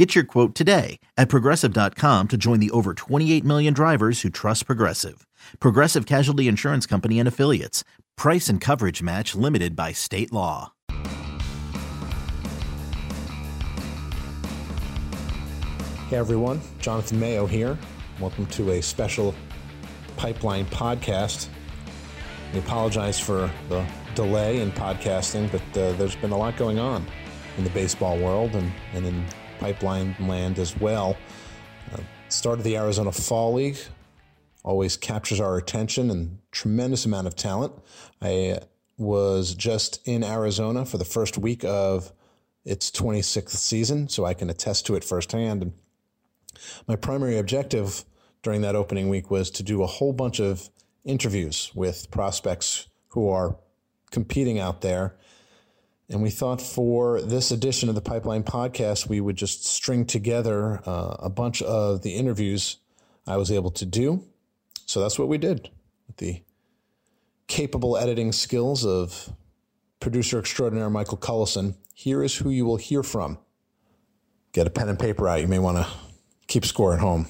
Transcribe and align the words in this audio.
Get 0.00 0.14
your 0.14 0.24
quote 0.24 0.54
today 0.54 0.98
at 1.18 1.28
progressive.com 1.28 2.28
to 2.28 2.38
join 2.38 2.58
the 2.58 2.70
over 2.70 2.94
28 2.94 3.44
million 3.44 3.74
drivers 3.74 4.22
who 4.22 4.30
trust 4.30 4.64
Progressive. 4.64 5.26
Progressive 5.58 6.06
Casualty 6.06 6.48
Insurance 6.48 6.86
Company 6.86 7.18
and 7.18 7.28
Affiliates. 7.28 7.84
Price 8.16 8.48
and 8.48 8.62
coverage 8.62 9.02
match 9.02 9.34
limited 9.34 9.76
by 9.76 9.92
state 9.92 10.32
law. 10.32 10.72
Hey 16.08 16.16
everyone, 16.16 16.62
Jonathan 16.78 17.20
Mayo 17.20 17.44
here. 17.44 17.76
Welcome 18.18 18.46
to 18.46 18.70
a 18.70 18.80
special 18.80 19.34
Pipeline 20.16 20.64
podcast. 20.64 21.48
We 22.54 22.60
apologize 22.60 23.20
for 23.20 23.50
the 23.68 23.86
delay 24.14 24.62
in 24.62 24.72
podcasting, 24.72 25.52
but 25.52 25.60
uh, 25.78 25.92
there's 25.98 26.16
been 26.16 26.32
a 26.32 26.38
lot 26.38 26.56
going 26.56 26.78
on 26.78 27.06
in 27.58 27.64
the 27.64 27.70
baseball 27.70 28.16
world 28.16 28.54
and, 28.54 28.72
and 28.94 29.04
in 29.04 29.26
pipeline 29.60 30.16
land 30.20 30.58
as 30.58 30.76
well. 30.78 31.16
Uh, 31.92 31.98
start 32.28 32.58
of 32.58 32.64
the 32.64 32.76
Arizona 32.76 33.12
Fall 33.12 33.54
League 33.54 33.78
always 34.64 34.96
captures 34.96 35.40
our 35.40 35.56
attention 35.56 36.10
and 36.10 36.38
tremendous 36.50 37.04
amount 37.04 37.26
of 37.26 37.36
talent. 37.36 37.72
I 38.20 38.60
was 38.96 39.54
just 39.54 40.06
in 40.06 40.24
Arizona 40.24 40.84
for 40.84 40.98
the 40.98 41.04
first 41.04 41.38
week 41.38 41.64
of 41.64 42.12
its 42.64 42.90
26th 42.90 43.50
season, 43.50 44.08
so 44.08 44.24
I 44.24 44.34
can 44.34 44.50
attest 44.50 44.86
to 44.86 44.96
it 44.96 45.04
firsthand. 45.04 45.62
And 45.62 45.72
my 46.86 46.96
primary 46.96 47.38
objective 47.38 48.04
during 48.42 48.60
that 48.62 48.76
opening 48.76 49.08
week 49.08 49.30
was 49.30 49.50
to 49.52 49.62
do 49.62 49.82
a 49.82 49.86
whole 49.86 50.12
bunch 50.12 50.40
of 50.40 50.68
interviews 51.04 51.70
with 51.74 52.10
prospects 52.10 52.88
who 53.08 53.28
are 53.28 53.56
competing 54.10 54.58
out 54.58 54.80
there. 54.80 55.16
And 56.10 56.22
we 56.22 56.30
thought 56.30 56.60
for 56.60 57.22
this 57.22 57.52
edition 57.52 57.88
of 57.88 57.94
the 57.94 58.00
Pipeline 58.00 58.42
Podcast, 58.42 59.08
we 59.08 59.20
would 59.20 59.36
just 59.36 59.64
string 59.64 60.04
together 60.04 60.82
uh, 60.84 61.16
a 61.20 61.30
bunch 61.30 61.62
of 61.62 62.02
the 62.02 62.16
interviews 62.16 62.78
I 63.28 63.36
was 63.36 63.52
able 63.52 63.70
to 63.70 63.86
do. 63.86 64.24
So 64.86 65.00
that's 65.00 65.20
what 65.20 65.28
we 65.28 65.38
did 65.38 65.70
with 66.08 66.16
the 66.16 66.42
capable 67.46 67.96
editing 67.96 68.32
skills 68.32 68.84
of 68.84 69.32
producer 70.00 70.40
extraordinaire 70.40 70.90
Michael 70.90 71.16
Cullison. 71.16 71.76
Here 71.94 72.24
is 72.24 72.38
who 72.38 72.50
you 72.50 72.66
will 72.66 72.76
hear 72.76 73.04
from. 73.04 73.38
Get 74.52 74.66
a 74.66 74.70
pen 74.70 74.88
and 74.88 74.98
paper 74.98 75.28
out. 75.28 75.40
You 75.40 75.46
may 75.46 75.60
want 75.60 75.76
to 75.78 75.86
keep 76.48 76.64
score 76.64 76.92
at 76.92 76.98
home. 76.98 77.28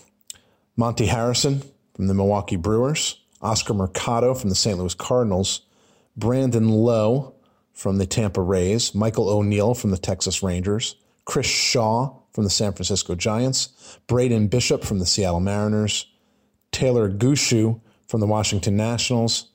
Monte 0.74 1.04
Harrison 1.04 1.62
from 1.94 2.06
the 2.06 2.14
Milwaukee 2.14 2.56
Brewers, 2.56 3.20
Oscar 3.42 3.74
Mercado 3.74 4.32
from 4.32 4.48
the 4.48 4.56
St. 4.56 4.78
Louis 4.78 4.94
Cardinals, 4.94 5.60
Brandon 6.16 6.70
Lowe 6.70 7.34
from 7.80 7.96
the 7.96 8.04
Tampa 8.04 8.42
Rays, 8.42 8.94
Michael 8.94 9.30
O'Neill 9.30 9.72
from 9.72 9.90
the 9.90 9.96
Texas 9.96 10.42
Rangers, 10.42 10.96
Chris 11.24 11.46
Shaw 11.46 12.14
from 12.30 12.44
the 12.44 12.50
San 12.50 12.74
Francisco 12.74 13.14
Giants, 13.14 13.98
Braden 14.06 14.48
Bishop 14.48 14.84
from 14.84 14.98
the 14.98 15.06
Seattle 15.06 15.40
Mariners, 15.40 16.06
Taylor 16.72 17.10
Gushue 17.10 17.80
from 18.06 18.20
the 18.20 18.26
Washington 18.26 18.76
Nationals, 18.76 19.46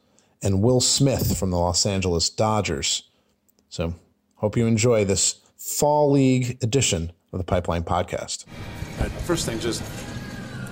and 0.41 0.63
Will 0.63 0.81
Smith 0.81 1.37
from 1.37 1.51
the 1.51 1.59
Los 1.59 1.85
Angeles 1.85 2.31
Dodgers. 2.31 3.03
So, 3.69 3.93
hope 4.37 4.57
you 4.57 4.65
enjoy 4.65 5.05
this 5.05 5.35
Fall 5.59 6.09
League 6.09 6.57
edition 6.63 7.11
of 7.31 7.37
the 7.37 7.45
Pipeline 7.45 7.83
Podcast. 7.83 8.45
Uh, 8.99 9.03
first 9.03 9.45
thing, 9.45 9.59
just 9.59 9.83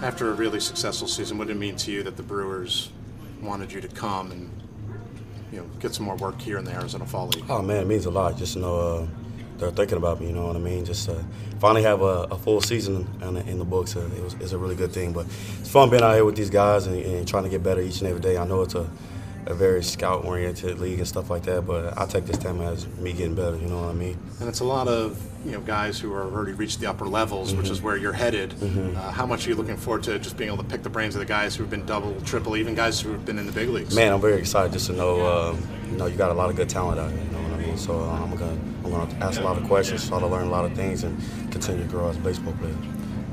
after 0.01 0.31
a 0.31 0.33
really 0.33 0.59
successful 0.59 1.07
season, 1.07 1.37
what 1.37 1.45
did 1.45 1.57
it 1.57 1.59
mean 1.59 1.75
to 1.75 1.91
you 1.91 2.01
that 2.01 2.17
the 2.17 2.23
Brewers 2.23 2.89
wanted 3.43 3.71
you 3.71 3.79
to 3.79 3.87
come 3.89 4.31
and 4.31 4.62
you 5.53 5.59
know 5.59 5.67
get 5.79 5.93
some 5.93 6.05
more 6.05 6.15
work 6.15 6.41
here 6.41 6.57
in 6.57 6.65
the 6.65 6.71
Arizona 6.71 7.05
Fall 7.05 7.27
League? 7.27 7.45
Oh 7.47 7.61
man, 7.61 7.83
it 7.83 7.87
means 7.87 8.05
a 8.05 8.09
lot. 8.09 8.37
Just 8.37 8.53
to 8.53 8.59
know 8.59 8.75
uh, 8.75 9.07
they're 9.57 9.71
thinking 9.71 9.97
about 9.97 10.19
me. 10.19 10.27
You 10.27 10.33
know 10.33 10.47
what 10.47 10.55
I 10.55 10.59
mean? 10.59 10.83
Just 10.83 11.07
uh, 11.09 11.15
finally 11.59 11.83
have 11.83 12.01
a, 12.01 12.27
a, 12.31 12.37
full 12.37 12.59
season 12.59 13.07
in 13.21 13.35
the, 13.35 13.47
in 13.47 13.59
the 13.59 13.65
books. 13.65 13.95
Uh, 13.95 14.09
it 14.17 14.23
was, 14.23 14.33
it's 14.35 14.51
a 14.51 14.57
really 14.57 14.75
good 14.75 14.91
thing. 14.91 15.13
But 15.13 15.27
it's 15.59 15.69
fun 15.69 15.91
being 15.91 16.01
out 16.01 16.15
here 16.15 16.25
with 16.25 16.35
these 16.35 16.49
guys 16.49 16.87
and, 16.87 16.97
and 16.97 17.27
trying 17.27 17.43
to 17.43 17.49
get 17.49 17.61
better 17.61 17.81
each 17.81 17.99
and 17.99 18.09
every 18.09 18.21
day. 18.21 18.37
I 18.37 18.45
know 18.45 18.63
it's 18.63 18.73
a 18.73 18.89
a 19.47 19.53
very 19.53 19.83
scout 19.83 20.25
oriented 20.25 20.79
league 20.79 20.99
and 20.99 21.07
stuff 21.07 21.29
like 21.29 21.43
that. 21.43 21.65
But 21.65 21.97
I 21.97 22.05
take 22.05 22.25
this 22.25 22.37
time 22.37 22.61
as 22.61 22.87
me 22.97 23.13
getting 23.13 23.35
better. 23.35 23.57
You 23.57 23.67
know 23.67 23.81
what 23.81 23.89
I 23.89 23.93
mean? 23.93 24.17
And 24.39 24.49
it's 24.49 24.61
a 24.61 24.65
lot 24.65 24.87
of 24.87 25.21
you 25.45 25.51
know 25.51 25.61
guys 25.61 25.99
who 25.99 26.13
are 26.13 26.23
already 26.23 26.53
reached 26.53 26.79
the 26.79 26.87
upper 26.87 27.05
levels, 27.05 27.49
mm-hmm. 27.49 27.61
which 27.61 27.69
is 27.69 27.81
where 27.81 27.97
you're 27.97 28.13
headed. 28.13 28.51
Mm-hmm. 28.51 28.97
Uh, 28.97 29.11
how 29.11 29.25
much 29.25 29.45
are 29.45 29.49
you 29.49 29.55
looking 29.55 29.77
forward 29.77 30.03
to 30.03 30.19
just 30.19 30.37
being 30.37 30.51
able 30.51 30.63
to 30.63 30.69
pick 30.69 30.83
the 30.83 30.89
brains 30.89 31.15
of 31.15 31.19
the 31.19 31.25
guys 31.25 31.55
who've 31.55 31.69
been 31.69 31.85
double, 31.85 32.19
triple, 32.21 32.55
even 32.57 32.75
guys 32.75 32.99
who 32.99 33.11
have 33.11 33.25
been 33.25 33.39
in 33.39 33.45
the 33.45 33.51
big 33.51 33.69
leagues? 33.69 33.95
Man, 33.95 34.13
I'm 34.13 34.21
very 34.21 34.39
excited 34.39 34.73
just 34.73 34.87
to 34.87 34.93
know. 34.93 35.21
Uh, 35.21 35.55
you 35.91 35.97
know, 35.97 36.05
you 36.07 36.17
got 36.17 36.31
a 36.31 36.33
lot 36.33 36.49
of 36.49 36.55
good 36.55 36.69
talent 36.69 36.99
out 36.99 37.11
here. 37.11 37.21
You 37.21 37.31
know 37.31 37.41
what 37.43 37.59
I 37.59 37.65
mean? 37.65 37.77
So 37.77 37.99
uh, 37.99 38.23
I'm 38.23 38.35
gonna 38.35 38.57
I'm 38.83 38.91
gonna 38.91 39.13
ask 39.23 39.39
a 39.39 39.43
lot 39.43 39.57
of 39.57 39.63
questions, 39.65 40.07
try 40.07 40.19
to 40.19 40.27
learn 40.27 40.47
a 40.47 40.51
lot 40.51 40.65
of 40.65 40.73
things, 40.73 41.03
and 41.03 41.19
continue 41.51 41.83
to 41.83 41.89
grow 41.89 42.09
as 42.09 42.17
a 42.17 42.19
baseball 42.21 42.53
player. 42.53 42.75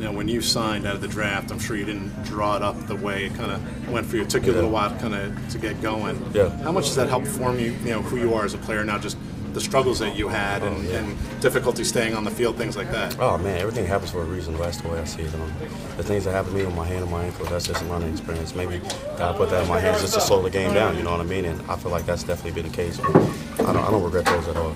Now, 0.00 0.12
when 0.12 0.28
you 0.28 0.40
signed 0.40 0.86
out 0.86 0.94
of 0.94 1.02
the 1.02 1.08
draft, 1.08 1.50
I'm 1.50 1.58
sure 1.58 1.76
you 1.76 1.84
didn't 1.84 2.24
draw 2.24 2.56
it 2.56 2.62
up 2.62 2.86
the 2.86 2.96
way 2.96 3.26
it 3.26 3.34
kind 3.34 3.52
of 3.52 3.90
went 3.90 4.06
for 4.06 4.16
you. 4.16 4.22
It 4.22 4.30
took 4.30 4.46
you 4.46 4.52
a 4.52 4.54
little 4.54 4.70
while 4.70 4.98
kind 4.98 5.14
of 5.14 5.50
to 5.50 5.58
get 5.58 5.82
going. 5.82 6.18
Yeah. 6.32 6.48
How 6.62 6.72
much 6.72 6.86
does 6.86 6.96
that 6.96 7.10
help 7.10 7.26
form 7.26 7.58
you, 7.58 7.72
you 7.84 7.90
know, 7.90 8.00
who 8.00 8.16
you 8.16 8.32
are 8.32 8.46
as 8.46 8.54
a 8.54 8.58
player 8.58 8.82
now, 8.82 8.96
just 8.96 9.18
the 9.52 9.60
struggles 9.60 9.98
that 9.98 10.16
you 10.16 10.28
had 10.28 10.62
and, 10.62 10.74
oh, 10.74 10.90
yeah. 10.90 11.00
and 11.00 11.40
difficulty 11.42 11.84
staying 11.84 12.14
on 12.14 12.24
the 12.24 12.30
field, 12.30 12.56
things 12.56 12.78
like 12.78 12.90
that? 12.92 13.14
Oh, 13.20 13.36
man, 13.36 13.58
everything 13.58 13.84
happens 13.84 14.10
for 14.10 14.22
a 14.22 14.24
reason. 14.24 14.56
That's 14.56 14.80
the 14.80 14.88
way 14.88 14.98
I 14.98 15.04
see 15.04 15.22
it. 15.22 15.34
Um, 15.34 15.52
the 15.98 16.02
things 16.02 16.24
that 16.24 16.32
happened 16.32 16.54
to 16.54 16.60
me 16.60 16.64
with 16.64 16.74
my 16.74 16.86
hand 16.86 17.02
and 17.02 17.10
my 17.10 17.24
ankle, 17.24 17.44
that's 17.44 17.66
just 17.66 17.82
a 17.82 17.84
learning 17.84 18.12
experience. 18.12 18.54
Maybe 18.54 18.80
God 19.18 19.36
put 19.36 19.50
that 19.50 19.64
in 19.64 19.68
my 19.68 19.80
hands 19.80 20.00
just 20.00 20.14
to 20.14 20.20
slow 20.22 20.40
the 20.40 20.48
game 20.48 20.72
down, 20.72 20.96
you 20.96 21.02
know 21.02 21.10
what 21.10 21.20
I 21.20 21.24
mean? 21.24 21.44
And 21.44 21.60
I 21.70 21.76
feel 21.76 21.90
like 21.90 22.06
that's 22.06 22.22
definitely 22.22 22.62
been 22.62 22.70
the 22.70 22.76
case. 22.76 22.98
I 23.00 23.12
don't, 23.58 23.76
I 23.76 23.90
don't 23.90 24.02
regret 24.02 24.24
those 24.24 24.48
at 24.48 24.56
all 24.56 24.74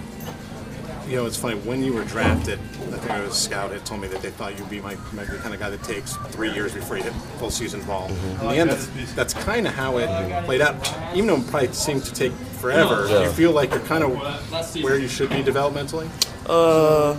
you 1.09 1.16
know, 1.16 1.26
it's 1.26 1.37
funny 1.37 1.59
when 1.60 1.82
you 1.82 1.92
were 1.92 2.04
drafted. 2.04 2.59
I 2.59 2.97
think 2.98 3.10
I 3.10 3.20
was 3.20 3.31
a 3.31 3.34
scout. 3.34 3.72
It 3.72 3.84
told 3.84 4.00
me 4.00 4.09
that 4.09 4.22
they 4.22 4.31
thought 4.31 4.59
you'd 4.59 4.70
be 4.70 4.81
my, 4.81 4.97
my 5.12 5.25
the 5.25 5.38
kind 5.38 5.54
of 5.54 5.60
guy 5.60 5.70
that 5.70 5.82
takes 5.82 6.16
three 6.28 6.53
years 6.53 6.72
before 6.72 6.97
you 6.97 7.03
hit 7.03 7.12
full 7.38 7.50
season 7.50 7.82
ball. 7.82 8.09
Mm-hmm. 8.09 8.42
In 8.42 8.48
the 8.48 8.56
end, 8.56 8.70
that's, 8.70 9.12
that's 9.14 9.34
kind 9.34 9.66
of 9.66 9.75
how 9.75 9.98
it 9.98 10.44
played 10.44 10.60
out. 10.60 10.75
Even 11.14 11.26
though 11.26 11.37
it 11.37 11.47
probably 11.48 11.72
seemed 11.72 12.04
to 12.04 12.12
take 12.12 12.32
forever, 12.32 13.06
yeah. 13.09 13.25
you 13.25 13.31
feel 13.31 13.53
like 13.53 13.70
you're 13.70 13.81
kind 13.81 14.04
of 14.04 14.16
where 14.82 14.98
you 14.98 15.09
should 15.09 15.28
be 15.31 15.43
developmentally. 15.43 16.09
Uh, 16.47 17.16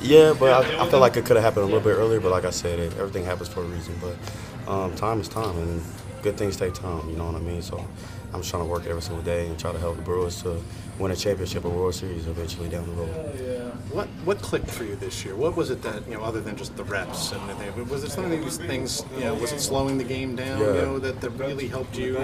yeah, 0.00 0.34
but 0.38 0.64
I, 0.64 0.84
I 0.84 0.90
feel 0.90 1.00
like 1.00 1.16
it 1.16 1.24
could 1.24 1.36
have 1.36 1.44
happened 1.44 1.64
a 1.64 1.66
little 1.66 1.80
bit 1.80 1.96
earlier. 1.96 2.20
But 2.20 2.30
like 2.30 2.44
I 2.44 2.50
said, 2.50 2.78
it, 2.78 2.96
everything 2.98 3.24
happens 3.24 3.48
for 3.48 3.60
a 3.60 3.64
reason. 3.64 3.94
But 4.00 4.70
um, 4.70 4.94
time 4.96 5.20
is 5.20 5.28
time, 5.28 5.56
and 5.58 5.82
good 6.22 6.36
things 6.36 6.56
take 6.56 6.74
time. 6.74 7.08
You 7.08 7.16
know 7.16 7.26
what 7.26 7.36
I 7.36 7.40
mean? 7.40 7.62
So 7.62 7.86
I'm 8.32 8.40
just 8.40 8.50
trying 8.50 8.64
to 8.64 8.68
work 8.68 8.86
every 8.86 9.02
single 9.02 9.22
day 9.22 9.46
and 9.46 9.58
try 9.58 9.72
to 9.72 9.78
help 9.78 9.96
the 9.96 10.02
Brewers 10.02 10.42
to 10.42 10.60
win 10.98 11.12
a 11.12 11.16
championship 11.16 11.64
or 11.64 11.70
World 11.70 11.94
Series 11.94 12.26
eventually 12.26 12.68
down 12.68 12.86
the 12.86 12.92
road. 12.92 13.40
Yeah. 13.40 13.70
What 13.94 14.08
what 14.24 14.42
clicked 14.42 14.70
for 14.70 14.84
you 14.84 14.96
this 14.96 15.24
year? 15.24 15.34
What 15.36 15.56
was 15.56 15.70
it 15.70 15.82
that 15.82 16.06
you 16.08 16.14
know, 16.14 16.22
other 16.22 16.40
than 16.40 16.56
just 16.56 16.76
the 16.76 16.84
reps 16.84 17.32
and 17.32 17.40
everything? 17.50 17.88
Was 17.88 18.04
it 18.04 18.10
some 18.10 18.24
of 18.24 18.30
these 18.30 18.58
things? 18.58 19.04
You 19.16 19.24
know, 19.24 19.34
was 19.34 19.52
it 19.52 19.60
slowing 19.60 19.98
the 19.98 20.04
game 20.04 20.36
down? 20.36 20.60
Yeah. 20.60 20.66
You 20.66 20.82
know, 20.82 20.98
that, 20.98 21.20
that 21.20 21.30
really 21.30 21.68
helped 21.68 21.96
you 21.96 22.18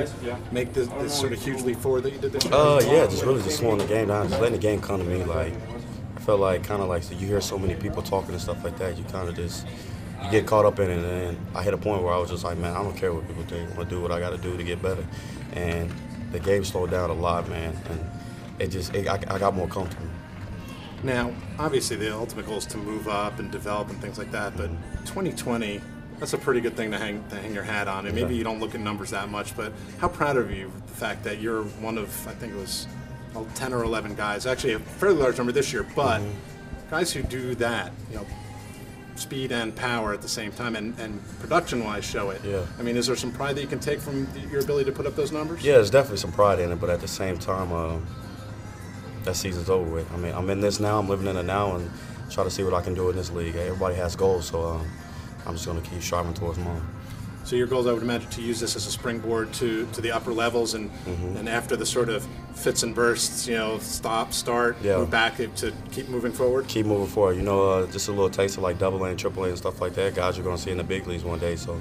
make 0.53 0.73
this, 0.73 0.89
this 0.89 1.19
sort 1.19 1.33
of 1.33 1.43
huge 1.43 1.63
leap 1.63 1.79
forward 1.79 2.03
that 2.03 2.13
you 2.13 2.19
did 2.19 2.33
this 2.33 2.45
year? 2.45 2.55
Uh, 2.55 2.81
yeah, 2.81 3.07
just 3.07 3.25
really 3.25 3.43
just 3.43 3.59
slowing 3.59 3.79
the 3.79 3.87
game 3.87 4.09
down, 4.09 4.29
just 4.29 4.41
letting 4.41 4.57
the 4.57 4.63
game 4.63 4.81
come 4.81 5.01
to 5.01 5.07
me. 5.07 5.23
Like 5.25 5.55
I 6.17 6.21
felt 6.21 6.41
like 6.41 6.65
kind 6.65 6.83
of 6.83 6.89
like 6.89 7.03
so 7.03 7.15
you 7.15 7.27
hear 7.27 7.41
so 7.41 7.59
many 7.59 7.75
people 7.75 8.03
talking 8.03 8.33
and 8.33 8.41
stuff 8.41 8.63
like 8.65 8.77
that, 8.79 8.99
you 8.99 9.05
kind 9.05 9.29
of 9.29 9.37
just 9.37 9.67
you 10.23 10.31
get 10.31 10.47
caught 10.47 10.65
up 10.65 10.79
in 10.81 10.91
it. 10.91 10.99
And 10.99 11.39
I 11.55 11.63
hit 11.63 11.75
a 11.75 11.79
point 11.79 12.03
where 12.03 12.13
I 12.13 12.19
was 12.19 12.31
just 12.31 12.45
like, 12.45 12.59
man, 12.59 12.75
I 12.75 12.83
don't 12.83 12.97
care 12.97 13.13
what 13.13 13.27
people 13.27 13.45
think. 13.45 13.71
I'm 13.71 13.77
gonna 13.77 13.89
do 13.89 14.01
what 14.01 14.11
I 14.11 14.21
got 14.21 14.31
to 14.31 14.39
do 14.39 14.57
to 14.57 14.65
get 14.65 14.83
better. 14.83 15.07
And 15.53 15.93
the 16.33 16.41
game 16.41 16.65
slowed 16.65 16.91
down 16.91 17.11
a 17.11 17.15
lot, 17.15 17.49
man. 17.49 17.77
And 17.89 18.01
it 18.59 18.69
just 18.69 18.95
it, 18.95 19.09
I, 19.09 19.15
I 19.29 19.39
got 19.39 19.55
more 19.55 19.69
comfortable. 19.69 20.09
Now, 21.03 21.33
obviously, 21.59 21.97
the 21.97 22.15
ultimate 22.15 22.47
goal 22.47 22.57
is 22.57 22.67
to 22.67 22.79
move 22.79 23.09
up 23.09 23.39
and 23.39 23.51
develop 23.51 23.91
and 23.91 24.01
things 24.01 24.17
like 24.17 24.31
that. 24.33 24.57
But 24.57 24.71
2020, 25.05 25.81
that's 26.19 26.33
a 26.33 26.39
pretty 26.39 26.61
good 26.61 26.77
thing 26.77 26.91
to 26.93 26.99
hang 26.99 27.23
to 27.29 27.37
hang 27.37 27.53
your 27.53 27.63
hat 27.63 27.89
on. 27.89 28.07
And 28.07 28.15
maybe 28.15 28.35
you 28.35 28.45
don't 28.45 28.61
look 28.61 28.75
at 28.75 28.81
numbers 28.81 29.11
that 29.11 29.29
much, 29.29 29.57
but 29.57 29.73
how 29.99 30.09
proud 30.09 30.37
of 30.37 30.51
you 30.51 30.67
of 30.67 30.87
the 30.87 30.95
fact 30.95 31.23
that 31.25 31.41
you're 31.41 31.65
one 31.65 31.99
of 31.99 32.27
I 32.27 32.33
think 32.33 32.55
it 32.55 32.59
was 32.59 32.87
well, 33.35 33.47
10 33.55 33.73
or 33.73 33.83
11 33.83 34.15
guys, 34.15 34.47
actually 34.47 34.75
a 34.75 34.79
fairly 34.79 35.17
large 35.17 35.39
number 35.39 35.53
this 35.53 35.73
year, 35.73 35.85
but 35.95 36.21
mm-hmm. 36.21 36.91
guys 36.91 37.13
who 37.13 37.23
do 37.23 37.55
that, 37.57 37.93
you 38.11 38.17
know, 38.17 38.27
speed 39.17 39.53
and 39.53 39.75
power 39.75 40.13
at 40.13 40.23
the 40.23 40.29
same 40.29 40.53
time 40.53 40.77
and, 40.77 40.99
and 40.99 41.21
production 41.41 41.85
wise 41.85 42.05
show 42.05 42.31
it. 42.31 42.41
Yeah. 42.45 42.65
I 42.79 42.83
mean, 42.83 42.97
is 42.97 43.07
there 43.07 43.17
some 43.17 43.33
pride 43.33 43.57
that 43.57 43.63
you 43.63 43.67
can 43.67 43.81
take 43.81 44.01
from 44.01 44.29
your 44.51 44.61
ability 44.61 44.91
to 44.91 44.97
put 44.97 45.07
up 45.07 45.17
those 45.17 45.33
numbers? 45.33 45.65
Yeah, 45.65 45.75
there's 45.75 45.91
definitely 45.91 46.19
some 46.19 46.33
pride 46.33 46.59
in 46.59 46.73
it, 46.73 46.81
but 46.81 46.91
at 46.91 47.01
the 47.01 47.09
same 47.09 47.39
time, 47.39 47.73
uh, 47.73 47.99
that 49.25 49.37
season's 49.37 49.71
over 49.71 49.89
with. 49.89 50.13
I 50.13 50.17
mean, 50.17 50.35
I'm 50.35 50.49
in 50.51 50.61
this 50.61 50.81
now, 50.81 50.99
I'm 50.99 51.09
living 51.09 51.27
in 51.27 51.37
it 51.37 51.45
now, 51.45 51.77
and 51.77 51.91
try 52.31 52.45
to 52.45 52.51
see 52.51 52.63
what 52.63 52.75
I 52.75 52.81
can 52.83 52.95
do 52.95 53.11
in 53.11 53.17
this 53.17 53.31
league. 53.31 53.57
Everybody 53.57 53.95
has 53.97 54.17
goals, 54.17 54.47
so 54.49 54.63
um, 54.65 54.87
I'm 55.47 55.55
just 55.55 55.67
going 55.67 55.81
to 55.81 55.89
keep 55.91 56.03
striving 56.03 56.35
towards 56.35 56.59
mine. 56.59 56.83
So 57.45 57.57
your 57.57 57.67
goal, 57.67 57.81
is, 57.81 57.87
I 57.87 57.93
would 57.93 58.03
imagine, 58.03 58.31
to 58.31 58.41
use 58.41 58.59
this 58.59 58.75
as 58.75 58.87
a 58.87 58.91
springboard 58.91 59.53
to, 59.55 59.87
to 59.93 60.01
the 60.01 60.11
upper 60.13 60.33
levels, 60.33 60.73
and 60.75 60.91
Mm-hmm. 60.91 61.37
and 61.37 61.49
after 61.49 61.77
the 61.77 61.85
sort 61.85 62.09
of 62.09 62.27
fits 62.55 62.83
and 62.83 62.95
bursts, 62.95 63.47
you 63.47 63.55
know, 63.55 63.79
stop, 63.81 64.33
start, 64.33 64.77
Yeah. 64.83 64.97
move 64.99 65.11
back 65.11 65.37
to 65.37 65.73
keep 65.93 66.09
moving 66.09 66.33
forward. 66.33 66.67
Keep 66.69 66.87
moving 66.87 67.07
forward. 67.07 67.37
You 67.37 67.43
know, 67.43 67.69
uh, 67.69 67.87
just 67.91 68.09
a 68.09 68.13
little 68.13 68.31
taste 68.31 68.57
of 68.57 68.63
like 68.63 68.79
double 68.79 69.05
A 69.05 69.11
and 69.11 69.19
triple 69.19 69.45
A 69.45 69.49
and 69.49 69.59
stuff 69.59 69.81
like 69.83 69.95
that. 69.95 70.15
Guys 70.15 70.37
you're 70.39 70.45
going 70.45 70.57
to 70.57 70.63
see 70.63 70.71
in 70.71 70.79
the 70.79 70.85
big 70.85 71.07
leagues 71.07 71.25
one 71.25 71.39
day. 71.39 71.57
So 71.57 71.79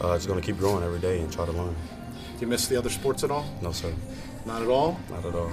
uh, 0.00 0.14
just 0.14 0.28
going 0.28 0.40
to 0.40 0.46
keep 0.46 0.58
growing 0.58 0.84
every 0.84 1.00
day 1.00 1.18
and 1.20 1.32
try 1.32 1.46
to 1.46 1.52
learn. 1.52 1.74
Do 1.74 2.40
you 2.40 2.46
miss 2.46 2.68
the 2.68 2.76
other 2.76 2.90
sports 2.90 3.24
at 3.24 3.30
all? 3.32 3.46
No, 3.60 3.72
sir. 3.72 3.92
Not 4.46 4.62
at 4.62 4.68
all. 4.68 5.00
Not 5.10 5.24
at 5.24 5.34
all. 5.34 5.50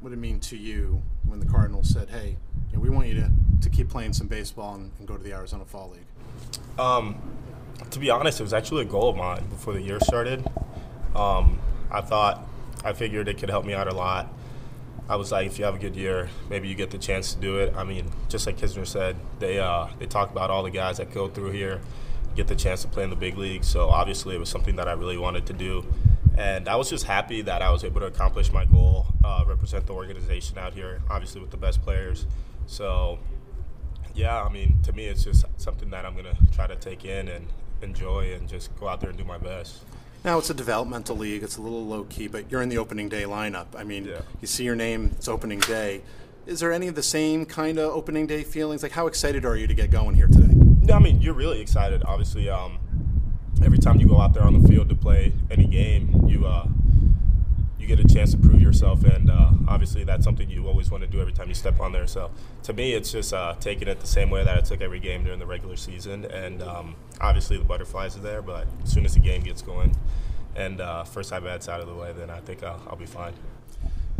What 0.00 0.12
it 0.12 0.18
mean 0.18 0.40
to 0.40 0.56
you 0.56 1.02
when 1.26 1.40
the 1.40 1.46
Cardinals 1.46 1.88
said, 1.90 2.08
"Hey, 2.08 2.36
you 2.70 2.76
know, 2.76 2.80
we 2.80 2.90
want 2.90 3.08
you 3.08 3.14
to, 3.14 3.30
to 3.62 3.70
keep 3.70 3.88
playing 3.88 4.12
some 4.12 4.28
baseball 4.28 4.74
and, 4.74 4.92
and 4.98 5.08
go 5.08 5.16
to 5.16 5.22
the 5.22 5.32
Arizona 5.32 5.64
Fall 5.64 5.90
League"? 5.90 6.78
Um, 6.78 7.20
to 7.90 7.98
be 7.98 8.10
honest, 8.10 8.40
it 8.40 8.44
was 8.44 8.52
actually 8.52 8.82
a 8.82 8.86
goal 8.86 9.10
of 9.10 9.16
mine 9.16 9.44
before 9.48 9.72
the 9.72 9.82
year 9.82 9.98
started. 10.00 10.46
Um, 11.14 11.58
I 11.90 12.00
thought, 12.00 12.46
I 12.84 12.92
figured 12.92 13.28
it 13.28 13.38
could 13.38 13.50
help 13.50 13.64
me 13.64 13.74
out 13.74 13.88
a 13.88 13.94
lot. 13.94 14.32
I 15.08 15.16
was 15.16 15.32
like, 15.32 15.46
if 15.46 15.58
you 15.58 15.64
have 15.64 15.74
a 15.74 15.78
good 15.78 15.96
year, 15.96 16.28
maybe 16.50 16.68
you 16.68 16.74
get 16.74 16.90
the 16.90 16.98
chance 16.98 17.34
to 17.34 17.40
do 17.40 17.58
it. 17.58 17.74
I 17.74 17.82
mean, 17.82 18.10
just 18.28 18.46
like 18.46 18.58
Kisner 18.58 18.86
said, 18.86 19.16
they 19.40 19.58
uh, 19.58 19.88
they 19.98 20.06
talk 20.06 20.30
about 20.30 20.50
all 20.50 20.62
the 20.62 20.70
guys 20.70 20.98
that 20.98 21.12
go 21.12 21.28
through 21.28 21.50
here 21.52 21.80
get 22.38 22.46
the 22.46 22.54
chance 22.54 22.82
to 22.82 22.88
play 22.88 23.02
in 23.02 23.10
the 23.10 23.16
big 23.16 23.36
league. 23.36 23.64
So 23.64 23.88
obviously, 23.88 24.36
it 24.36 24.38
was 24.38 24.48
something 24.48 24.76
that 24.76 24.88
I 24.88 24.92
really 24.92 25.18
wanted 25.18 25.44
to 25.46 25.52
do, 25.52 25.84
and 26.38 26.68
I 26.68 26.76
was 26.76 26.88
just 26.88 27.04
happy 27.04 27.42
that 27.42 27.62
I 27.62 27.70
was 27.70 27.82
able 27.84 28.00
to 28.00 28.06
accomplish 28.06 28.52
my 28.52 28.64
goal, 28.64 29.06
uh, 29.24 29.44
represent 29.46 29.86
the 29.86 29.92
organization 29.92 30.56
out 30.56 30.72
here, 30.72 31.02
obviously 31.10 31.40
with 31.40 31.50
the 31.50 31.56
best 31.56 31.82
players. 31.82 32.26
So 32.66 33.18
yeah, 34.14 34.42
I 34.42 34.48
mean, 34.48 34.78
to 34.84 34.92
me, 34.92 35.06
it's 35.06 35.24
just 35.24 35.44
something 35.56 35.90
that 35.90 36.04
I'm 36.06 36.14
gonna 36.16 36.36
try 36.52 36.66
to 36.66 36.76
take 36.76 37.04
in 37.04 37.28
and 37.28 37.46
enjoy, 37.82 38.32
and 38.34 38.48
just 38.48 38.74
go 38.80 38.88
out 38.88 39.00
there 39.00 39.10
and 39.10 39.18
do 39.18 39.24
my 39.24 39.38
best. 39.38 39.82
Now 40.24 40.38
it's 40.38 40.50
a 40.50 40.54
developmental 40.54 41.16
league. 41.16 41.42
It's 41.44 41.56
a 41.58 41.62
little 41.62 41.86
low 41.86 42.04
key, 42.04 42.26
but 42.26 42.50
you're 42.50 42.60
in 42.62 42.68
the 42.68 42.78
opening 42.78 43.08
day 43.08 43.22
lineup. 43.22 43.66
I 43.76 43.84
mean, 43.84 44.04
Yeah. 44.04 44.22
you 44.40 44.48
see 44.48 44.64
your 44.64 44.74
name. 44.74 45.12
It's 45.16 45.28
opening 45.28 45.60
day. 45.60 46.02
Is 46.46 46.60
there 46.60 46.72
any 46.72 46.88
of 46.88 46.94
the 46.96 47.02
same 47.02 47.46
kind 47.46 47.78
of 47.78 47.92
opening 47.92 48.26
day 48.26 48.42
feelings? 48.42 48.82
Like, 48.82 48.92
how 48.92 49.06
excited 49.06 49.44
are 49.44 49.54
you 49.56 49.66
to 49.68 49.74
get 49.74 49.90
going 49.90 50.14
here 50.16 50.26
today? 50.26 50.54
No, 50.54 50.94
I 50.94 50.98
mean, 50.98 51.20
you're 51.20 51.34
really 51.34 51.60
excited. 51.60 52.02
Obviously, 52.04 52.48
um, 52.48 52.78
every 53.62 53.78
time 53.78 54.00
you 54.00 54.06
go 54.06 54.18
out 54.18 54.34
there 54.34 54.44
on 54.44 54.60
the 54.60 54.68
field 54.68 54.88
to 54.88 54.94
play 54.94 55.32
any 55.50 55.66
game, 55.66 56.24
you 56.26 56.46
uh, 56.46 56.66
you 57.78 57.86
get 57.86 58.00
a 58.00 58.14
chance 58.14 58.32
to 58.32 58.38
prove 58.38 58.60
yourself, 58.60 59.04
and 59.04 59.30
uh, 59.30 59.52
obviously 59.68 60.04
that's 60.04 60.24
something 60.24 60.50
you 60.50 60.66
always 60.66 60.90
want 60.90 61.02
to 61.02 61.08
do 61.08 61.20
every 61.20 61.32
time 61.32 61.48
you 61.48 61.54
step 61.54 61.80
on 61.80 61.92
there. 61.92 62.06
So 62.06 62.30
to 62.64 62.72
me, 62.72 62.92
it's 62.92 63.12
just 63.12 63.32
uh, 63.32 63.54
taking 63.60 63.88
it 63.88 64.00
the 64.00 64.06
same 64.06 64.30
way 64.30 64.44
that 64.44 64.56
I 64.56 64.60
took 64.60 64.80
every 64.80 65.00
game 65.00 65.24
during 65.24 65.38
the 65.38 65.46
regular 65.46 65.76
season, 65.76 66.24
and 66.26 66.62
um, 66.62 66.96
obviously 67.20 67.56
the 67.56 67.64
butterflies 67.64 68.16
are 68.16 68.20
there, 68.20 68.42
but 68.42 68.66
as 68.82 68.92
soon 68.92 69.04
as 69.04 69.14
the 69.14 69.20
game 69.20 69.42
gets 69.42 69.62
going 69.62 69.94
and 70.58 70.80
uh, 70.80 71.04
first 71.04 71.32
I 71.32 71.38
bat's 71.40 71.68
out 71.68 71.80
of 71.80 71.86
the 71.86 71.94
way, 71.94 72.12
then 72.12 72.30
I 72.30 72.40
think 72.40 72.62
I'll, 72.62 72.82
I'll 72.88 72.96
be 72.96 73.06
fine. 73.06 73.32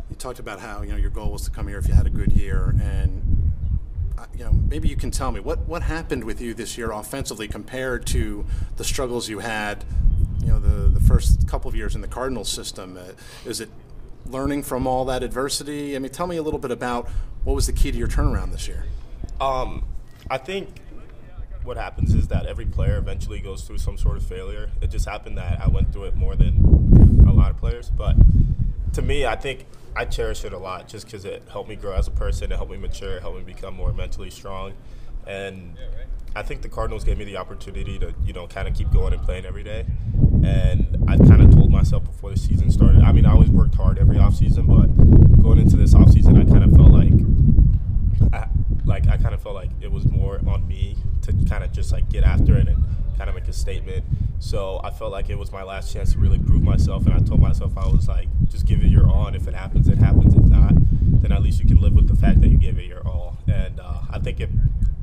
You 0.09 0.17
talked 0.17 0.39
about 0.39 0.61
how 0.61 0.83
you 0.83 0.91
know 0.91 0.97
your 0.97 1.11
goal 1.11 1.33
was 1.33 1.43
to 1.43 1.51
come 1.51 1.69
here 1.69 1.79
if 1.79 1.89
you 1.89 1.95
had 1.95 2.07
a 2.07 2.11
good 2.11 2.33
year, 2.33 2.75
and 2.81 3.21
uh, 3.21 3.38
you 4.35 4.45
know 4.45 4.53
maybe 4.53 4.89
you 4.89 4.97
can 4.97 5.11
tell 5.11 5.33
me 5.33 5.41
what 5.41 5.61
what 5.61 5.83
happened 5.83 6.25
with 6.25 6.41
you 6.41 6.55
this 6.55 6.79
year 6.79 6.91
offensively 6.91 7.49
compared 7.49 8.07
to 8.07 8.45
the 8.77 8.85
struggles 8.85 9.29
you 9.29 9.39
had, 9.41 9.85
you 10.41 10.49
know, 10.49 10.59
the 10.59 10.89
the 10.89 11.01
first 11.01 11.47
couple 11.49 11.69
of 11.69 11.75
years 11.75 11.95
in 11.95 12.01
the 12.01 12.09
Cardinals 12.09 12.49
system. 12.49 12.97
Uh, 12.97 13.13
is 13.49 13.61
it 13.61 13.71
learning 14.27 14.63
from 14.63 14.87
all 14.87 15.05
that 15.07 15.23
adversity? 15.23 15.97
I 15.97 15.99
mean, 15.99 16.11
tell 16.11 16.27
me 16.27 16.37
a 16.37 16.43
little 16.43 16.61
bit 16.61 16.71
about 16.71 17.09
what 17.45 17.55
was 17.55 17.67
the 17.67 17.73
key 17.73 17.91
to 17.91 17.99
your 17.99 18.09
turnaround 18.09 18.53
this 18.53 18.69
year. 18.69 18.85
Um, 19.41 19.85
I 20.31 20.39
think 20.39 20.69
what 21.65 21.77
happens 21.77 22.15
is 22.15 22.29
that 22.29 22.47
every 22.47 22.67
player 22.67 22.97
eventually 22.97 23.41
goes 23.41 23.63
through 23.63 23.79
some 23.79 23.99
sort 23.99 24.17
of 24.17 24.25
failure. 24.25 24.71
It 24.81 24.91
just 24.91 25.07
happened 25.07 25.39
that 25.39 25.61
I 25.61 25.69
went 25.69 25.93
through 25.93 26.05
it 26.05 26.17
more 26.17 26.35
than 26.35 27.27
a 27.29 27.33
lot 27.33 27.51
of 27.51 27.59
players. 27.59 27.91
But 27.91 28.17
to 28.95 29.03
me, 29.03 29.27
I 29.27 29.37
think 29.37 29.67
I 29.99 30.05
cherish 30.05 30.45
it 30.45 30.53
a 30.53 30.59
lot 30.59 30.87
just 30.87 31.07
because 31.07 31.25
it 31.25 31.43
helped 31.51 31.69
me 31.69 31.75
grow 31.75 31.93
as 31.93 32.07
a 32.07 32.13
person, 32.13 32.53
it 32.53 32.55
helped 32.55 32.71
me 32.71 32.79
mature, 32.79 33.17
it 33.17 33.21
helped 33.21 33.39
me 33.39 33.43
become 33.43 33.75
more 33.75 33.93
mentally 33.93 34.31
strong. 34.31 34.75
And 35.27 35.77
I 36.37 36.45
think 36.45 36.63
the 36.63 36.69
Cardinals 36.69 37.03
gave 37.03 37.19
me 37.19 37.25
the 37.25 37.37
opportunity 37.37 37.99
to, 37.99 38.15
you 38.25 38.33
know, 38.33 38.47
kind 38.47 38.69
of 38.69 38.75
keep 38.75 38.93
going 38.93 39.13
and 39.13 39.21
playing 39.21 39.45
every 39.45 39.65
day. 39.65 39.87
And 40.45 41.05
I 41.09 41.17
kind 41.17 41.43
of 41.43 41.51
told 41.53 41.73
myself 41.73 42.05
before 42.05 42.31
the 42.31 42.39
season 42.39 42.71
started. 42.71 43.03
I 43.03 43.11
mean, 43.11 43.27
I 43.27 43.33
always 43.33 43.51
worked 43.51 43.75
hard 43.75 43.99
every 43.99 44.19
offseason, 44.19 44.69
but 44.69 45.43
going 45.43 45.59
into 45.59 45.77
this 45.77 45.95
offseason, 45.95 46.41
I 46.41 46.45
kind 46.49 46.63
of 46.63 46.71
felt 46.77 46.93
like 46.93 47.11
like 48.89 49.09
I 49.09 49.17
kind 49.17 49.35
of 49.35 49.43
felt 49.43 49.55
like 49.55 49.71
it 49.81 49.93
was 49.93 50.05
more 50.07 50.41
on 50.47 50.67
me 50.67 50.97
to 51.23 51.33
kind 51.49 51.63
of 51.63 51.73
just 51.73 51.93
like 51.93 52.09
get 52.09 52.25
after 52.25 52.57
it 52.57 52.69
and 52.69 52.83
kind 53.17 53.29
of 53.29 53.37
make 53.37 53.49
a 53.49 53.53
statement. 53.53 54.05
So 54.41 54.81
I 54.85 54.91
felt 54.91 55.13
like 55.13 55.31
it 55.31 55.39
was 55.39 55.51
my 55.51 55.63
last 55.63 55.93
chance 55.93 56.13
to 56.13 56.19
really 56.19 56.39
prove 56.39 56.63
myself, 56.63 57.07
and 57.07 57.15
I 57.15 57.19
told 57.19 57.41
myself 57.41 57.77
I 57.77 57.87
was 57.89 58.09
like, 58.09 58.29
just 58.49 58.67
give 58.67 58.83
it 58.83 58.89
your 58.89 59.11
all, 59.11 59.27
and 59.27 59.37
if 59.37 59.49
it 59.49 59.55
happens, 59.55 59.89
it 59.89 59.99
happens. 59.99 60.35
If 60.35 60.45
not, 60.45 60.73
then 61.23 61.33
at 61.33 61.43
least 61.43 61.61
you 61.61 61.67
can 61.67 61.81
live 61.81 61.95
with 61.95 62.09
the 62.09 62.17
fact 62.17 62.41
that 62.41 62.49
you 62.49 62.57
gave 62.57 62.79
it 62.79 62.87
your 62.87 63.07
all. 63.07 63.37
And 63.49 63.81
uh, 63.81 64.03
I 64.11 64.19
think 64.21 64.41
it 64.41 64.51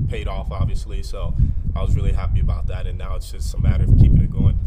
paid 0.08 0.28
off, 0.28 0.52
obviously. 0.52 1.04
So 1.04 1.34
I 1.76 1.82
was 1.82 1.96
really 1.96 2.14
happy 2.14 2.40
about 2.40 2.68
that, 2.68 2.88
and 2.88 2.98
now 2.98 3.16
it's 3.16 3.32
just 3.32 3.54
a 3.54 3.60
matter 3.60 3.84
of 3.84 3.98
keeping 3.98 4.22
it 4.22 4.32
going. 4.32 4.58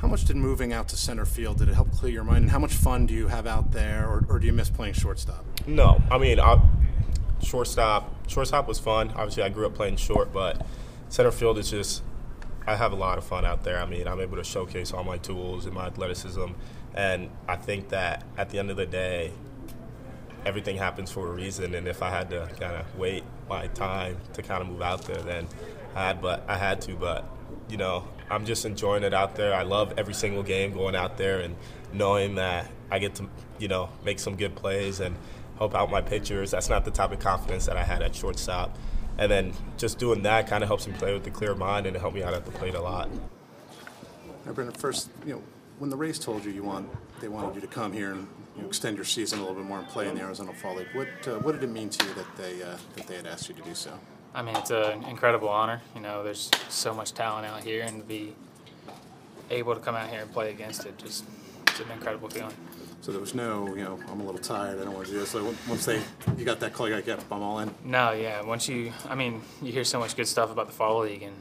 How 0.00 0.08
much 0.08 0.24
did 0.24 0.36
moving 0.36 0.72
out 0.72 0.88
to 0.88 0.96
center 0.96 1.26
field 1.26 1.58
did 1.58 1.68
it 1.68 1.74
help 1.74 1.90
clear 1.90 2.12
your 2.12 2.24
mind? 2.24 2.42
And 2.42 2.50
how 2.50 2.58
much 2.58 2.72
fun 2.72 3.06
do 3.06 3.12
you 3.12 3.26
have 3.26 3.46
out 3.46 3.72
there, 3.72 4.06
or, 4.08 4.24
or 4.28 4.38
do 4.38 4.46
you 4.46 4.52
miss 4.52 4.70
playing 4.70 4.94
shortstop? 4.94 5.44
No, 5.66 6.00
I 6.10 6.16
mean, 6.18 6.40
I, 6.40 6.60
shortstop. 7.42 8.28
Shortstop 8.28 8.68
was 8.68 8.78
fun. 8.78 9.10
Obviously, 9.10 9.42
I 9.42 9.48
grew 9.48 9.66
up 9.66 9.74
playing 9.74 9.96
short, 9.96 10.32
but 10.32 10.64
center 11.08 11.30
field 11.30 11.58
is 11.58 11.70
just. 11.70 12.02
I 12.66 12.76
have 12.76 12.92
a 12.92 12.96
lot 12.96 13.18
of 13.18 13.24
fun 13.24 13.44
out 13.44 13.64
there. 13.64 13.80
I 13.80 13.86
mean, 13.86 14.06
I'm 14.06 14.20
able 14.20 14.36
to 14.36 14.44
showcase 14.44 14.92
all 14.92 15.02
my 15.02 15.16
tools 15.16 15.64
and 15.64 15.74
my 15.74 15.86
athleticism, 15.86 16.46
and 16.94 17.30
I 17.48 17.56
think 17.56 17.88
that 17.88 18.22
at 18.36 18.50
the 18.50 18.58
end 18.58 18.70
of 18.70 18.76
the 18.76 18.86
day, 18.86 19.32
everything 20.44 20.76
happens 20.76 21.10
for 21.10 21.28
a 21.28 21.32
reason. 21.32 21.74
And 21.74 21.88
if 21.88 22.02
I 22.02 22.10
had 22.10 22.30
to 22.30 22.48
kind 22.60 22.76
of 22.76 22.98
wait 22.98 23.24
my 23.48 23.66
time 23.68 24.18
to 24.34 24.42
kind 24.42 24.62
of 24.62 24.68
move 24.68 24.82
out 24.82 25.02
there, 25.02 25.22
then 25.22 25.48
I 25.94 26.08
had, 26.08 26.22
but 26.22 26.44
I 26.48 26.56
had 26.56 26.80
to. 26.82 26.94
But 26.94 27.24
you 27.68 27.76
know, 27.76 28.06
I'm 28.30 28.44
just 28.44 28.64
enjoying 28.64 29.04
it 29.04 29.14
out 29.14 29.36
there. 29.36 29.54
I 29.54 29.62
love 29.62 29.94
every 29.96 30.14
single 30.14 30.42
game 30.42 30.72
going 30.72 30.94
out 30.94 31.16
there 31.16 31.40
and 31.40 31.56
knowing 31.92 32.36
that 32.36 32.70
I 32.90 32.98
get 32.98 33.14
to, 33.16 33.28
you 33.58 33.68
know, 33.68 33.90
make 34.04 34.18
some 34.18 34.36
good 34.36 34.54
plays 34.54 35.00
and 35.00 35.16
help 35.60 35.74
out 35.74 35.90
my 35.90 36.00
pitchers. 36.00 36.50
That's 36.50 36.70
not 36.70 36.86
the 36.86 36.90
type 36.90 37.12
of 37.12 37.20
confidence 37.20 37.66
that 37.66 37.76
I 37.76 37.84
had 37.84 38.02
at 38.02 38.14
shortstop. 38.14 38.76
And 39.18 39.30
then 39.30 39.52
just 39.76 39.98
doing 39.98 40.22
that 40.22 40.46
kind 40.46 40.64
of 40.64 40.68
helps 40.68 40.86
me 40.86 40.94
play 40.94 41.12
with 41.12 41.26
a 41.26 41.30
clear 41.30 41.54
mind 41.54 41.86
and 41.86 41.94
it 41.94 42.00
helped 42.00 42.16
me 42.16 42.22
out 42.22 42.32
at 42.32 42.46
the 42.46 42.50
plate 42.50 42.74
a 42.74 42.80
lot. 42.80 43.10
Now, 44.46 44.52
Brendan, 44.52 44.74
first, 44.74 45.10
you 45.26 45.34
know, 45.34 45.42
when 45.78 45.90
the 45.90 45.96
Rays 45.96 46.18
told 46.18 46.46
you 46.46 46.50
you 46.50 46.62
want, 46.62 46.88
they 47.20 47.28
wanted 47.28 47.54
you 47.54 47.60
to 47.60 47.66
come 47.66 47.92
here 47.92 48.12
and 48.12 48.26
you 48.56 48.62
know, 48.62 48.68
extend 48.68 48.96
your 48.96 49.04
season 49.04 49.38
a 49.38 49.42
little 49.42 49.56
bit 49.56 49.66
more 49.66 49.78
and 49.78 49.88
play 49.88 50.08
in 50.08 50.14
the 50.14 50.22
Arizona 50.22 50.54
Fall 50.54 50.76
League, 50.76 50.88
what 50.94 51.08
uh, 51.28 51.38
what 51.40 51.52
did 51.52 51.62
it 51.62 51.70
mean 51.70 51.90
to 51.90 52.06
you 52.06 52.14
that 52.14 52.36
they 52.38 52.62
uh, 52.62 52.76
that 52.96 53.06
they 53.06 53.16
had 53.16 53.26
asked 53.26 53.50
you 53.50 53.54
to 53.54 53.62
do 53.62 53.74
so? 53.74 53.92
I 54.34 54.42
mean, 54.42 54.56
it's 54.56 54.70
an 54.70 55.04
incredible 55.04 55.48
honor. 55.48 55.82
You 55.94 56.00
know, 56.00 56.22
there's 56.24 56.50
so 56.68 56.94
much 56.94 57.12
talent 57.12 57.46
out 57.46 57.62
here, 57.62 57.82
and 57.82 58.00
to 58.00 58.06
be 58.06 58.34
able 59.50 59.74
to 59.74 59.80
come 59.80 59.94
out 59.94 60.08
here 60.08 60.20
and 60.20 60.32
play 60.32 60.50
against 60.50 60.86
it, 60.86 60.96
just 60.98 61.24
it's 61.66 61.80
an 61.80 61.90
incredible 61.90 62.30
feeling. 62.30 62.54
So 63.02 63.12
there 63.12 63.20
was 63.20 63.34
no, 63.34 63.74
you 63.74 63.82
know, 63.82 63.98
I'm 64.10 64.20
a 64.20 64.24
little 64.24 64.40
tired, 64.40 64.78
I 64.78 64.84
don't 64.84 64.92
want 64.92 65.06
to 65.06 65.12
do 65.12 65.20
this. 65.20 65.30
So 65.30 65.54
once 65.68 65.86
they, 65.86 66.02
you 66.36 66.44
got 66.44 66.60
that 66.60 66.74
call, 66.74 66.86
you 66.86 66.94
got, 66.94 67.06
yep, 67.06 67.24
I'm 67.32 67.42
all 67.42 67.60
in. 67.60 67.74
No, 67.82 68.12
yeah. 68.12 68.42
Once 68.42 68.68
you, 68.68 68.92
I 69.08 69.14
mean, 69.14 69.40
you 69.62 69.72
hear 69.72 69.84
so 69.84 69.98
much 69.98 70.16
good 70.16 70.28
stuff 70.28 70.50
about 70.50 70.66
the 70.66 70.72
fall 70.74 71.00
league, 71.00 71.22
and 71.22 71.34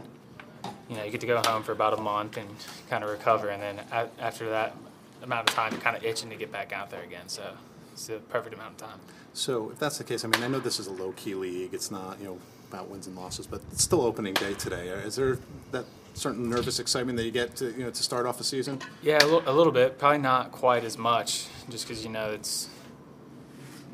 you 0.90 0.96
know, 0.96 1.04
you 1.04 1.12
get 1.12 1.22
to 1.22 1.28
go 1.28 1.42
home 1.46 1.64
for 1.64 1.74
about 1.74 1.98
a 2.00 2.02
month 2.02 2.38
and 2.38 2.50
kind 2.90 3.04
of 3.04 3.10
recover, 3.10 3.50
and 3.50 3.62
then 3.62 3.82
after 4.20 4.50
that 4.50 4.76
amount 5.22 5.50
of 5.50 5.56
time, 5.56 5.74
you're 5.74 5.82
kind 5.82 5.98
of 5.98 6.04
itching 6.06 6.30
to 6.30 6.36
get 6.38 6.52
back 6.52 6.72
out 6.72 6.90
there 6.90 7.04
again. 7.04 7.28
So 7.28 7.44
it's 7.92 8.08
the 8.08 8.20
perfect 8.30 8.56
amount 8.56 8.82
of 8.82 8.88
time. 8.88 9.00
So 9.34 9.72
if 9.72 9.80
that's 9.80 9.98
the 9.98 10.06
case, 10.06 10.24
I 10.24 10.30
mean, 10.30 10.42
I 10.42 10.48
know 10.48 10.60
this 10.60 10.80
is 10.80 10.88
a 10.88 10.94
low 10.94 11.12
key 11.12 11.36
league. 11.36 11.74
It's 11.74 11.92
not, 11.92 12.20
you 12.20 12.26
know, 12.26 12.38
about 12.70 12.88
wins 12.88 13.06
and 13.06 13.16
losses, 13.18 13.48
but 13.48 13.62
it's 13.72 13.84
still 13.84 14.02
opening 14.02 14.34
day 14.34 14.54
today. 14.54 14.88
Is 14.88 15.18
there 15.18 15.40
that 15.72 15.86
certain 16.20 16.50
nervous 16.50 16.80
excitement 16.80 17.18
that 17.18 17.24
you 17.24 17.32
get 17.32 17.56
to, 17.58 17.72
you 17.72 17.86
know, 17.86 17.90
to 17.90 18.04
start 18.04 18.26
off 18.26 18.38
the 18.38 18.44
season? 18.44 18.80
Yeah, 19.02 19.20
a 19.24 19.26
little, 19.52 19.72
bit. 19.72 19.98
Probably 19.98 20.20
not 20.20 20.52
quite 20.52 20.84
as 20.84 20.98
much, 20.98 21.48
just 21.70 21.88
because 21.88 22.04
you 22.04 22.12
know 22.12 22.32
it's. 22.32 22.70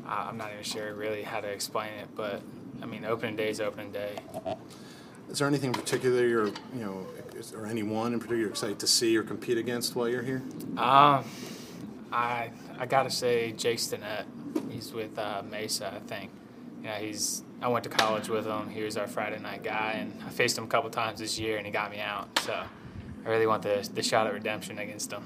I- 0.06 0.26
I'm 0.28 0.36
not 0.36 0.50
even 0.52 0.64
sure 0.64 0.92
really 0.94 1.22
how 1.22 1.40
to 1.40 1.48
explain 1.48 1.92
it, 1.94 2.08
but 2.14 2.42
I 2.82 2.86
mean, 2.86 3.04
opening 3.04 3.36
day 3.36 3.50
is 3.50 3.60
opening 3.60 3.92
day. 3.92 4.16
Is 5.30 5.38
there 5.38 5.48
anything 5.48 5.68
in 5.74 5.80
particular 5.80 6.26
you're, 6.26 6.46
you 6.46 6.80
know, 6.80 7.06
is 7.34 7.50
there 7.50 7.66
anyone 7.66 8.12
in 8.12 8.18
particular 8.18 8.40
you're 8.42 8.50
excited 8.50 8.78
to 8.80 8.86
see 8.86 9.16
or 9.16 9.22
compete 9.22 9.58
against 9.58 9.94
while 9.96 10.08
you're 10.08 10.22
here? 10.22 10.42
Um, 10.76 11.24
I 12.12 12.50
I 12.78 12.86
gotta 12.86 13.10
say 13.10 13.52
Jake 13.52 13.78
Stinnett. 13.78 14.24
He's 14.70 14.92
with 14.92 15.18
uh, 15.18 15.42
Mesa, 15.50 15.92
I 15.94 15.98
think. 16.08 16.30
Yeah, 16.86 17.00
he's. 17.00 17.42
I 17.60 17.66
went 17.66 17.82
to 17.82 17.90
college 17.90 18.28
with 18.28 18.46
him. 18.46 18.68
He 18.68 18.82
was 18.82 18.96
our 18.96 19.08
Friday 19.08 19.40
night 19.40 19.64
guy, 19.64 19.96
and 19.98 20.22
I 20.24 20.30
faced 20.30 20.56
him 20.56 20.62
a 20.62 20.68
couple 20.68 20.88
times 20.90 21.18
this 21.18 21.36
year, 21.36 21.56
and 21.56 21.66
he 21.66 21.72
got 21.72 21.90
me 21.90 21.98
out. 21.98 22.38
So 22.38 22.54
I 22.54 23.28
really 23.28 23.48
want 23.48 23.64
the 23.64 23.88
the 23.92 24.04
shot 24.04 24.28
at 24.28 24.32
redemption 24.32 24.78
against 24.78 25.12
him. 25.12 25.24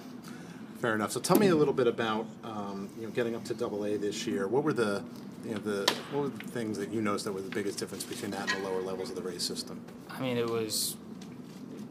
Fair 0.80 0.94
enough. 0.94 1.12
So 1.12 1.20
tell 1.20 1.38
me 1.38 1.48
a 1.48 1.54
little 1.54 1.74
bit 1.74 1.86
about, 1.86 2.24
um, 2.42 2.88
you 2.98 3.06
know, 3.06 3.12
getting 3.12 3.36
up 3.36 3.44
to 3.44 3.54
Double 3.54 3.84
A 3.84 3.98
this 3.98 4.26
year. 4.26 4.48
What 4.48 4.64
were 4.64 4.72
the, 4.72 5.04
you 5.44 5.52
know, 5.52 5.58
the 5.58 5.94
what 6.12 6.22
were 6.22 6.28
the 6.30 6.46
things 6.46 6.78
that 6.78 6.90
you 6.90 7.02
noticed 7.02 7.26
that 7.26 7.32
were 7.32 7.42
the 7.42 7.50
biggest 7.50 7.78
difference 7.78 8.04
between 8.04 8.30
that 8.30 8.50
and 8.50 8.64
the 8.64 8.70
lower 8.70 8.80
levels 8.80 9.10
of 9.10 9.16
the 9.16 9.22
Rays 9.22 9.42
system? 9.42 9.78
I 10.08 10.18
mean, 10.18 10.38
it 10.38 10.48
was 10.48 10.96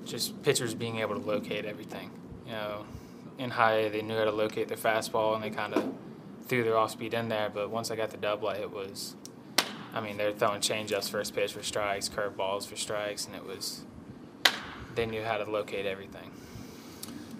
just 0.03 0.41
pitchers 0.41 0.73
being 0.73 0.97
able 0.97 1.13
to 1.13 1.21
locate 1.21 1.65
everything. 1.65 2.09
You 2.47 2.53
know, 2.53 2.85
in 3.37 3.51
high 3.51 3.73
A, 3.73 3.89
they 3.91 4.01
knew 4.01 4.17
how 4.17 4.23
to 4.23 4.31
locate 4.31 4.67
their 4.67 4.77
fastball 4.77 5.35
and 5.35 5.43
they 5.43 5.51
kind 5.51 5.75
of 5.75 5.93
threw 6.47 6.63
their 6.63 6.75
off 6.75 6.89
speed 6.89 7.13
in 7.13 7.29
there. 7.29 7.51
But 7.53 7.69
once 7.69 7.91
I 7.91 7.95
got 7.95 8.09
to 8.09 8.17
double 8.17 8.49
A, 8.49 8.55
it 8.55 8.71
was, 8.71 9.15
I 9.93 10.01
mean, 10.01 10.17
they're 10.17 10.33
throwing 10.33 10.61
changeups 10.61 11.09
first 11.09 11.33
pitch 11.33 11.53
for 11.53 11.63
strikes, 11.63 12.09
curveballs 12.09 12.67
for 12.67 12.75
strikes, 12.75 13.25
and 13.25 13.35
it 13.35 13.45
was, 13.45 13.81
they 14.95 15.05
knew 15.05 15.23
how 15.23 15.37
to 15.37 15.49
locate 15.49 15.85
everything. 15.85 16.31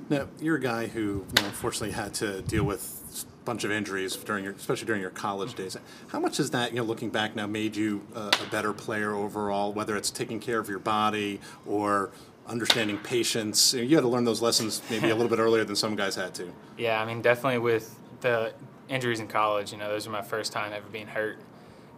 Now, 0.10 0.28
you're 0.42 0.56
a 0.56 0.62
guy 0.62 0.88
who, 0.88 1.00
you 1.02 1.26
know, 1.36 1.46
unfortunately 1.46 1.92
had 1.92 2.16
to 2.16 2.42
deal 2.42 2.64
with 2.64 3.24
a 3.24 3.46
bunch 3.46 3.64
of 3.64 3.72
injuries 3.72 4.16
during 4.16 4.44
your, 4.44 4.54
especially 4.54 4.88
during 4.88 5.02
your 5.02 5.12
college 5.12 5.54
days. 5.54 5.78
How 6.08 6.20
much 6.20 6.38
has 6.38 6.50
that, 6.52 6.72
you 6.72 6.78
know, 6.78 6.84
looking 6.84 7.12
back 7.12 7.36
now, 7.36 7.46
made 7.46 7.76
you 7.76 8.02
uh, 8.16 8.32
a 8.44 8.50
better 8.50 8.74
player 8.74 9.14
overall? 9.14 9.72
Whether 9.72 9.96
it's 9.96 10.10
taking 10.10 10.40
care 10.40 10.58
of 10.58 10.68
your 10.68 10.80
body 10.80 11.40
or 11.68 12.10
understanding 12.48 12.98
patience, 12.98 13.76
you 13.76 13.96
had 13.96 14.02
to 14.02 14.08
learn 14.08 14.24
those 14.24 14.42
lessons 14.42 14.82
maybe 14.90 15.12
a 15.12 15.16
little 15.16 15.30
bit 15.30 15.38
earlier 15.38 15.64
than 15.64 15.76
some 15.76 15.96
guys 15.96 16.16
had 16.16 16.34
to. 16.36 16.52
Yeah, 16.80 17.02
I 17.02 17.06
mean, 17.06 17.22
definitely 17.22 17.60
with 17.60 17.94
the 18.22 18.54
injuries 18.88 19.20
in 19.20 19.28
college, 19.28 19.74
you 19.74 19.78
know, 19.78 19.90
those 19.90 20.08
were 20.08 20.14
my 20.14 20.22
first 20.22 20.54
time 20.54 20.72
ever 20.72 20.88
being 20.88 21.08
hurt 21.08 21.38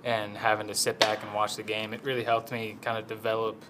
and 0.03 0.35
having 0.35 0.67
to 0.67 0.75
sit 0.75 0.99
back 0.99 1.23
and 1.23 1.33
watch 1.33 1.55
the 1.55 1.63
game. 1.63 1.93
It 1.93 2.03
really 2.03 2.23
helped 2.23 2.51
me 2.51 2.77
kind 2.81 2.97
of 2.97 3.07
develop, 3.07 3.63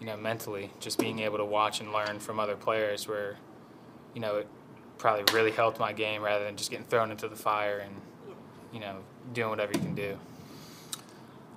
you 0.00 0.06
know, 0.06 0.16
mentally, 0.16 0.70
just 0.80 0.98
being 0.98 1.20
able 1.20 1.38
to 1.38 1.44
watch 1.44 1.80
and 1.80 1.92
learn 1.92 2.18
from 2.18 2.38
other 2.38 2.56
players 2.56 3.08
where, 3.08 3.36
you 4.14 4.20
know, 4.20 4.36
it 4.36 4.48
probably 4.98 5.24
really 5.34 5.50
helped 5.50 5.78
my 5.78 5.92
game 5.92 6.22
rather 6.22 6.44
than 6.44 6.56
just 6.56 6.70
getting 6.70 6.86
thrown 6.86 7.10
into 7.10 7.28
the 7.28 7.36
fire 7.36 7.78
and, 7.78 7.94
you 8.72 8.80
know, 8.80 8.96
doing 9.32 9.50
whatever 9.50 9.72
you 9.72 9.80
can 9.80 9.94
do. 9.94 10.18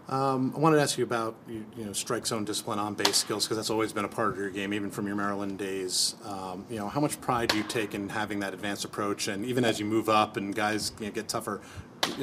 Um, 0.09 0.53
I 0.55 0.59
wanted 0.59 0.77
to 0.77 0.81
ask 0.81 0.97
you 0.97 1.03
about 1.03 1.35
you, 1.47 1.63
you 1.77 1.85
know 1.85 1.93
strike 1.93 2.25
zone 2.25 2.43
discipline, 2.43 2.79
on 2.79 2.95
base 2.95 3.15
skills, 3.15 3.45
because 3.45 3.57
that's 3.57 3.69
always 3.69 3.93
been 3.93 4.05
a 4.05 4.09
part 4.09 4.31
of 4.31 4.37
your 4.39 4.49
game, 4.49 4.73
even 4.73 4.89
from 4.89 5.05
your 5.05 5.15
Maryland 5.15 5.59
days. 5.59 6.15
Um, 6.25 6.65
you 6.67 6.77
know, 6.77 6.89
how 6.89 6.99
much 6.99 7.21
pride 7.21 7.49
do 7.49 7.57
you 7.57 7.63
take 7.63 7.93
in 7.93 8.09
having 8.09 8.39
that 8.39 8.55
advanced 8.55 8.85
approach, 8.85 9.27
and 9.27 9.45
even 9.45 9.63
as 9.63 9.79
you 9.79 9.85
move 9.85 10.09
up 10.09 10.35
and 10.35 10.55
guys 10.55 10.93
you 10.99 11.05
know, 11.05 11.11
get 11.11 11.27
tougher, 11.27 11.61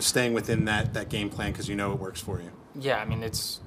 staying 0.01 0.35
within 0.35 0.65
that 0.67 0.95
that 0.95 1.09
game 1.09 1.31
plan 1.31 1.53
because 1.53 1.69
you 1.69 1.77
know 1.77 1.93
it 1.93 1.99
works 1.99 2.21
for 2.21 2.41
you. 2.41 2.51
Yeah, 2.75 2.99
I 2.99 3.05
mean 3.05 3.23
it's 3.23 3.61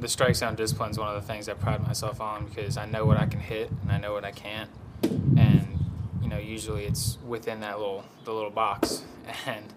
the 0.00 0.08
strike 0.08 0.34
zone 0.34 0.56
discipline 0.56 0.90
is 0.90 0.98
one 0.98 1.14
of 1.14 1.20
the 1.20 1.26
things 1.26 1.48
I 1.48 1.54
pride 1.54 1.86
myself 1.86 2.20
on 2.20 2.46
because 2.46 2.76
I 2.76 2.86
know 2.86 3.04
what 3.04 3.18
I 3.18 3.26
can 3.26 3.40
hit 3.40 3.70
and 3.82 3.92
I 3.92 3.98
know 3.98 4.12
what 4.12 4.24
I 4.24 4.32
can't, 4.32 4.70
and 5.02 5.78
you 6.22 6.28
know 6.28 6.38
usually 6.38 6.84
it's 6.84 7.18
within 7.26 7.60
that 7.60 7.78
little 7.78 8.04
the 8.24 8.32
little 8.32 8.50
box 8.50 9.04
and 9.46 9.72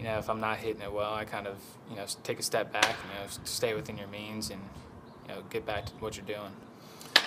you 0.00 0.06
know, 0.06 0.18
if 0.18 0.30
I'm 0.30 0.40
not 0.40 0.56
hitting 0.56 0.80
it 0.80 0.90
well, 0.90 1.12
I 1.12 1.26
kind 1.26 1.46
of, 1.46 1.58
you 1.90 1.96
know, 1.96 2.06
take 2.22 2.38
a 2.38 2.42
step 2.42 2.72
back, 2.72 2.96
you 3.04 3.20
know, 3.20 3.26
stay 3.44 3.74
within 3.74 3.98
your 3.98 4.08
means 4.08 4.48
and, 4.48 4.60
you 5.28 5.34
know, 5.34 5.42
get 5.50 5.66
back 5.66 5.84
to 5.86 5.92
what 5.94 6.16
you're 6.16 6.24
doing. 6.24 6.52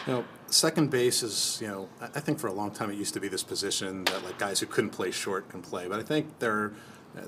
You 0.07 0.13
know, 0.13 0.25
second 0.47 0.89
base 0.89 1.21
is, 1.21 1.59
you 1.61 1.67
know, 1.67 1.87
I 2.01 2.19
think 2.19 2.39
for 2.39 2.47
a 2.47 2.51
long 2.51 2.71
time 2.71 2.89
it 2.89 2.95
used 2.95 3.13
to 3.13 3.19
be 3.19 3.27
this 3.27 3.43
position 3.43 4.05
that 4.05 4.23
like 4.23 4.39
guys 4.39 4.59
who 4.59 4.65
couldn't 4.65 4.89
play 4.89 5.11
short 5.11 5.49
can 5.49 5.61
play, 5.61 5.87
but 5.87 5.99
I 5.99 6.03
think 6.03 6.39
they're, 6.39 6.73
uh, 7.15 7.21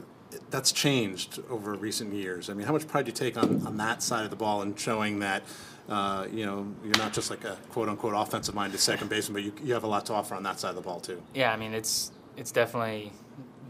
that's 0.50 0.72
changed 0.72 1.40
over 1.50 1.74
recent 1.74 2.14
years. 2.14 2.50
I 2.50 2.54
mean, 2.54 2.66
how 2.66 2.74
much 2.74 2.88
pride 2.88 3.06
do 3.06 3.10
you 3.10 3.16
take 3.16 3.38
on, 3.38 3.66
on 3.66 3.78
that 3.78 4.02
side 4.02 4.24
of 4.24 4.30
the 4.30 4.36
ball 4.36 4.62
and 4.62 4.80
showing 4.80 5.20
that, 5.20 5.44
uh, 5.90 6.28
you 6.32 6.46
know, 6.46 6.74
you're 6.84 6.98
not 6.98 7.14
just 7.14 7.30
like 7.30 7.44
a 7.44 7.58
quote 7.70 7.90
unquote 7.90 8.14
offensive 8.16 8.56
minded 8.56 8.80
second 8.80 9.10
baseman, 9.10 9.34
but 9.34 9.44
you, 9.44 9.68
you 9.68 9.74
have 9.74 9.84
a 9.84 9.88
lot 9.88 10.06
to 10.08 10.14
offer 10.14 10.36
on 10.36 10.44
that 10.44 10.60
side 10.60 10.70
of 10.70 10.76
the 10.76 10.82
ball 10.82 11.00
too. 11.00 11.22
Yeah, 11.34 11.52
I 11.52 11.58
mean, 11.58 11.74
it's 11.74 12.12
it's 12.38 12.52
definitely 12.52 13.12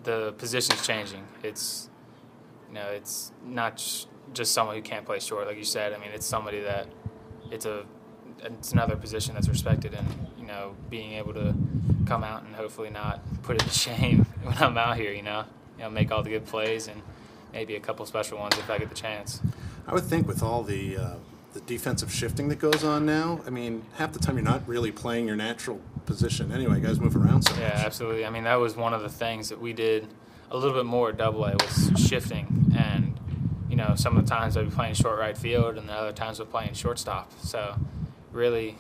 the 0.04 0.34
position's 0.38 0.86
changing. 0.86 1.24
It's 1.44 1.90
you 2.70 2.76
know, 2.76 2.88
it's 2.88 3.32
not 3.46 3.78
just 4.34 4.54
someone 4.54 4.76
who 4.76 4.82
can't 4.82 5.06
play 5.06 5.20
short, 5.20 5.48
like 5.48 5.58
you 5.58 5.64
said. 5.64 5.94
I 5.94 5.98
mean, 5.98 6.12
it's 6.14 6.26
somebody 6.26 6.62
that 6.62 6.88
it's 7.52 7.66
a 7.66 7.86
it's 8.44 8.72
another 8.72 8.96
position 8.96 9.34
that's 9.34 9.50
respected, 9.50 9.94
and 9.94 10.08
you 10.38 10.46
know, 10.46 10.76
being 10.90 11.14
able 11.14 11.34
to 11.34 11.56
come 12.06 12.24
out 12.24 12.44
and 12.44 12.56
hopefully 12.56 12.90
not 12.90 13.22
put 13.44 13.56
it 13.56 13.66
to 13.66 13.70
shame 13.78 14.26
when 14.44 14.58
I'm 14.58 14.78
out 14.78 14.98
here. 14.98 15.12
You 15.12 15.24
know, 15.24 15.46
you 15.78 15.84
know, 15.84 15.90
make 15.90 16.12
all 16.12 16.24
the 16.24 16.30
good 16.30 16.46
plays 16.46 16.88
and 16.88 17.02
maybe 17.54 17.76
a 17.76 17.80
couple 17.80 18.06
special 18.06 18.38
ones 18.38 18.58
if 18.58 18.70
I 18.70 18.78
get 18.78 18.90
the 18.90 18.96
chance. 18.96 19.42
I 19.88 19.94
would 19.94 20.04
think 20.04 20.28
with 20.28 20.44
all 20.44 20.64
the 20.64 20.98
uh, 20.98 21.16
the 21.54 21.62
defensive 21.62 22.12
shifting 22.12 22.50
that 22.50 22.60
goes 22.60 22.84
on 22.84 23.06
now, 23.06 23.40
I 23.48 23.50
mean, 23.50 23.86
half 23.96 24.12
the 24.12 24.20
time 24.20 24.36
you're 24.36 24.44
not 24.44 24.68
really 24.68 24.92
playing 24.92 25.26
your 25.26 25.38
natural 25.38 25.80
position 26.06 26.52
anyway. 26.52 26.82
Guys 26.82 27.00
move 27.00 27.16
around 27.16 27.44
so 27.44 27.54
yeah, 27.56 27.70
much. 27.70 27.78
Yeah, 27.78 27.86
absolutely. 27.86 28.26
I 28.26 28.30
mean, 28.30 28.44
that 28.44 28.56
was 28.56 28.76
one 28.76 28.94
of 28.94 29.02
the 29.02 29.10
things 29.10 29.50
that 29.50 29.62
we 29.62 29.72
did 29.72 30.08
a 30.52 30.58
little 30.58 30.74
bit 30.76 30.86
more 30.86 31.10
at 31.10 31.18
Double 31.18 31.46
A 31.46 31.54
was 31.54 31.92
shifting, 31.98 32.72
and 32.78 33.18
you 33.70 33.76
know, 33.76 33.94
some 33.96 34.18
of 34.18 34.26
the 34.26 34.30
times 34.30 34.58
I'd 34.58 34.70
be 34.70 34.76
playing 34.76 34.96
short 34.96 35.18
right 35.18 35.38
field, 35.38 35.78
and 35.78 35.88
the 35.88 35.94
other 35.94 36.12
times 36.12 36.40
we're 36.40 36.46
playing 36.46 36.74
shortstop. 36.74 37.32
So, 37.40 37.76
really, 38.32 38.78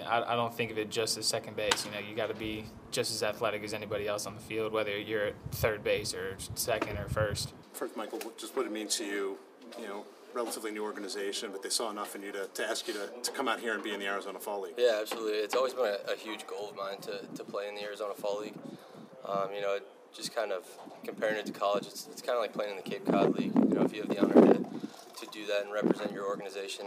I, 0.00 0.32
I 0.32 0.36
don't 0.36 0.54
think 0.54 0.70
of 0.70 0.78
it 0.78 0.90
just 0.90 1.18
as 1.18 1.26
second 1.26 1.56
base. 1.56 1.84
You 1.84 1.92
know, 1.92 1.98
you 1.98 2.16
got 2.16 2.28
to 2.28 2.34
be 2.34 2.64
just 2.90 3.12
as 3.12 3.22
athletic 3.22 3.62
as 3.64 3.74
anybody 3.74 4.08
else 4.08 4.26
on 4.26 4.34
the 4.34 4.40
field, 4.40 4.72
whether 4.72 4.98
you're 4.98 5.26
at 5.26 5.34
third 5.52 5.84
base 5.84 6.14
or 6.14 6.36
second 6.54 6.98
or 6.98 7.08
first. 7.08 7.52
First, 7.72 7.96
Michael, 7.96 8.20
just 8.36 8.56
what 8.56 8.66
it 8.66 8.72
means 8.72 8.96
to 8.96 9.04
you, 9.04 9.38
you 9.78 9.86
know, 9.86 10.04
relatively 10.34 10.70
new 10.70 10.82
organization, 10.82 11.50
but 11.52 11.62
they 11.62 11.68
saw 11.68 11.90
enough 11.90 12.14
in 12.14 12.22
you 12.22 12.32
to, 12.32 12.46
to 12.54 12.66
ask 12.66 12.88
you 12.88 12.94
to, 12.94 13.08
to 13.22 13.32
come 13.32 13.48
out 13.48 13.60
here 13.60 13.74
and 13.74 13.82
be 13.82 13.92
in 13.92 14.00
the 14.00 14.06
Arizona 14.06 14.38
Fall 14.38 14.62
League. 14.62 14.74
Yeah, 14.78 14.98
absolutely. 15.00 15.38
It's 15.38 15.54
always 15.54 15.74
been 15.74 15.84
a, 15.84 16.12
a 16.12 16.16
huge 16.16 16.46
goal 16.46 16.70
of 16.70 16.76
mine 16.76 16.98
to, 17.02 17.20
to 17.34 17.44
play 17.44 17.68
in 17.68 17.74
the 17.74 17.82
Arizona 17.82 18.14
Fall 18.14 18.40
League. 18.40 18.54
Um, 19.28 19.48
you 19.54 19.60
know, 19.60 19.78
just 20.14 20.34
kind 20.34 20.52
of 20.52 20.64
comparing 21.04 21.36
it 21.36 21.46
to 21.46 21.52
college, 21.52 21.86
it's, 21.86 22.08
it's 22.10 22.22
kind 22.22 22.36
of 22.36 22.42
like 22.42 22.52
playing 22.52 22.70
in 22.70 22.76
the 22.76 22.82
Cape 22.82 23.04
Cod 23.06 23.36
League. 23.36 23.54
You 23.54 23.74
know, 23.74 23.82
if 23.82 23.94
you 23.94 24.02
have 24.02 24.08
the 24.08 24.20
honor 24.20 24.54
to, 24.54 25.26
to 25.26 25.26
do 25.32 25.46
that 25.46 25.64
and 25.64 25.72
represent 25.72 26.12
your 26.12 26.26
organization, 26.26 26.86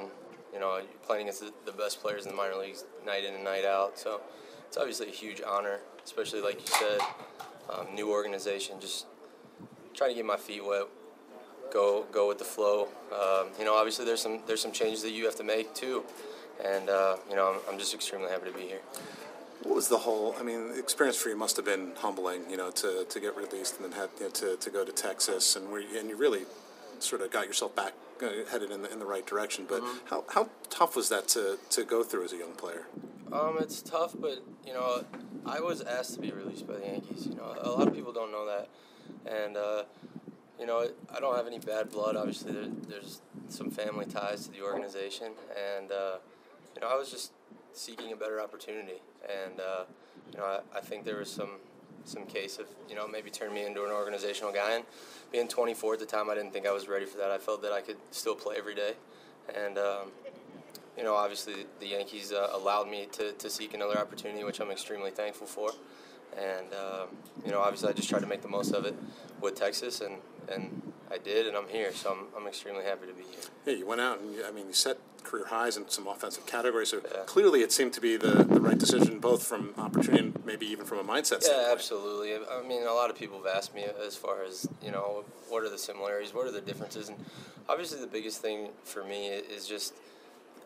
you 0.55 0.61
know, 0.61 0.79
playing 1.05 1.23
against 1.23 1.43
the, 1.65 1.71
best 1.73 2.01
players 2.01 2.25
in 2.25 2.31
the 2.31 2.37
minor 2.37 2.55
leagues 2.55 2.85
night 3.05 3.25
in 3.25 3.33
and 3.35 3.43
night 3.43 3.65
out. 3.65 3.99
So 3.99 4.21
it's 4.67 4.77
obviously 4.77 5.09
a 5.09 5.11
huge 5.11 5.41
honor, 5.45 5.79
especially 6.03 6.41
like 6.41 6.61
you 6.61 6.67
said, 6.67 6.99
um, 7.69 7.93
new 7.93 8.09
organization, 8.09 8.79
just 8.79 9.05
trying 9.93 10.11
to 10.11 10.15
get 10.15 10.25
my 10.25 10.37
feet 10.37 10.65
wet, 10.65 10.83
go 11.73 12.05
go 12.11 12.29
with 12.29 12.39
the 12.39 12.45
flow. 12.45 12.87
Um, 13.11 13.49
you 13.59 13.65
know, 13.65 13.75
obviously 13.75 14.05
there's 14.05 14.21
some 14.21 14.39
there's 14.47 14.61
some 14.61 14.71
changes 14.71 15.03
that 15.03 15.11
you 15.11 15.25
have 15.25 15.35
to 15.35 15.43
make 15.43 15.75
too, 15.75 16.05
and 16.63 16.89
uh, 16.89 17.17
you 17.29 17.35
know 17.35 17.53
I'm, 17.53 17.73
I'm 17.73 17.79
just 17.79 17.93
extremely 17.93 18.29
happy 18.29 18.49
to 18.49 18.57
be 18.57 18.63
here. 18.63 18.81
What 19.63 19.75
was 19.75 19.89
the 19.89 19.97
whole? 19.97 20.35
I 20.39 20.43
mean, 20.43 20.69
the 20.69 20.79
experience 20.79 21.17
for 21.17 21.29
you 21.29 21.35
must 21.35 21.57
have 21.57 21.65
been 21.65 21.93
humbling, 21.97 22.49
you 22.49 22.55
know, 22.55 22.69
to, 22.71 23.05
to 23.09 23.19
get 23.19 23.35
released 23.35 23.77
and 23.77 23.85
then 23.85 23.99
have 23.99 24.09
you 24.19 24.25
know, 24.25 24.29
to, 24.31 24.55
to 24.57 24.69
go 24.69 24.85
to 24.85 24.91
Texas, 24.91 25.55
and 25.55 25.69
where 25.71 25.81
you, 25.81 25.99
and 25.99 26.07
you 26.07 26.15
really 26.15 26.43
sort 26.99 27.21
of 27.21 27.31
got 27.31 27.47
yourself 27.47 27.75
back 27.75 27.93
headed 28.19 28.71
in 28.71 28.81
the, 28.81 28.91
in 28.91 28.99
the 28.99 29.05
right 29.05 29.25
direction. 29.25 29.65
But 29.67 29.81
mm-hmm. 29.81 30.07
how, 30.07 30.23
how 30.29 30.49
tough 30.69 30.95
was 30.95 31.09
that 31.09 31.27
to, 31.29 31.57
to 31.71 31.83
go 31.83 32.03
through 32.03 32.25
as 32.25 32.33
a 32.33 32.37
young 32.37 32.53
player? 32.53 32.87
Um, 33.31 33.57
it's 33.59 33.81
tough, 33.81 34.15
but 34.17 34.43
you 34.65 34.73
know, 34.73 35.03
I 35.45 35.59
was 35.59 35.81
asked 35.81 36.13
to 36.15 36.19
be 36.19 36.31
released 36.31 36.67
by 36.67 36.75
the 36.75 36.85
Yankees. 36.85 37.27
You 37.27 37.35
know, 37.35 37.55
a 37.59 37.69
lot 37.69 37.87
of 37.87 37.93
people 37.93 38.13
don't 38.13 38.31
know 38.31 38.45
that, 38.45 38.69
and 39.25 39.57
uh, 39.57 39.83
you 40.59 40.65
know, 40.65 40.87
I 41.13 41.19
don't 41.19 41.35
have 41.35 41.47
any 41.47 41.59
bad 41.59 41.89
blood. 41.89 42.15
Obviously, 42.15 42.53
there, 42.53 42.67
there's 42.87 43.21
some 43.49 43.69
family 43.69 44.05
ties 44.05 44.45
to 44.45 44.51
the 44.51 44.61
organization, 44.61 45.33
and 45.77 45.91
uh, 45.91 46.17
you 46.75 46.81
know, 46.81 46.87
I 46.87 46.95
was 46.95 47.09
just 47.09 47.31
seeking 47.73 48.11
a 48.11 48.15
better 48.15 48.39
opportunity. 48.41 49.01
And 49.23 49.59
uh, 49.59 49.83
you 50.31 50.37
know, 50.37 50.45
I, 50.45 50.77
I, 50.77 50.81
think 50.81 51.03
there 51.03 51.17
was 51.17 51.29
some 51.29 51.49
some 52.05 52.25
case 52.25 52.59
of 52.59 52.67
you 52.87 52.95
know 52.95 53.07
maybe 53.07 53.29
turn 53.29 53.53
me 53.53 53.65
into 53.65 53.83
an 53.83 53.91
organizational 53.91 54.51
guy. 54.51 54.75
And 54.75 54.85
being 55.31 55.47
24 55.47 55.93
at 55.95 55.99
the 55.99 56.05
time, 56.05 56.29
I 56.29 56.35
didn't 56.35 56.53
think 56.53 56.67
I 56.67 56.71
was 56.71 56.87
ready 56.87 57.05
for 57.05 57.17
that. 57.17 57.31
I 57.31 57.37
felt 57.37 57.61
that 57.63 57.71
I 57.71 57.81
could 57.81 57.97
still 58.11 58.35
play 58.35 58.55
every 58.57 58.75
day, 58.75 58.93
and 59.53 59.77
um, 59.77 60.11
you 60.97 61.03
know, 61.03 61.15
obviously 61.15 61.65
the 61.79 61.87
Yankees 61.87 62.31
uh, 62.31 62.49
allowed 62.53 62.89
me 62.89 63.07
to, 63.13 63.33
to 63.33 63.49
seek 63.49 63.73
another 63.73 63.97
opportunity, 63.97 64.43
which 64.43 64.59
I'm 64.59 64.71
extremely 64.71 65.11
thankful 65.11 65.47
for. 65.47 65.71
And 66.37 66.67
um, 66.73 67.07
you 67.45 67.51
know, 67.51 67.59
obviously, 67.59 67.89
I 67.89 67.93
just 67.93 68.09
tried 68.09 68.21
to 68.21 68.27
make 68.27 68.41
the 68.41 68.47
most 68.47 68.73
of 68.73 68.85
it 68.85 68.95
with 69.41 69.55
Texas, 69.55 70.01
and 70.01 70.15
and 70.49 70.84
I 71.11 71.17
did, 71.17 71.47
and 71.47 71.55
I'm 71.55 71.67
here, 71.67 71.93
so 71.93 72.11
I'm, 72.11 72.41
I'm 72.41 72.47
extremely 72.47 72.83
happy 72.83 73.07
to 73.07 73.13
be 73.13 73.23
here. 73.23 73.43
Yeah, 73.65 73.73
you 73.73 73.85
went 73.85 74.01
out 74.01 74.19
and 74.19 74.35
I 74.45 74.51
mean, 74.51 74.67
you 74.67 74.73
set 74.73 74.97
career 75.23 75.45
highs 75.47 75.75
in 75.77 75.89
some 75.89 76.07
offensive 76.07 76.45
categories. 76.45 76.89
So 76.89 77.01
yeah. 77.03 77.21
clearly, 77.25 77.61
it 77.61 77.71
seemed 77.71 77.93
to 77.93 78.01
be 78.01 78.17
the, 78.17 78.43
the 78.43 78.61
right 78.61 78.77
decision, 78.77 79.19
both 79.19 79.43
from 79.43 79.73
opportunity 79.77 80.23
and 80.23 80.45
maybe 80.45 80.65
even 80.67 80.85
from 80.85 80.99
a 80.99 81.03
mindset. 81.03 81.41
Standpoint. 81.41 81.43
Yeah, 81.43 81.77
standpoint. 81.77 81.79
absolutely. 81.79 82.35
I 82.35 82.67
mean, 82.67 82.87
a 82.87 82.93
lot 82.93 83.09
of 83.09 83.17
people 83.17 83.37
have 83.37 83.55
asked 83.55 83.75
me 83.75 83.85
as 84.05 84.15
far 84.15 84.43
as 84.43 84.67
you 84.83 84.91
know, 84.91 85.25
what 85.49 85.63
are 85.63 85.69
the 85.69 85.77
similarities, 85.77 86.33
what 86.33 86.47
are 86.47 86.51
the 86.51 86.61
differences, 86.61 87.09
and 87.09 87.17
obviously, 87.67 87.99
the 87.99 88.07
biggest 88.07 88.41
thing 88.41 88.69
for 88.83 89.03
me 89.03 89.27
is 89.27 89.67
just 89.67 89.93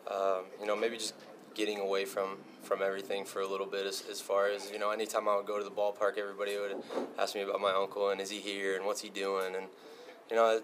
um, 0.10 0.43
you 0.60 0.65
know 0.65 0.75
maybe 0.75 0.98
just 0.98 1.13
getting 1.55 1.79
away 1.79 2.05
from 2.05 2.38
from 2.63 2.81
everything 2.81 3.25
for 3.25 3.41
a 3.41 3.48
little 3.48 3.65
bit 3.65 3.86
as, 3.86 4.03
as 4.10 4.22
far 4.22 4.48
as 4.48 4.69
you 4.72 4.79
know 4.79 4.91
anytime 4.91 5.27
i 5.27 5.36
would 5.36 5.46
go 5.46 5.58
to 5.58 5.63
the 5.63 5.72
ballpark 5.72 6.17
everybody 6.17 6.58
would 6.58 6.75
ask 7.17 7.36
me 7.36 7.41
about 7.41 7.60
my 7.60 7.72
uncle 7.72 8.10
and 8.10 8.22
is 8.22 8.29
he 8.29 8.39
here 8.39 8.75
and 8.75 8.86
what's 8.86 9.01
he 9.01 9.10
doing 9.10 9.55
and 9.55 9.65
you 10.29 10.36
know 10.36 10.62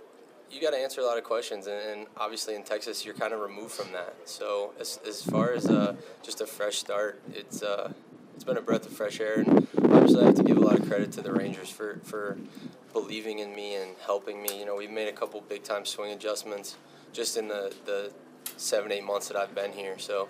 you 0.51 0.62
got 0.62 0.72
to 0.72 0.77
answer 0.77 1.01
a 1.01 1.03
lot 1.03 1.17
of 1.17 1.24
questions, 1.24 1.67
and, 1.67 1.81
and, 1.89 2.07
obviously 2.17 2.55
in 2.55 2.63
Texas, 2.63 3.03
you're 3.03 3.15
kind 3.15 3.34
of 3.34 3.39
removed 3.39 3.72
from 3.72 3.91
that. 3.93 4.15
So 4.25 4.74
as, 4.79 5.00
as 5.07 5.22
far 5.22 5.53
as 5.53 5.67
uh, 5.67 5.95
just 6.22 6.39
a 6.39 6.45
fresh 6.45 6.77
start, 6.77 7.19
it's 7.34 7.63
uh, 7.63 7.91
it's 8.36 8.43
been 8.43 8.57
a 8.57 8.62
breath 8.62 8.86
of 8.86 8.91
fresh 8.91 9.19
air, 9.19 9.39
and 9.39 9.67
obviously 9.77 10.22
I 10.22 10.25
have 10.27 10.36
to 10.36 10.43
give 10.43 10.57
a 10.57 10.62
lot 10.62 10.79
of 10.79 10.88
credit 10.88 11.12
to 11.13 11.22
the 11.22 11.34
Rangers 11.34 11.69
for 11.69 12.00
for 12.03 12.38
believing 12.93 13.39
in 13.39 13.55
me 13.55 13.75
and 13.75 13.95
helping 14.05 14.41
me. 14.41 14.60
You 14.60 14.65
know, 14.65 14.75
we've 14.75 14.91
made 14.91 15.07
a 15.07 15.13
couple 15.13 15.41
big 15.41 15.63
time 15.63 15.86
swing 15.86 16.12
adjustments 16.12 16.75
just 17.12 17.38
in 17.38 17.48
the 17.48 17.74
the 17.86 18.12
seven 18.57 18.91
eight 18.91 19.03
months 19.03 19.27
that 19.27 19.38
I've 19.38 19.55
been 19.55 19.72
here. 19.72 19.98
So. 19.98 20.27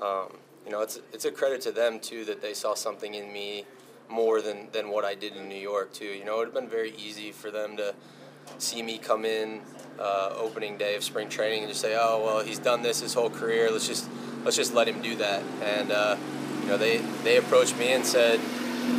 Um, 0.00 0.38
you 0.64 0.72
know, 0.72 0.82
it's 0.82 1.00
it's 1.12 1.24
a 1.24 1.30
credit 1.30 1.62
to 1.62 1.72
them 1.72 2.00
too 2.00 2.24
that 2.26 2.42
they 2.42 2.54
saw 2.54 2.74
something 2.74 3.14
in 3.14 3.32
me 3.32 3.64
more 4.08 4.40
than 4.42 4.68
than 4.72 4.90
what 4.90 5.04
I 5.04 5.14
did 5.14 5.34
in 5.34 5.48
New 5.48 5.58
York 5.58 5.92
too. 5.92 6.04
You 6.04 6.24
know, 6.24 6.34
it 6.34 6.38
would 6.38 6.44
have 6.48 6.54
been 6.54 6.68
very 6.68 6.94
easy 6.96 7.32
for 7.32 7.50
them 7.50 7.76
to 7.78 7.94
see 8.58 8.82
me 8.82 8.98
come 8.98 9.24
in 9.24 9.60
uh, 9.98 10.34
opening 10.36 10.76
day 10.76 10.96
of 10.96 11.04
spring 11.04 11.28
training 11.28 11.60
and 11.60 11.68
just 11.68 11.80
say, 11.80 11.96
"Oh, 11.98 12.22
well, 12.24 12.44
he's 12.44 12.58
done 12.58 12.82
this 12.82 13.00
his 13.00 13.14
whole 13.14 13.30
career. 13.30 13.70
Let's 13.70 13.86
just 13.86 14.08
let's 14.44 14.56
just 14.56 14.74
let 14.74 14.88
him 14.88 15.02
do 15.02 15.16
that." 15.16 15.42
And 15.62 15.92
uh, 15.92 16.16
you 16.62 16.68
know, 16.68 16.76
they 16.76 16.98
they 17.22 17.36
approached 17.36 17.76
me 17.76 17.92
and 17.92 18.04
said, 18.04 18.40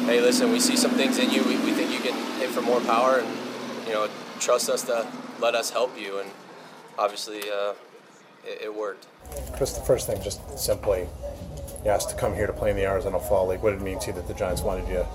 "Hey, 0.06 0.22
listen, 0.22 0.52
we 0.52 0.60
see 0.60 0.78
some 0.78 0.92
things 0.92 1.18
in 1.18 1.32
you. 1.32 1.44
We, 1.44 1.58
we 1.58 1.72
think 1.72 1.92
you 1.92 2.00
can 2.00 2.14
hit 2.40 2.50
for 2.50 2.62
more 2.62 2.82
power, 2.82 3.20
and 3.20 3.88
you 3.88 3.94
know, 3.94 4.08
trust 4.40 4.70
us 4.70 4.84
to 4.84 5.08
let 5.40 5.56
us 5.56 5.72
help 5.72 6.00
you." 6.00 6.20
And 6.20 6.30
obviously, 6.98 7.42
uh, 7.50 7.74
it, 8.46 8.62
it 8.64 8.76
worked. 8.76 9.08
Chris, 9.56 9.74
the 9.74 9.84
first 9.84 10.08
thing, 10.08 10.22
just 10.22 10.42
simply, 10.58 11.08
asked 11.86 12.10
to 12.10 12.16
come 12.16 12.34
here 12.34 12.48
to 12.48 12.54
play 12.54 12.70
in 12.70 12.76
the 12.76 12.86
Arizona 12.86 13.20
Fall 13.20 13.48
League. 13.48 13.62
What 13.62 13.72
did 13.72 13.82
it 13.82 13.84
mean 13.84 14.00
to 14.00 14.08
you 14.08 14.14
that 14.14 14.28
the 14.28 14.34
Giants 14.34 14.62
wanted 14.62 14.88
you 14.88 14.96
to 14.96 15.08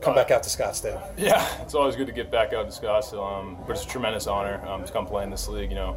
come 0.00 0.14
back 0.14 0.30
out 0.30 0.42
to 0.42 0.50
Scottsdale? 0.50 1.02
Yeah, 1.16 1.46
it's 1.62 1.74
always 1.74 1.96
good 1.96 2.06
to 2.06 2.12
get 2.12 2.30
back 2.30 2.52
out 2.52 2.70
to 2.70 2.80
Scottsdale, 2.80 3.40
um, 3.40 3.56
but 3.66 3.76
it's 3.76 3.84
a 3.84 3.88
tremendous 3.88 4.26
honor 4.26 4.64
um, 4.66 4.84
to 4.84 4.92
come 4.92 5.06
play 5.06 5.24
in 5.24 5.30
this 5.30 5.48
league. 5.48 5.70
You 5.70 5.76
know, 5.76 5.96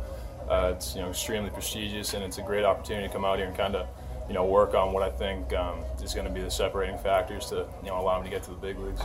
uh, 0.49 0.73
it's 0.75 0.95
you 0.95 1.01
know 1.01 1.09
extremely 1.09 1.49
prestigious, 1.49 2.13
and 2.13 2.23
it's 2.23 2.37
a 2.37 2.41
great 2.41 2.65
opportunity 2.65 3.07
to 3.07 3.13
come 3.13 3.25
out 3.25 3.37
here 3.37 3.47
and 3.47 3.57
kind 3.57 3.75
of 3.75 3.87
you 4.27 4.33
know 4.33 4.45
work 4.45 4.73
on 4.73 4.93
what 4.93 5.03
I 5.03 5.09
think 5.09 5.53
um, 5.53 5.83
is 6.01 6.13
going 6.13 6.27
to 6.27 6.33
be 6.33 6.41
the 6.41 6.51
separating 6.51 6.97
factors 6.97 7.47
to 7.47 7.67
you 7.83 7.89
know 7.89 7.99
allow 7.99 8.19
me 8.19 8.25
to 8.25 8.31
get 8.31 8.43
to 8.43 8.51
the 8.51 8.57
big 8.57 8.77
leagues. 8.79 9.01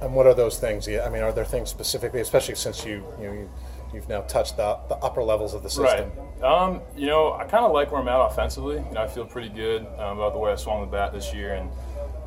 And 0.00 0.14
what 0.14 0.26
are 0.26 0.34
those 0.34 0.58
things? 0.58 0.88
I 0.88 1.08
mean, 1.08 1.22
are 1.22 1.32
there 1.32 1.44
things 1.44 1.68
specifically, 1.70 2.20
especially 2.20 2.54
since 2.54 2.84
you 2.84 3.04
you 3.20 3.26
know 3.26 3.32
you, 3.32 3.50
you've 3.94 4.08
now 4.08 4.22
touched 4.22 4.56
the, 4.56 4.78
the 4.88 4.96
upper 4.96 5.22
levels 5.22 5.54
of 5.54 5.62
the 5.62 5.70
system? 5.70 6.10
Right. 6.16 6.42
Um, 6.42 6.80
you 6.96 7.06
know, 7.06 7.32
I 7.32 7.44
kind 7.44 7.64
of 7.64 7.72
like 7.72 7.90
where 7.90 8.00
I'm 8.00 8.08
at 8.08 8.20
offensively. 8.20 8.76
You 8.76 8.94
know, 8.94 9.02
I 9.02 9.08
feel 9.08 9.24
pretty 9.24 9.48
good 9.48 9.86
um, 9.98 10.18
about 10.18 10.32
the 10.32 10.38
way 10.38 10.52
I 10.52 10.56
swung 10.56 10.80
the 10.80 10.86
bat 10.86 11.12
this 11.12 11.32
year, 11.32 11.54
and 11.54 11.70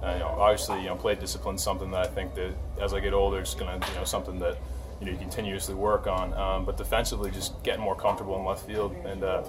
uh, 0.03 0.13
you 0.13 0.19
know, 0.19 0.35
obviously, 0.39 0.79
you 0.81 0.87
know, 0.87 0.95
plate 0.95 1.19
discipline 1.19 1.55
is 1.55 1.63
something 1.63 1.91
that 1.91 2.05
I 2.05 2.07
think 2.07 2.33
that 2.35 2.53
as 2.81 2.93
I 2.93 2.99
get 2.99 3.13
older, 3.13 3.39
it's 3.39 3.53
gonna, 3.53 3.79
you 3.87 3.95
know, 3.95 4.03
something 4.03 4.39
that 4.39 4.57
you 4.99 5.05
know 5.05 5.11
you 5.11 5.17
continuously 5.17 5.75
work 5.75 6.07
on. 6.07 6.33
Um, 6.33 6.65
but 6.65 6.77
defensively, 6.77 7.31
just 7.31 7.61
getting 7.63 7.81
more 7.81 7.95
comfortable 7.95 8.37
in 8.39 8.45
left 8.45 8.65
field 8.65 8.95
and 9.05 9.23
uh, 9.23 9.43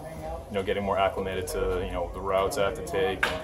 you 0.48 0.54
know 0.54 0.62
getting 0.62 0.82
more 0.82 0.98
acclimated 0.98 1.46
to 1.48 1.82
you 1.84 1.92
know 1.92 2.10
the 2.14 2.20
routes 2.20 2.58
I 2.58 2.64
have 2.64 2.74
to 2.74 2.86
take. 2.86 3.24
And, 3.26 3.42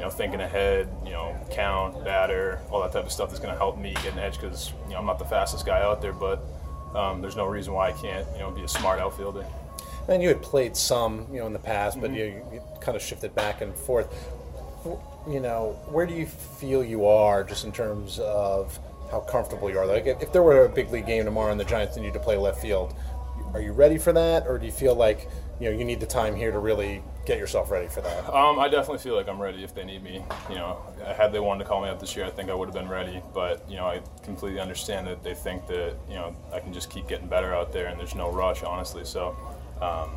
you 0.00 0.06
know, 0.06 0.10
thinking 0.10 0.40
ahead, 0.40 0.88
you 1.04 1.10
know, 1.10 1.36
count, 1.50 2.02
batter, 2.04 2.58
all 2.70 2.80
that 2.80 2.90
type 2.90 3.04
of 3.04 3.12
stuff 3.12 3.34
is 3.34 3.38
going 3.38 3.52
to 3.52 3.58
help 3.58 3.76
me 3.76 3.92
get 4.02 4.14
an 4.14 4.18
edge 4.18 4.40
because 4.40 4.72
you 4.86 4.92
know 4.92 4.98
I'm 4.98 5.04
not 5.04 5.18
the 5.18 5.26
fastest 5.26 5.66
guy 5.66 5.82
out 5.82 6.00
there, 6.00 6.14
but 6.14 6.42
um, 6.94 7.20
there's 7.20 7.36
no 7.36 7.46
reason 7.46 7.72
why 7.72 7.88
I 7.88 7.92
can't, 7.92 8.26
you 8.34 8.40
know, 8.40 8.50
be 8.50 8.62
a 8.62 8.68
smart 8.68 9.00
outfielder. 9.00 9.46
And 10.08 10.22
you 10.22 10.28
had 10.28 10.42
played 10.42 10.76
some, 10.76 11.26
you 11.32 11.38
know, 11.38 11.46
in 11.46 11.52
the 11.52 11.58
past, 11.58 12.00
but 12.00 12.10
Mm-hmm. 12.10 12.18
you, 12.18 12.42
you 12.54 12.62
kind 12.80 12.96
of 12.96 13.02
shifted 13.02 13.34
back 13.34 13.60
and 13.60 13.74
forth. 13.74 14.12
You 15.28 15.40
know, 15.40 15.78
where 15.90 16.06
do 16.06 16.14
you 16.14 16.26
feel 16.26 16.82
you 16.82 17.06
are, 17.06 17.44
just 17.44 17.64
in 17.64 17.72
terms 17.72 18.18
of 18.18 18.78
how 19.10 19.20
comfortable 19.20 19.70
you 19.70 19.78
are? 19.78 19.86
Like, 19.86 20.06
if, 20.06 20.32
there 20.32 20.42
were 20.42 20.64
a 20.64 20.68
big 20.68 20.90
league 20.90 21.06
game 21.06 21.24
tomorrow 21.24 21.50
and 21.52 21.60
the 21.60 21.64
Giants 21.64 21.96
need 21.96 22.06
you 22.06 22.12
to 22.12 22.18
play 22.18 22.36
left 22.36 22.60
field, 22.60 22.94
are 23.52 23.60
you 23.60 23.72
ready 23.72 23.98
for 23.98 24.12
that, 24.12 24.46
or 24.46 24.58
do 24.58 24.66
you 24.66 24.72
feel 24.72 24.94
like 24.94 25.28
you 25.60 25.70
know 25.70 25.76
you 25.76 25.84
need 25.84 26.00
the 26.00 26.06
time 26.06 26.34
here 26.34 26.50
to 26.50 26.58
really 26.58 27.02
get 27.26 27.38
yourself 27.38 27.70
ready 27.70 27.86
for 27.86 28.00
that? 28.00 28.34
Um, 28.34 28.58
I 28.58 28.68
definitely 28.68 28.98
feel 28.98 29.14
like 29.14 29.28
I'm 29.28 29.40
ready 29.40 29.62
if 29.62 29.74
they 29.74 29.84
need 29.84 30.02
me. 30.02 30.24
You 30.48 30.54
know, 30.54 30.78
had 31.16 31.32
they 31.32 31.38
wanted 31.38 31.64
to 31.64 31.68
call 31.68 31.82
me 31.82 31.90
up 31.90 32.00
this 32.00 32.16
year, 32.16 32.24
I 32.24 32.30
think 32.30 32.48
I 32.48 32.54
would 32.54 32.66
have 32.66 32.74
been 32.74 32.88
ready. 32.88 33.22
But 33.34 33.68
you 33.68 33.76
know, 33.76 33.86
I 33.86 34.00
completely 34.22 34.58
understand 34.58 35.06
that 35.06 35.22
they 35.22 35.34
think 35.34 35.66
that 35.66 35.96
you 36.08 36.14
know 36.14 36.34
I 36.52 36.60
can 36.60 36.72
just 36.72 36.88
keep 36.88 37.06
getting 37.06 37.28
better 37.28 37.54
out 37.54 37.72
there, 37.72 37.86
and 37.86 38.00
there's 38.00 38.14
no 38.14 38.32
rush, 38.32 38.62
honestly. 38.62 39.04
So, 39.04 39.36
um, 39.82 40.10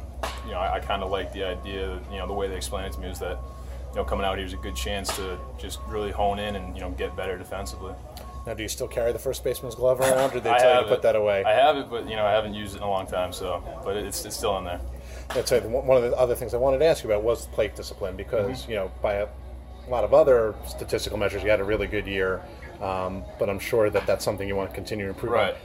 you 0.46 0.52
know, 0.52 0.60
I, 0.60 0.76
I 0.76 0.80
kind 0.80 1.04
of 1.04 1.12
like 1.12 1.34
the 1.34 1.44
idea. 1.44 1.88
That, 1.88 2.12
you 2.12 2.18
know, 2.20 2.28
the 2.28 2.34
way 2.34 2.48
they 2.48 2.56
explained 2.56 2.88
it 2.88 2.94
to 2.94 3.00
me 3.02 3.10
is 3.10 3.20
that 3.20 3.38
you 3.90 3.98
know 3.98 4.06
coming 4.06 4.26
out 4.26 4.38
here 4.38 4.48
is 4.48 4.54
a 4.54 4.58
good 4.58 4.76
chance 4.76 5.14
to 5.18 5.38
just 5.60 5.80
really 5.90 6.12
hone 6.12 6.40
in 6.40 6.56
and 6.56 6.74
you 6.74 6.82
know 6.82 6.92
get 6.92 7.18
better 7.18 7.38
defensively. 7.38 7.94
Now, 8.46 8.54
do 8.54 8.62
you 8.62 8.68
still 8.68 8.90
carry 8.90 9.14
the 9.14 9.20
first 9.20 9.44
baseman's 9.44 9.76
glove 9.76 10.02
around, 10.02 10.32
or 10.32 10.34
did 10.34 10.44
they 10.44 10.54
tell 10.60 10.76
you 10.76 10.82
to 10.82 10.88
put 10.88 11.00
it. 11.00 11.02
that 11.04 11.16
away? 11.16 11.44
I 11.44 11.54
have 11.54 11.78
it, 11.78 11.90
but 11.90 12.10
you 12.10 12.16
know 12.16 12.26
I 12.26 12.32
haven't 12.32 12.54
used 12.54 12.76
it 12.76 12.78
in 12.78 12.84
a 12.84 12.90
long 12.90 13.08
time. 13.08 13.34
So, 13.34 13.62
but 13.84 13.98
it's, 13.98 14.24
it's 14.26 14.36
still 14.38 14.58
in 14.58 14.65
there. 14.65 14.82
That's 15.34 15.52
right. 15.52 15.64
One 15.68 15.98
of 15.98 16.04
the 16.10 16.16
other 16.18 16.36
things 16.36 16.54
I 16.54 16.58
wanted 16.58 16.80
to 16.80 16.86
ask 16.86 17.04
you 17.04 17.10
about 17.12 17.24
was 17.24 17.48
plate 17.48 17.76
discipline 17.76 18.16
because 18.16 18.64
Mm-hmm. 18.64 18.72
you 18.72 18.78
know 18.78 18.92
by 19.02 19.14
a 19.16 19.28
lot 19.90 20.04
of 20.04 20.14
other 20.14 20.56
statistical 20.68 21.18
measures 21.18 21.44
you 21.44 21.50
had 21.50 21.60
a 21.60 21.64
really 21.64 21.88
good 21.88 22.08
year, 22.08 22.42
um, 22.82 23.24
but 23.40 23.50
I'm 23.50 23.60
sure 23.60 23.90
that 23.90 24.06
that's 24.08 24.24
something 24.24 24.48
you 24.48 24.56
want 24.56 24.70
to 24.70 24.76
continue 24.76 25.06
to 25.06 25.12
improve. 25.12 25.34
on. 25.34 25.40
Right. 25.40 25.56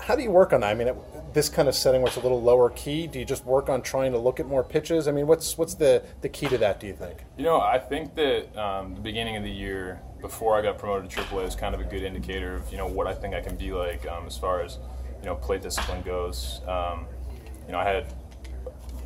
How 0.00 0.16
do 0.16 0.22
you 0.22 0.30
work 0.30 0.54
on 0.54 0.60
that? 0.62 0.70
I 0.70 0.74
mean, 0.74 0.88
it, 0.88 0.96
this 1.34 1.50
kind 1.50 1.68
of 1.68 1.74
setting 1.74 2.00
where 2.00 2.08
it's 2.08 2.16
a 2.16 2.20
little 2.20 2.40
lower 2.40 2.70
key. 2.70 3.06
Do 3.06 3.18
you 3.18 3.24
just 3.26 3.44
work 3.44 3.68
on 3.68 3.82
trying 3.82 4.12
to 4.12 4.18
look 4.18 4.40
at 4.40 4.46
more 4.46 4.64
pitches? 4.64 5.06
I 5.08 5.12
mean, 5.12 5.26
what's 5.26 5.58
what's 5.58 5.74
the 5.74 6.02
the 6.22 6.28
key 6.28 6.48
to 6.48 6.56
that? 6.58 6.80
Do 6.80 6.86
you 6.86 6.94
think? 6.94 7.18
You 7.36 7.44
know, 7.44 7.60
I 7.60 7.78
think 7.78 8.14
that 8.14 8.56
um, 8.58 8.94
the 8.94 9.00
beginning 9.02 9.36
of 9.36 9.42
the 9.42 9.50
year, 9.50 10.00
before 10.22 10.56
I 10.58 10.62
got 10.62 10.78
promoted 10.78 11.10
to 11.10 11.20
AAA, 11.20 11.48
is 11.48 11.54
kind 11.54 11.74
of 11.74 11.80
a 11.82 11.84
good 11.84 12.02
indicator 12.02 12.54
of 12.56 12.70
you 12.70 12.78
know 12.78 12.86
what 12.86 13.06
I 13.06 13.14
think 13.14 13.34
I 13.34 13.42
can 13.42 13.56
be 13.56 13.72
like 13.72 14.06
um, 14.08 14.26
as 14.26 14.38
far 14.38 14.62
as 14.62 14.78
you 15.20 15.26
know 15.26 15.34
plate 15.34 15.60
discipline 15.60 16.00
goes. 16.00 16.62
Um, 16.66 17.04
you 17.66 17.72
know, 17.72 17.78
I 17.78 17.84
had 17.84 18.06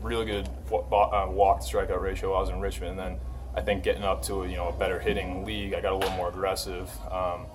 really 0.04 0.24
good 0.24 0.48
uh, 0.70 1.26
walk 1.28 1.60
to 1.60 1.66
strikeout 1.66 2.00
ratio 2.00 2.30
while 2.30 2.38
I 2.38 2.40
was 2.42 2.50
in 2.50 2.60
Richmond, 2.60 2.92
and 2.92 2.98
then 2.98 3.20
I 3.56 3.62
think 3.62 3.82
getting 3.82 4.04
up 4.04 4.22
to 4.24 4.42
a, 4.42 4.48
you 4.48 4.56
know 4.56 4.68
a 4.68 4.72
better 4.72 5.00
hitting 5.00 5.44
league, 5.44 5.74
I 5.74 5.80
got 5.80 5.92
a 5.92 5.96
little 5.96 6.16
more 6.16 6.28
aggressive. 6.28 6.90
Um, 7.10 7.46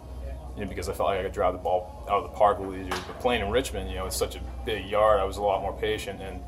you 0.55 0.65
know, 0.65 0.69
because 0.69 0.89
I 0.89 0.93
felt 0.93 1.07
like 1.09 1.19
I 1.19 1.23
could 1.23 1.31
drive 1.31 1.53
the 1.53 1.59
ball 1.59 2.05
out 2.09 2.23
of 2.23 2.31
the 2.31 2.37
park 2.37 2.57
a 2.57 2.61
little 2.61 2.75
easier. 2.75 3.01
But 3.07 3.19
playing 3.21 3.41
in 3.43 3.49
Richmond, 3.49 3.89
you 3.89 3.95
know, 3.95 4.07
it's 4.07 4.17
such 4.17 4.35
a 4.35 4.41
big 4.65 4.85
yard. 4.87 5.21
I 5.21 5.23
was 5.23 5.37
a 5.37 5.41
lot 5.41 5.61
more 5.61 5.73
patient, 5.73 6.21
and 6.21 6.41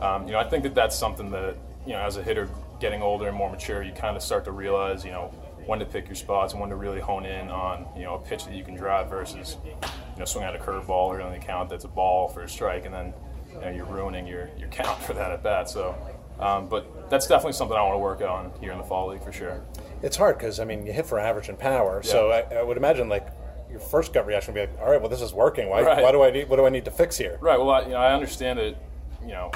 um, 0.00 0.26
you 0.26 0.32
know, 0.32 0.38
I 0.38 0.44
think 0.44 0.62
that 0.64 0.74
that's 0.74 0.96
something 0.96 1.30
that 1.30 1.56
you 1.86 1.92
know, 1.92 2.00
as 2.00 2.16
a 2.16 2.22
hitter, 2.22 2.48
getting 2.80 3.02
older 3.02 3.28
and 3.28 3.36
more 3.36 3.50
mature, 3.50 3.82
you 3.82 3.92
kind 3.92 4.16
of 4.16 4.22
start 4.22 4.44
to 4.44 4.52
realize, 4.52 5.04
you 5.04 5.10
know, 5.10 5.32
when 5.64 5.78
to 5.78 5.84
pick 5.84 6.06
your 6.06 6.14
spots 6.14 6.52
and 6.52 6.60
when 6.60 6.70
to 6.70 6.76
really 6.76 7.00
hone 7.00 7.24
in 7.24 7.48
on, 7.48 7.86
you 7.96 8.02
know, 8.02 8.14
a 8.14 8.18
pitch 8.18 8.44
that 8.44 8.54
you 8.54 8.62
can 8.62 8.74
drive 8.74 9.08
versus, 9.08 9.56
you 9.64 10.18
know, 10.18 10.24
swinging 10.24 10.48
at 10.48 10.60
a 10.60 10.62
curveball 10.62 11.08
or 11.08 11.20
in 11.20 11.32
the 11.32 11.38
count 11.38 11.70
that's 11.70 11.84
a 11.84 11.88
ball 11.88 12.28
for 12.28 12.42
a 12.42 12.48
strike, 12.48 12.84
and 12.84 12.94
then 12.94 13.14
you 13.60 13.66
know, 13.66 13.70
you're 13.76 13.86
ruining 13.86 14.26
your, 14.26 14.48
your 14.58 14.68
count 14.68 15.00
for 15.02 15.12
that 15.14 15.30
at 15.30 15.42
bat. 15.42 15.68
So, 15.68 15.94
um, 16.40 16.68
but 16.68 17.08
that's 17.10 17.26
definitely 17.26 17.52
something 17.54 17.76
I 17.76 17.82
want 17.82 17.94
to 17.94 17.98
work 17.98 18.20
on 18.20 18.52
here 18.60 18.72
in 18.72 18.78
the 18.78 18.84
fall 18.84 19.08
league 19.10 19.22
for 19.22 19.32
sure. 19.32 19.60
It's 20.02 20.16
hard 20.16 20.36
because 20.38 20.60
I 20.60 20.64
mean 20.64 20.86
you 20.86 20.92
hit 20.92 21.06
for 21.06 21.18
average 21.18 21.48
and 21.48 21.58
power, 21.58 22.02
so 22.02 22.30
I, 22.30 22.56
I 22.56 22.62
would 22.62 22.76
imagine 22.76 23.08
like 23.08 23.26
your 23.70 23.80
first 23.80 24.12
gut 24.12 24.26
reaction 24.26 24.52
would 24.54 24.60
be 24.68 24.72
like, 24.72 24.80
all 24.80 24.90
right, 24.90 25.00
well 25.00 25.08
this 25.10 25.22
is 25.22 25.32
working. 25.32 25.68
Why, 25.70 25.82
Right. 25.82 26.02
why 26.02 26.12
do 26.12 26.22
I 26.22 26.30
need 26.30 26.48
what 26.48 26.56
do 26.56 26.66
I 26.66 26.68
need 26.68 26.84
to 26.84 26.90
fix 26.90 27.16
here? 27.16 27.38
Right. 27.40 27.58
Well, 27.58 27.70
I, 27.70 27.82
you 27.82 27.88
know, 27.90 27.96
I 27.96 28.12
understand 28.12 28.58
that. 28.58 28.76
You 29.22 29.32
know, 29.32 29.50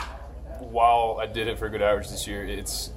while 0.59 1.19
I 1.21 1.27
did 1.27 1.47
it 1.47 1.59
for 1.59 1.67
a 1.67 1.71
good 1.71 1.83
average 1.83 2.09
this 2.09 2.27
year, 2.27 2.45
it's 2.45 2.91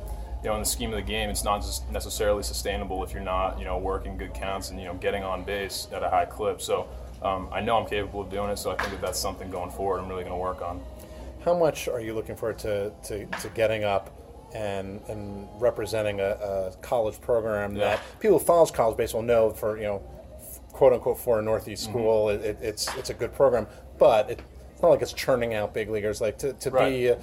you 0.44 0.50
know 0.50 0.56
in 0.56 0.62
the 0.62 0.66
scheme 0.66 0.90
of 0.92 0.96
the 0.96 1.02
game, 1.04 1.30
it's 1.30 1.44
not 1.44 1.62
just 1.62 1.90
necessarily 1.92 2.42
sustainable 2.44 3.04
if 3.04 3.14
you're 3.14 3.22
not 3.22 3.60
you 3.60 3.66
know 3.66 3.78
working 3.78 4.18
good 4.18 4.34
counts 4.34 4.70
and 4.70 4.80
you 4.80 4.86
know 4.86 4.94
getting 4.96 5.24
on 5.24 5.44
base 5.44 5.88
at 5.92 6.02
a 6.04 6.10
high 6.10 6.26
clip. 6.26 6.62
So 6.62 6.88
um, 7.22 7.48
I 7.52 7.62
know 7.62 7.78
I'm 7.78 7.86
capable 7.88 8.22
of 8.22 8.30
doing 8.30 8.50
it. 8.50 8.58
So 8.58 8.72
I 8.72 8.76
think 8.78 8.92
that 8.92 9.02
that's 9.02 9.20
something 9.20 9.50
going 9.52 9.70
forward. 9.72 10.00
I'm 10.00 10.08
really 10.10 10.24
going 10.24 10.34
to 10.34 10.40
work 10.42 10.62
on. 10.62 10.82
How 11.44 11.58
much 11.58 11.88
are 11.88 12.00
you 12.00 12.14
looking 12.14 12.36
forward 12.36 12.60
to, 12.60 12.92
to, 13.04 13.26
to 13.26 13.50
getting 13.50 13.84
up 13.84 14.20
and 14.54 15.02
and 15.08 15.48
representing 15.60 16.20
a, 16.20 16.24
a 16.24 16.74
college 16.84 17.20
program 17.22 17.74
that 17.74 18.00
people 18.20 18.38
who 18.38 18.46
follows 18.46 18.70
college 18.70 18.96
baseball 18.96 19.24
know 19.24 19.50
for 19.50 19.78
you 19.78 19.84
know 19.84 19.98
quote 20.72 20.94
unquote 20.94 21.18
for 21.20 21.40
a 21.40 21.42
Northeast 21.42 21.84
Mm-hmm. 21.86 21.92
school 21.92 22.30
it, 22.30 22.42
it, 22.42 22.58
it's 22.62 22.94
it's 22.96 23.10
a 23.10 23.16
good 23.16 23.34
program, 23.34 23.66
but 23.98 24.30
it, 24.30 24.42
it's 24.74 24.82
not 24.84 24.90
like 24.90 25.02
it's 25.02 25.14
churning 25.14 25.56
out 25.56 25.74
big 25.74 25.90
leaguers. 25.90 26.22
Like 26.22 26.38
to, 26.40 26.54
to 26.54 26.70
be 26.72 27.08
a, 27.08 27.20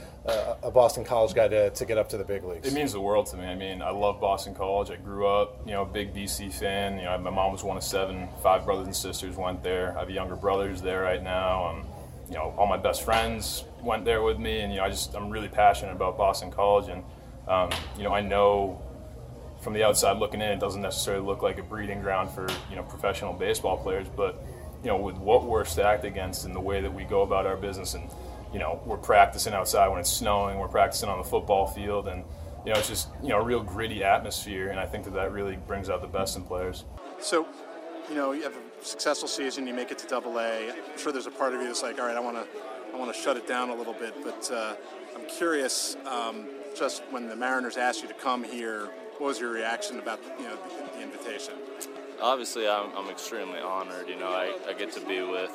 a 0.63 0.71
Boston 0.73 1.05
College 1.05 1.35
guy 1.35 1.47
to, 1.49 1.71
to 1.71 1.85
get 1.85 1.99
up 1.99 2.09
to 2.09 2.17
the 2.17 2.25
big 2.25 2.43
leagues. 2.43 2.67
It 2.67 2.75
means 2.75 2.93
the 2.93 3.01
world 3.01 3.27
to 3.27 3.37
me. 3.37 3.45
I 3.45 3.55
mean, 3.55 3.81
I 3.83 3.91
love 3.91 4.21
Boston 4.21 4.55
College. 4.55 4.91
I 4.91 4.97
grew 4.97 5.27
up, 5.27 5.61
you 5.67 5.73
know, 5.73 5.83
a 5.83 5.87
big 5.87 6.15
BC 6.15 6.53
fan. 6.53 6.97
You 6.99 7.05
know, 7.05 7.19
my 7.19 7.31
mom 7.31 7.53
was 7.53 7.63
one 7.63 7.77
of 7.77 7.83
seven. 7.85 8.29
Five 8.43 8.65
brothers 8.65 8.87
and 8.87 8.97
sisters 8.97 9.37
went 9.37 9.63
there. 9.63 9.95
I 9.97 10.01
have 10.01 10.11
younger 10.11 10.37
brothers 10.37 10.81
there 10.81 11.03
right 11.03 11.23
now. 11.23 11.67
Um, 11.67 11.85
you 12.31 12.37
know, 12.37 12.55
all 12.57 12.67
my 12.67 12.77
best 12.77 13.03
friends 13.03 13.65
went 13.83 14.05
there 14.05 14.23
with 14.23 14.39
me, 14.39 14.61
and 14.61 14.73
you 14.73 14.79
know, 14.79 14.85
I 14.85 14.89
just 14.89 15.15
I'm 15.15 15.31
really 15.31 15.49
passionate 15.49 15.93
about 15.93 16.17
Boston 16.17 16.51
College, 16.51 16.89
and 16.89 17.03
um, 17.49 17.71
you 17.97 18.05
know, 18.05 18.15
I 18.15 18.21
know 18.21 18.81
from 19.61 19.75
the 19.75 19.83
outside 19.83 20.17
looking 20.17 20.41
in, 20.41 20.49
it 20.51 20.61
doesn't 20.61 20.81
necessarily 20.81 21.25
look 21.25 21.43
like 21.43 21.59
a 21.59 21.63
breeding 21.63 22.01
ground 22.01 22.31
for 22.31 22.47
you 22.71 22.77
know 22.77 22.85
professional 22.85 23.33
baseball 23.33 23.77
players, 23.77 24.07
but 24.17 24.43
you 24.83 24.89
know, 24.89 24.97
with 24.97 25.17
what 25.17 25.45
we're 25.45 25.65
stacked 25.65 26.05
against 26.05 26.45
and 26.45 26.55
the 26.55 26.61
way 26.61 26.81
that 26.81 26.95
we 26.95 27.05
go 27.05 27.23
about 27.23 27.47
our 27.47 27.57
business, 27.57 27.95
and 27.95 28.09
you 28.53 28.61
know, 28.61 28.81
we're 28.87 28.97
practicing 28.97 29.53
outside 29.53 29.89
when 29.89 29.99
it's 29.99 30.11
snowing, 30.11 30.59
we're 30.59 30.69
practicing 30.69 31.09
on 31.09 31.19
the 31.19 31.25
football 31.25 31.67
field, 31.67 32.07
and 32.07 32.25
you 32.65 32.73
know, 32.73 32.79
it's 32.79 32.89
just 32.89 33.09
you 33.23 33.31
know 33.31 33.39
a 33.39 33.45
real 33.45 33.63
gritty 33.63 34.05
atmosphere, 34.05 34.69
and 34.69 34.79
I 34.79 34.87
think 34.87 35.05
that 35.05 35.15
that 35.15 35.33
really 35.33 35.57
brings 35.57 35.91
out 35.91 36.01
the 36.01 36.07
best 36.07 36.37
in 36.37 36.45
players. 36.45 36.85
So, 37.19 37.49
you 38.09 38.15
know, 38.15 38.33
you 38.33 38.45
have 38.45 38.55
successful 38.83 39.29
season, 39.29 39.67
you 39.67 39.75
make 39.75 39.91
it 39.91 39.99
to 39.99 40.07
Double 40.07 40.39
A. 40.39 40.71
I'm 40.71 40.99
sure 40.99 41.13
there's 41.13 41.27
a 41.27 41.31
part 41.31 41.55
of 41.55 41.61
you 41.61 41.67
that's 41.67 41.83
like, 41.83 41.99
all 42.01 42.07
right, 42.07 42.17
I 42.17 42.21
want 42.21 42.37
to, 42.37 42.47
I 42.95 42.99
want 42.99 43.15
to 43.15 43.21
shut 43.21 43.37
it 43.37 43.47
down 43.47 43.71
a 43.71 43.75
little 43.75 43.93
bit. 43.93 44.15
But 44.23 44.51
uh, 44.51 44.75
I'm 45.15 45.27
curious, 45.27 45.97
um, 46.07 46.47
just 46.77 47.03
when 47.11 47.29
the 47.29 47.37
Mariners 47.37 47.77
asked 47.77 48.03
you 48.03 48.09
to 48.09 48.15
come 48.15 48.45
here, 48.45 48.91
what 49.19 49.29
was 49.29 49.41
your 49.41 49.51
reaction 49.51 49.99
about 49.99 50.21
you 50.39 50.45
know 50.45 50.57
the, 50.57 50.99
the 50.99 51.03
invitation? 51.03 51.55
Obviously, 52.23 52.69
I'm, 52.69 52.91
I'm 52.97 53.11
extremely 53.11 53.61
honored. 53.61 54.09
You 54.09 54.17
know, 54.17 54.29
I, 54.29 54.57
I 54.69 54.73
get 54.73 54.93
to 54.93 55.01
be 55.01 55.23
with 55.23 55.53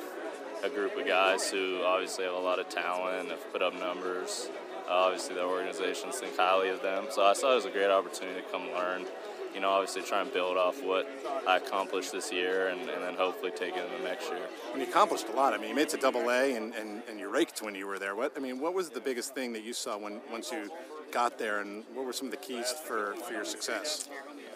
a 0.64 0.68
group 0.68 0.96
of 0.96 1.06
guys 1.06 1.50
who 1.50 1.82
obviously 1.84 2.24
have 2.24 2.34
a 2.34 2.38
lot 2.38 2.58
of 2.58 2.68
talent, 2.68 3.28
have 3.30 3.52
put 3.52 3.62
up 3.62 3.74
numbers. 3.74 4.48
obviously, 4.88 5.34
the 5.34 5.44
organizations 5.44 6.18
think 6.18 6.36
highly 6.36 6.70
of 6.70 6.82
them. 6.82 7.06
So 7.10 7.24
I 7.24 7.32
saw 7.34 7.54
it 7.54 7.58
as 7.58 7.64
a 7.64 7.70
great 7.70 7.90
opportunity 7.90 8.40
to 8.40 8.46
come 8.50 8.70
learn. 8.72 9.04
You 9.56 9.62
know, 9.62 9.70
obviously 9.70 10.02
try 10.02 10.20
and 10.20 10.30
build 10.30 10.58
off 10.58 10.84
what 10.84 11.08
I 11.48 11.56
accomplished 11.56 12.12
this 12.12 12.30
year 12.30 12.68
and, 12.68 12.78
and 12.90 13.02
then 13.02 13.14
hopefully 13.14 13.52
take 13.56 13.74
it 13.74 13.90
into 13.90 14.04
next 14.04 14.28
year. 14.28 14.46
When 14.70 14.82
you 14.82 14.86
accomplished 14.86 15.26
a 15.32 15.32
lot, 15.32 15.54
I 15.54 15.56
mean, 15.56 15.70
you 15.70 15.74
made 15.74 15.84
it 15.84 15.88
to 15.90 15.96
Double 15.96 16.28
A 16.28 16.54
and, 16.56 16.74
and, 16.74 17.02
and 17.08 17.18
you 17.18 17.30
raked 17.30 17.62
when 17.62 17.74
you 17.74 17.86
were 17.86 17.98
there. 17.98 18.14
What 18.14 18.34
I 18.36 18.40
mean, 18.40 18.60
what 18.60 18.74
was 18.74 18.90
the 18.90 19.00
biggest 19.00 19.34
thing 19.34 19.54
that 19.54 19.64
you 19.64 19.72
saw 19.72 19.96
when 19.96 20.20
once 20.30 20.52
you 20.52 20.70
got 21.10 21.38
there, 21.38 21.60
and 21.60 21.84
what 21.94 22.04
were 22.04 22.12
some 22.12 22.26
of 22.26 22.32
the 22.32 22.36
keys 22.36 22.70
for, 22.70 23.14
for 23.26 23.32
your 23.32 23.46
success? 23.46 24.10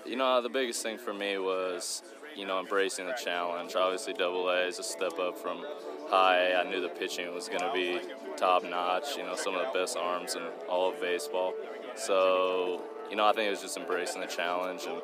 You 0.04 0.16
know, 0.16 0.42
the 0.42 0.50
biggest 0.50 0.82
thing 0.82 0.98
for 0.98 1.14
me 1.14 1.38
was, 1.38 2.02
you 2.36 2.46
know, 2.46 2.60
embracing 2.60 3.06
the 3.06 3.14
challenge. 3.24 3.74
Obviously, 3.76 4.12
Double 4.12 4.50
A 4.50 4.66
is 4.66 4.78
a 4.78 4.82
step 4.82 5.18
up 5.18 5.38
from 5.38 5.64
high. 6.08 6.52
I 6.52 6.68
knew 6.68 6.82
the 6.82 6.88
pitching 6.88 7.32
was 7.34 7.48
going 7.48 7.60
to 7.60 7.72
be 7.72 8.00
top 8.36 8.64
notch. 8.64 9.16
You 9.16 9.22
know, 9.22 9.36
some 9.36 9.54
of 9.54 9.64
the 9.66 9.78
best 9.78 9.96
arms 9.96 10.34
in 10.34 10.42
all 10.68 10.90
of 10.90 11.00
baseball. 11.00 11.54
So, 11.96 12.82
you 13.10 13.16
know, 13.16 13.26
I 13.26 13.32
think 13.32 13.48
it 13.48 13.50
was 13.50 13.60
just 13.60 13.76
embracing 13.76 14.20
the 14.20 14.26
challenge 14.26 14.86
and 14.88 15.00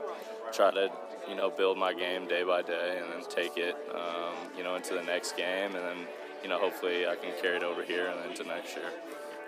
try 0.52 0.70
to, 0.70 0.90
you 1.28 1.34
know, 1.34 1.50
build 1.50 1.76
my 1.76 1.92
game 1.92 2.26
day 2.28 2.44
by 2.44 2.62
day 2.62 3.00
and 3.02 3.12
then 3.12 3.28
take 3.28 3.56
it, 3.56 3.76
um, 3.94 4.34
you 4.56 4.62
know, 4.62 4.76
into 4.76 4.94
the 4.94 5.02
next 5.02 5.36
game 5.36 5.74
and 5.74 5.84
then, 5.84 5.96
you 6.42 6.48
know, 6.48 6.58
hopefully 6.58 7.06
I 7.06 7.16
can 7.16 7.32
carry 7.42 7.56
it 7.56 7.62
over 7.62 7.82
here 7.82 8.06
and 8.06 8.30
into 8.30 8.44
next 8.44 8.76
year. 8.76 8.86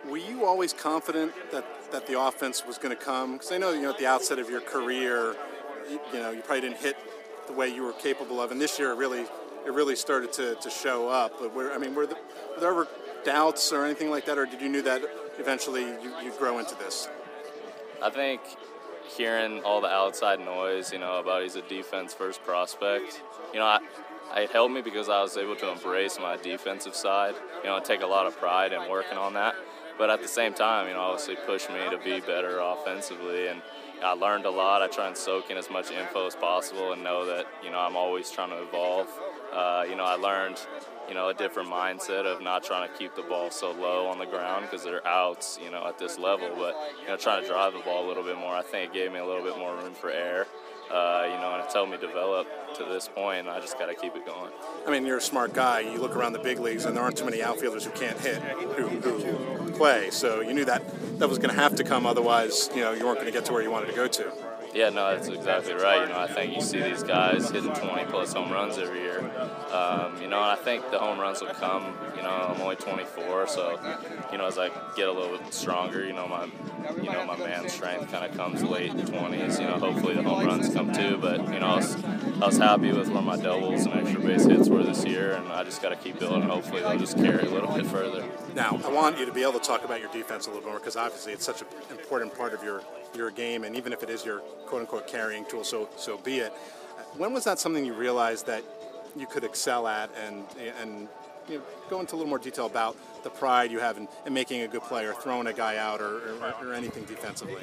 Were 0.09 0.17
you 0.17 0.45
always 0.45 0.73
confident 0.73 1.33
that, 1.53 1.65
that 1.93 2.07
the 2.07 2.21
offense 2.21 2.67
was 2.67 2.79
going 2.79 2.97
to 2.97 3.03
come? 3.03 3.35
Because 3.35 3.53
I 3.53 3.59
know, 3.59 3.73
you 3.73 3.83
know, 3.83 3.91
at 3.91 3.99
the 3.99 4.07
outset 4.07 4.39
of 4.39 4.51
your 4.51 4.61
career, 4.61 5.37
you, 5.89 6.01
you, 6.13 6.19
know, 6.19 6.31
you 6.31 6.41
probably 6.43 6.63
didn't 6.63 6.79
hit 6.79 6.97
the 7.47 7.53
way 7.53 7.69
you 7.69 7.83
were 7.83 7.93
capable 7.95 8.41
of, 8.41 8.53
and 8.53 8.61
this 8.61 8.79
year 8.79 8.91
it 8.91 8.97
really, 8.97 9.21
it 9.21 9.73
really 9.73 9.97
started 9.97 10.33
to, 10.35 10.55
to 10.57 10.71
show 10.71 11.09
up. 11.09 11.35
But 11.41 11.55
were, 11.55 11.73
I 11.73 11.79
mean, 11.79 11.95
were, 11.95 12.07
the, 12.07 12.15
were 12.55 12.61
there 12.61 12.71
ever 12.71 12.89
doubts 13.25 13.73
or 13.73 13.85
anything 13.85 14.11
like 14.11 14.27
that, 14.27 14.39
or 14.39 14.47
did 14.47 14.61
you 14.61 14.69
knew 14.69 14.83
that 14.83 15.03
eventually 15.39 15.83
you, 15.83 16.13
you'd 16.23 16.39
grow 16.39 16.59
into 16.59 16.75
this? 16.77 17.09
I 18.03 18.11
think 18.11 18.41
hearing 19.17 19.63
all 19.65 19.81
the 19.81 19.89
outside 19.89 20.41
noise, 20.41 20.93
you 20.93 20.99
know, 20.99 21.19
about 21.19 21.43
he's 21.43 21.57
a 21.57 21.63
defense 21.63 22.15
first 22.15 22.45
prospect, 22.45 23.23
you 23.53 23.59
know, 23.59 23.67
I, 23.67 23.81
it 24.37 24.51
helped 24.51 24.75
me 24.75 24.83
because 24.83 25.09
I 25.09 25.23
was 25.23 25.37
able 25.37 25.57
to 25.57 25.73
embrace 25.73 26.19
my 26.21 26.37
defensive 26.37 26.95
side, 26.95 27.35
you 27.63 27.69
know, 27.69 27.81
take 27.81 28.03
a 28.03 28.07
lot 28.07 28.27
of 28.27 28.39
pride 28.39 28.73
in 28.73 28.89
working 28.89 29.19
on 29.19 29.35
that. 29.35 29.55
But 29.97 30.11
at 30.11 30.23
the 30.23 30.29
same 30.29 30.55
time, 30.55 30.87
you 30.87 30.95
know, 30.95 31.01
obviously 31.01 31.37
pushed 31.45 31.71
me 31.71 31.81
to 31.91 31.99
be 31.99 32.21
better 32.21 32.61
offensively. 32.61 33.49
And 33.49 33.61
I 34.03 34.13
learned 34.13 34.45
a 34.45 34.51
lot. 34.51 34.81
I 34.81 34.87
try 34.87 35.09
and 35.09 35.17
soak 35.17 35.51
in 35.51 35.57
as 35.57 35.71
much 35.71 35.91
info 35.91 36.27
as 36.27 36.37
possible 36.37 36.93
and 36.93 37.03
know 37.03 37.27
that, 37.27 37.47
you 37.65 37.71
know, 37.71 37.81
I'm 37.81 37.97
always 37.97 38.31
trying 38.31 38.51
to 38.51 38.63
evolve. 38.63 39.09
Uh, 39.53 39.85
you 39.89 39.97
know, 39.97 40.05
I 40.05 40.15
learned, 40.15 40.65
you 41.09 41.15
know, 41.15 41.29
a 41.29 41.35
different 41.35 41.69
mindset 41.69 42.27
of 42.27 42.43
not 42.43 42.63
trying 42.63 42.89
to 42.89 42.95
keep 42.97 43.15
the 43.17 43.23
ball 43.23 43.51
so 43.51 43.73
low 43.73 44.07
on 44.07 44.19
the 44.19 44.27
ground 44.27 44.67
because 44.67 44.85
they're 44.85 45.07
outs, 45.07 45.59
you 45.63 45.71
know, 45.71 45.87
at 45.87 45.99
this 45.99 46.19
level. 46.19 46.49
But, 46.57 46.77
you 47.03 47.09
know, 47.09 47.17
trying 47.17 47.43
to 47.43 47.49
drive 47.49 47.73
the 47.73 47.81
ball 47.81 48.07
a 48.07 48.09
little 48.09 48.23
bit 48.23 48.37
more. 48.37 48.55
I 48.55 48.63
think 48.63 48.91
it 48.91 48.95
gave 48.95 49.13
me 49.13 49.19
a 49.19 49.25
little 49.25 49.43
bit 49.43 49.59
more 49.59 49.75
room 49.75 49.95
for 49.95 50.11
air. 50.11 50.47
Uh, 50.91 51.25
you 51.27 51.39
know, 51.39 51.53
and 51.53 51.63
it's 51.63 51.75
helped 51.75 51.91
me 51.93 51.99
develop 51.99 52.47
to 52.75 52.85
this 52.85 53.09
point, 53.09 53.41
and 53.41 53.51
I 53.51 53.61
just 53.61 53.79
got 53.79 53.87
to 53.87 53.95
keep 53.95 54.17
it 54.17 54.25
going. 54.25 54.51
I 54.87 54.91
mean, 54.91 55.05
you're 55.05 55.19
a 55.19 55.21
smart 55.21 55.53
guy. 55.53 55.81
You 55.81 55.99
look 55.99 56.17
around 56.17 56.33
the 56.33 56.39
big 56.39 56.59
leagues, 56.59 56.87
and 56.87 56.97
there 56.97 57.05
aren't 57.05 57.19
too 57.19 57.27
many 57.27 57.43
outfielders 57.43 57.85
who 57.85 57.91
can't 57.91 58.19
hit, 58.19 58.39
who, 58.39 58.89
who 58.89 59.71
play. 59.73 60.09
So 60.11 60.41
you 60.41 60.55
knew 60.55 60.65
that 60.65 60.83
that 61.19 61.29
was 61.29 61.37
going 61.37 61.55
to 61.55 61.61
have 61.61 61.77
to 61.77 61.85
come. 61.85 62.07
Otherwise, 62.07 62.71
you 62.75 62.81
know, 62.81 62.93
you 62.93 63.05
weren't 63.05 63.19
going 63.19 63.27
to 63.27 63.33
get 63.33 63.45
to 63.47 63.53
where 63.53 63.63
you 63.63 63.71
wanted 63.71 63.89
to 63.89 63.97
go 63.97 64.09
to. 64.09 64.33
Yeah, 64.75 64.91
no, 64.91 65.17
that's 65.17 65.29
exactly 65.29 65.75
right. 65.75 66.03
You 66.03 66.13
know, 66.13 66.21
I 66.21 66.27
think 66.27 66.55
you 66.55 66.61
see 66.61 66.81
these 66.81 67.03
guys 67.03 67.51
hitting 67.51 67.73
20 67.73 68.05
plus 68.07 68.33
home 68.33 68.53
runs 68.53 68.79
every 68.79 69.01
year. 69.01 69.19
Um, 69.73 70.21
you 70.21 70.29
know, 70.29 70.41
and 70.43 70.51
I 70.51 70.57
think 70.57 70.91
the 70.91 70.99
home 70.99 71.19
runs 71.19 71.41
will 71.41 71.49
come. 71.49 71.97
You 72.17 72.23
know, 72.23 72.29
I'm 72.31 72.61
only 72.61 72.77
24, 72.77 73.49
so 73.49 73.79
you 74.31 74.39
know, 74.39 74.47
as 74.47 74.59
I 74.59 74.69
get 74.97 75.09
a 75.09 75.13
little 75.13 75.39
bit 75.39 75.53
stronger, 75.53 76.05
you 76.05 76.13
know, 76.13 76.29
my 76.29 76.45
you 76.97 77.11
know 77.11 77.25
my 77.25 77.37
man 77.37 77.69
strength 77.69 78.11
kind 78.13 78.25
of 78.25 78.37
comes 78.37 78.63
late 78.63 78.93
20s. 78.93 79.61
You 79.61 79.67
know, 79.67 79.79
hopefully 79.79 80.15
the 80.15 80.23
home 80.23 80.47
runs 80.47 80.73
come 80.73 80.93
too. 80.93 81.17
But 81.17 81.41
you 81.53 81.61
know, 81.61 81.67
I 81.67 81.77
was, 81.77 82.05
I 82.05 82.47
was 82.47 82.59
happy 82.59 82.93
with 82.93 83.09
where 83.09 83.23
my 83.23 83.37
doubles 83.37 83.87
and 83.87 83.95
extra 83.95 84.21
base 84.21 84.45
hits 84.45 84.69
were 84.69 84.83
this 84.83 85.05
year, 85.05 85.33
and 85.33 85.51
I 85.53 85.65
just 85.65 85.81
got 85.83 85.91
to 85.91 85.97
keep 85.97 86.19
building. 86.19 86.43
Hopefully, 86.43 86.83
they'll 86.83 86.99
just 86.99 87.17
carry 87.17 87.47
a 87.47 87.51
little 87.51 87.75
bit 87.75 87.87
further. 87.87 88.25
Now, 88.55 88.81
I 88.85 88.93
want 88.93 89.19
you 89.19 89.27
to 89.27 89.33
be 89.33 89.43
able 89.43 89.55
to 89.55 89.61
talk 89.61 89.85
about 89.85 90.01
your 90.01 90.13
defense 90.13 90.47
a 90.47 90.51
little 90.51 90.63
bit 90.63 90.71
more 90.71 90.79
because 90.79 90.97
obviously 90.97 91.33
it's 91.33 91.45
such 91.45 91.63
an 91.63 91.69
important 91.91 92.37
part 92.37 92.53
of 92.53 92.63
your 92.63 92.83
your 93.15 93.31
game, 93.31 93.65
and 93.65 93.77
even 93.77 93.93
if 93.93 94.03
it 94.03 94.11
is 94.11 94.25
your 94.25 94.41
quote 94.67 94.83
unquote 94.83 95.07
carrying 95.07 95.45
tool, 95.47 95.65
so 95.65 95.89
so 95.97 96.19
be 96.19 96.39
it. 96.39 96.53
When 97.17 97.33
was 97.33 97.45
that 97.45 97.59
something 97.59 97.85
you 97.85 97.95
realized 97.95 98.47
that 98.47 98.63
you 99.17 99.27
could 99.27 99.45
excel 99.45 99.87
at, 99.87 100.11
and 100.27 100.45
and 100.83 101.09
you 101.49 101.59
know, 101.59 101.65
go 101.89 102.01
into 102.01 102.15
a 102.15 102.17
little 102.17 102.29
more 102.29 102.39
detail 102.39 102.67
about 102.67 102.97
the 103.23 103.31
pride 103.31 103.71
you 103.71 103.79
have 103.79 103.97
in, 103.97 104.09
in 104.27 104.33
making 104.33 104.63
a 104.63 104.69
good 104.69 104.83
play 104.83 105.05
or 105.05 105.13
throwing 105.15 105.47
a 105.47 105.53
guy 105.53 105.77
out 105.77 106.01
or, 106.01 106.19
or, 106.41 106.55
or, 106.63 106.75
anything 106.75 107.05
defensively? 107.05 107.63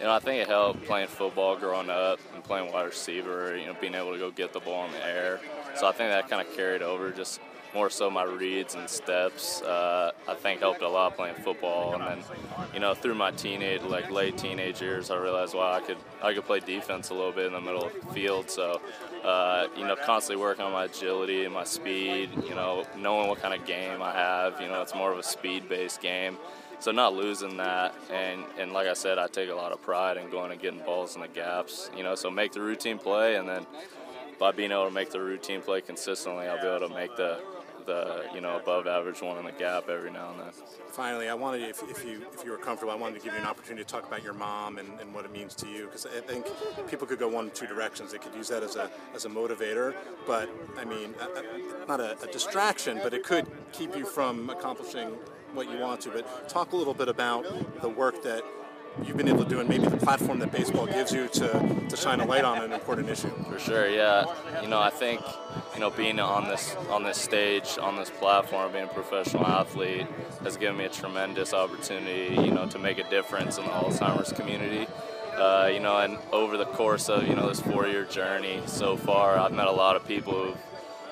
You 0.00 0.06
know, 0.06 0.12
I 0.12 0.18
think 0.18 0.42
it 0.42 0.48
helped 0.48 0.84
playing 0.84 1.08
football 1.08 1.56
growing 1.56 1.90
up 1.90 2.18
and 2.34 2.42
playing 2.42 2.72
wide 2.72 2.86
receiver, 2.86 3.56
you 3.56 3.66
know, 3.66 3.76
being 3.80 3.94
able 3.94 4.12
to 4.12 4.18
go 4.18 4.30
get 4.30 4.52
the 4.52 4.60
ball 4.60 4.86
in 4.86 4.92
the 4.92 5.06
air. 5.06 5.40
So 5.76 5.86
I 5.86 5.92
think 5.92 6.10
that 6.10 6.28
kind 6.28 6.46
of 6.46 6.54
carried 6.56 6.82
over 6.82 7.10
just 7.10 7.40
more 7.76 7.90
so 7.90 8.10
my 8.10 8.24
reads 8.24 8.74
and 8.74 8.88
steps. 8.88 9.60
Uh, 9.60 10.10
I 10.26 10.34
think 10.34 10.60
helped 10.60 10.80
a 10.80 10.88
lot 10.88 11.14
playing 11.14 11.34
football, 11.36 11.94
and 11.94 12.02
then 12.02 12.24
you 12.72 12.80
know 12.80 12.94
through 12.94 13.14
my 13.14 13.30
teenage, 13.32 13.82
like 13.82 14.10
late 14.10 14.38
teenage 14.38 14.80
years, 14.80 15.10
I 15.10 15.18
realized 15.18 15.54
wow 15.54 15.72
I 15.72 15.80
could 15.80 15.98
I 16.22 16.32
could 16.32 16.44
play 16.44 16.60
defense 16.60 17.10
a 17.10 17.14
little 17.14 17.32
bit 17.32 17.46
in 17.46 17.52
the 17.52 17.60
middle 17.60 17.84
of 17.84 17.92
the 17.92 18.14
field. 18.14 18.50
So 18.50 18.80
uh, 19.22 19.68
you 19.76 19.84
know 19.84 19.94
constantly 19.94 20.42
working 20.42 20.64
on 20.64 20.72
my 20.72 20.86
agility 20.86 21.44
and 21.44 21.52
my 21.52 21.64
speed. 21.64 22.30
You 22.48 22.54
know 22.54 22.86
knowing 22.96 23.28
what 23.28 23.42
kind 23.42 23.52
of 23.52 23.66
game 23.66 24.00
I 24.00 24.12
have. 24.12 24.58
You 24.60 24.68
know 24.68 24.80
it's 24.80 24.94
more 24.94 25.12
of 25.12 25.18
a 25.18 25.22
speed-based 25.22 26.00
game. 26.00 26.38
So 26.78 26.92
not 26.92 27.14
losing 27.14 27.56
that, 27.56 27.94
and, 28.12 28.44
and 28.58 28.72
like 28.74 28.86
I 28.86 28.92
said, 28.92 29.18
I 29.18 29.28
take 29.28 29.48
a 29.48 29.54
lot 29.54 29.72
of 29.72 29.80
pride 29.80 30.18
in 30.18 30.28
going 30.28 30.52
and 30.52 30.60
getting 30.60 30.80
balls 30.80 31.14
in 31.14 31.22
the 31.22 31.28
gaps. 31.28 31.90
You 31.96 32.02
know, 32.02 32.14
so 32.14 32.30
make 32.30 32.52
the 32.52 32.60
routine 32.60 32.98
play, 32.98 33.36
and 33.36 33.48
then 33.48 33.66
by 34.38 34.52
being 34.52 34.72
able 34.72 34.84
to 34.84 34.90
make 34.90 35.10
the 35.10 35.18
routine 35.20 35.62
play 35.62 35.80
consistently, 35.80 36.46
I'll 36.46 36.60
be 36.60 36.68
able 36.68 36.86
to 36.86 36.94
make 36.94 37.16
the 37.16 37.40
the 37.86 38.24
you 38.34 38.40
know 38.40 38.56
above 38.56 38.86
average 38.86 39.22
one 39.22 39.38
in 39.38 39.44
the 39.44 39.52
gap 39.52 39.88
every 39.88 40.10
now 40.10 40.30
and 40.32 40.40
then. 40.40 40.48
Finally, 40.90 41.28
I 41.28 41.34
wanted 41.34 41.62
if, 41.62 41.82
if 41.88 42.04
you 42.04 42.26
if 42.32 42.44
you 42.44 42.50
were 42.50 42.58
comfortable, 42.58 42.92
I 42.92 42.96
wanted 42.96 43.18
to 43.18 43.24
give 43.24 43.32
you 43.34 43.40
an 43.40 43.46
opportunity 43.46 43.84
to 43.84 43.90
talk 43.90 44.06
about 44.06 44.22
your 44.22 44.34
mom 44.34 44.78
and, 44.78 45.00
and 45.00 45.14
what 45.14 45.24
it 45.24 45.32
means 45.32 45.54
to 45.56 45.68
you 45.68 45.86
because 45.86 46.06
I 46.06 46.20
think 46.20 46.46
people 46.88 47.06
could 47.06 47.18
go 47.18 47.28
one 47.28 47.50
two 47.50 47.66
directions. 47.66 48.12
They 48.12 48.18
could 48.18 48.34
use 48.34 48.48
that 48.48 48.62
as 48.62 48.76
a 48.76 48.90
as 49.14 49.24
a 49.24 49.28
motivator, 49.28 49.94
but 50.26 50.50
I 50.76 50.84
mean, 50.84 51.14
not 51.88 52.00
a, 52.00 52.20
a 52.22 52.26
distraction, 52.26 53.00
but 53.02 53.14
it 53.14 53.24
could 53.24 53.46
keep 53.72 53.96
you 53.96 54.04
from 54.04 54.50
accomplishing 54.50 55.08
what 55.54 55.70
you 55.70 55.78
want 55.78 56.00
to. 56.02 56.10
But 56.10 56.48
talk 56.48 56.72
a 56.72 56.76
little 56.76 56.94
bit 56.94 57.08
about 57.08 57.44
the 57.80 57.88
work 57.88 58.22
that 58.22 58.42
you've 59.04 59.16
been 59.16 59.28
able 59.28 59.44
to 59.44 59.50
do 59.50 59.60
and 59.60 59.68
maybe 59.68 59.86
the 59.86 59.96
platform 59.96 60.38
that 60.38 60.52
baseball 60.52 60.86
gives 60.86 61.12
you 61.12 61.28
to, 61.28 61.86
to 61.88 61.96
shine 61.96 62.20
a 62.20 62.24
light 62.24 62.44
on 62.44 62.62
an 62.62 62.72
important 62.72 63.08
issue. 63.08 63.30
For 63.50 63.58
sure, 63.58 63.88
yeah. 63.88 64.24
You 64.62 64.68
know, 64.68 64.80
I 64.80 64.90
think, 64.90 65.20
you 65.74 65.80
know, 65.80 65.90
being 65.90 66.18
on 66.18 66.48
this 66.48 66.76
on 66.90 67.02
this 67.04 67.18
stage, 67.18 67.78
on 67.78 67.96
this 67.96 68.10
platform, 68.10 68.72
being 68.72 68.84
a 68.84 68.88
professional 68.88 69.46
athlete 69.46 70.06
has 70.42 70.56
given 70.56 70.76
me 70.76 70.84
a 70.84 70.88
tremendous 70.88 71.52
opportunity, 71.52 72.34
you 72.34 72.50
know, 72.50 72.66
to 72.66 72.78
make 72.78 72.98
a 72.98 73.08
difference 73.10 73.58
in 73.58 73.64
the 73.64 73.70
Alzheimer's 73.70 74.32
community. 74.32 74.86
Uh, 75.36 75.68
you 75.70 75.80
know, 75.80 75.98
and 75.98 76.16
over 76.32 76.56
the 76.56 76.64
course 76.64 77.10
of, 77.10 77.28
you 77.28 77.34
know, 77.34 77.46
this 77.48 77.60
four-year 77.60 78.06
journey 78.06 78.62
so 78.64 78.96
far, 78.96 79.38
I've 79.38 79.52
met 79.52 79.66
a 79.66 79.72
lot 79.72 79.94
of 79.94 80.06
people 80.06 80.32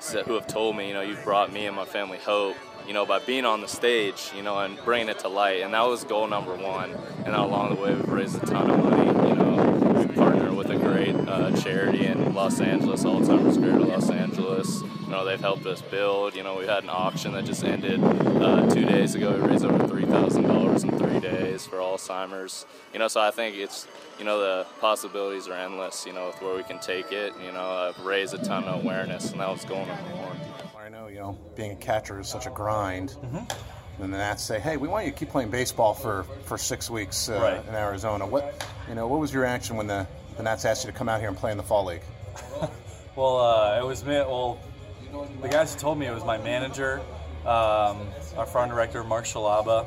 who've, 0.01 0.27
who 0.27 0.33
have 0.33 0.47
told 0.47 0.77
me, 0.77 0.88
you 0.88 0.94
know, 0.94 1.03
you've 1.03 1.23
brought 1.25 1.53
me 1.53 1.66
and 1.66 1.77
my 1.77 1.85
family 1.85 2.16
hope 2.16 2.57
you 2.87 2.92
know, 2.92 3.07
by 3.07 3.18
being 3.18 3.44
on 3.44 3.61
the 3.61 3.68
stage, 3.68 4.31
you 4.37 4.42
know, 4.42 4.59
and 4.59 4.77
bringing 4.85 5.09
it 5.09 5.18
to 5.20 5.29
light. 5.29 5.62
And 5.62 5.75
that 5.75 5.87
was 5.87 6.05
goal 6.05 6.27
number 6.27 6.55
one. 6.55 6.94
And 7.25 7.35
along 7.35 7.75
the 7.75 7.81
way, 7.81 7.94
we've 7.94 8.09
raised 8.09 8.42
a 8.42 8.47
ton 8.47 8.70
of 8.70 8.79
money. 8.85 9.29
You 9.29 9.35
know, 9.37 10.05
we 10.07 10.14
partner 10.14 10.53
with 10.53 10.70
a 10.70 10.77
great 10.77 11.14
uh, 11.14 11.57
charity 11.57 12.07
in 12.07 12.35
Los 12.35 12.61
Angeles, 12.61 13.05
Alzheimer's 13.05 13.57
Greater 13.57 13.81
Los 13.81 14.11
Angeles. 14.11 14.83
You 14.83 15.11
know, 15.11 15.25
they've 15.25 15.40
helped 15.40 15.66
us 15.66 15.81
build. 15.83 16.35
You 16.35 16.42
know, 16.42 16.59
we 16.59 16.66
had 16.66 16.83
an 16.83 16.90
auction 16.90 17.33
that 17.33 17.44
just 17.44 17.64
ended 17.64 18.03
uh, 18.03 18.68
two 18.68 18.85
days 18.85 19.14
ago. 19.14 19.33
We 19.33 19.49
raised 19.49 19.64
over 19.64 19.87
three 19.87 20.07
thousand 20.07 20.44
dollars 20.44 20.85
in 20.85 20.99
three 20.99 21.20
days 21.20 21.66
for 21.66 21.77
Alzheimer's. 21.77 22.66
You 22.92 22.99
know, 22.99 23.09
so 23.09 23.20
I 23.20 23.31
think 23.31 23.57
it's 23.57 23.87
you 24.18 24.25
know 24.25 24.40
the 24.40 24.66
possibilities 24.81 25.49
are 25.49 25.55
endless. 25.55 26.05
You 26.07 26.12
know, 26.12 26.27
with 26.27 26.42
where 26.42 26.57
we 26.57 26.62
can 26.62 26.81
take 26.81 27.12
it. 27.12 27.33
You 27.44 27.53
know, 27.53 27.64
I've 27.64 28.05
raised 28.05 28.35
a 28.35 28.38
ton 28.38 28.64
of 28.64 28.85
awareness, 28.85 29.31
and 29.31 29.40
that 29.40 29.51
was 29.51 29.64
goal 29.64 29.87
number 29.87 30.16
one 30.16 30.53
know, 30.88 31.09
you 31.09 31.18
know, 31.18 31.38
being 31.57 31.73
a 31.73 31.77
catcher 31.77 32.20
is 32.20 32.29
such 32.29 32.47
a 32.47 32.51
grind. 32.51 33.11
Mm-hmm. 33.11 34.03
And 34.03 34.12
the 34.12 34.18
Nats 34.18 34.42
say, 34.42 34.59
"Hey, 34.59 34.77
we 34.77 34.88
want 34.88 35.07
you 35.07 35.12
to 35.12 35.18
keep 35.18 35.31
playing 35.31 35.51
baseball 35.51 35.94
for, 35.94 36.25
for 36.44 36.59
six 36.59 36.90
weeks 36.90 37.29
uh, 37.29 37.40
right. 37.40 37.68
in 37.68 37.75
Arizona." 37.75 38.27
What, 38.27 38.66
you 38.88 38.94
know, 38.94 39.07
what 39.07 39.20
was 39.20 39.33
your 39.33 39.42
reaction 39.42 39.77
when 39.77 39.87
the, 39.87 40.07
the 40.37 40.42
Nats 40.42 40.64
asked 40.64 40.85
you 40.85 40.90
to 40.90 40.97
come 40.97 41.09
out 41.09 41.20
here 41.20 41.29
and 41.29 41.37
play 41.37 41.53
in 41.53 41.57
the 41.57 41.62
fall 41.62 41.85
league? 41.85 42.03
well, 43.16 43.38
uh, 43.38 43.79
it 43.79 43.85
was 43.85 44.05
me. 44.05 44.14
Well, 44.14 44.59
the 45.40 45.49
guys 45.49 45.75
who 45.75 45.81
told 45.81 45.99
me 45.99 46.07
it 46.07 46.14
was 46.14 46.25
my 46.25 46.38
manager, 46.38 47.01
um, 47.47 48.09
our 48.37 48.47
farm 48.47 48.68
director 48.68 49.05
Mark 49.05 49.27
Scialabba, 49.27 49.87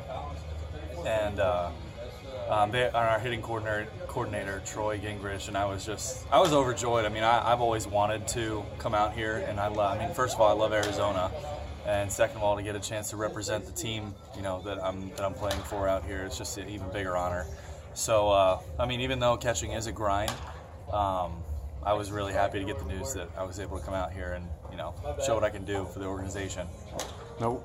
and 1.06 1.38
uh, 1.38 1.70
um, 2.48 2.70
they, 2.70 2.88
our 2.88 3.18
hitting 3.18 3.42
coordinator, 3.42 3.88
coordinator 4.18 4.60
Troy 4.66 4.98
Gingrich, 4.98 5.46
and 5.46 5.56
I 5.56 5.64
was 5.64 5.86
just 5.86 6.26
I 6.32 6.40
was 6.40 6.52
overjoyed. 6.52 7.04
I 7.04 7.08
mean, 7.08 7.22
I, 7.22 7.50
have 7.50 7.60
always 7.60 7.86
wanted 7.86 8.26
to 8.28 8.64
come 8.78 8.92
out 8.92 9.12
here, 9.12 9.44
and 9.48 9.60
I 9.60 9.68
love. 9.68 9.96
I 9.96 10.04
mean, 10.04 10.12
first 10.12 10.34
of 10.34 10.40
all, 10.40 10.48
I 10.48 10.60
love 10.60 10.72
Arizona, 10.72 11.30
and 11.86 12.10
second 12.10 12.38
of 12.38 12.42
all, 12.42 12.56
to 12.56 12.62
get 12.64 12.74
a 12.74 12.80
chance 12.80 13.10
to 13.10 13.16
represent 13.16 13.64
the 13.64 13.70
team, 13.70 14.12
you 14.34 14.42
know, 14.42 14.60
that 14.62 14.82
I'm 14.82 15.10
that 15.10 15.20
I'm 15.20 15.34
playing 15.34 15.62
for 15.62 15.86
out 15.86 16.04
here, 16.04 16.24
it's 16.24 16.36
just 16.36 16.58
an 16.58 16.68
even 16.68 16.88
bigger 16.90 17.16
honor. 17.16 17.46
So, 17.94 18.28
uh, 18.30 18.60
I 18.76 18.86
mean, 18.86 19.02
even 19.02 19.20
though 19.20 19.36
catching 19.36 19.70
is 19.70 19.86
a 19.86 19.92
grind, 19.92 20.32
um, 20.92 21.40
I 21.84 21.92
was 21.92 22.10
really 22.10 22.32
happy 22.32 22.58
to 22.58 22.64
get 22.64 22.80
the 22.80 22.86
news 22.86 23.14
that 23.14 23.30
I 23.38 23.44
was 23.44 23.60
able 23.60 23.78
to 23.78 23.84
come 23.84 23.94
out 23.94 24.12
here 24.12 24.32
and 24.32 24.44
you 24.72 24.76
know 24.76 24.96
show 25.24 25.36
what 25.36 25.44
I 25.44 25.50
can 25.50 25.64
do 25.64 25.86
for 25.92 26.00
the 26.00 26.06
organization. 26.06 26.66
No, 27.40 27.62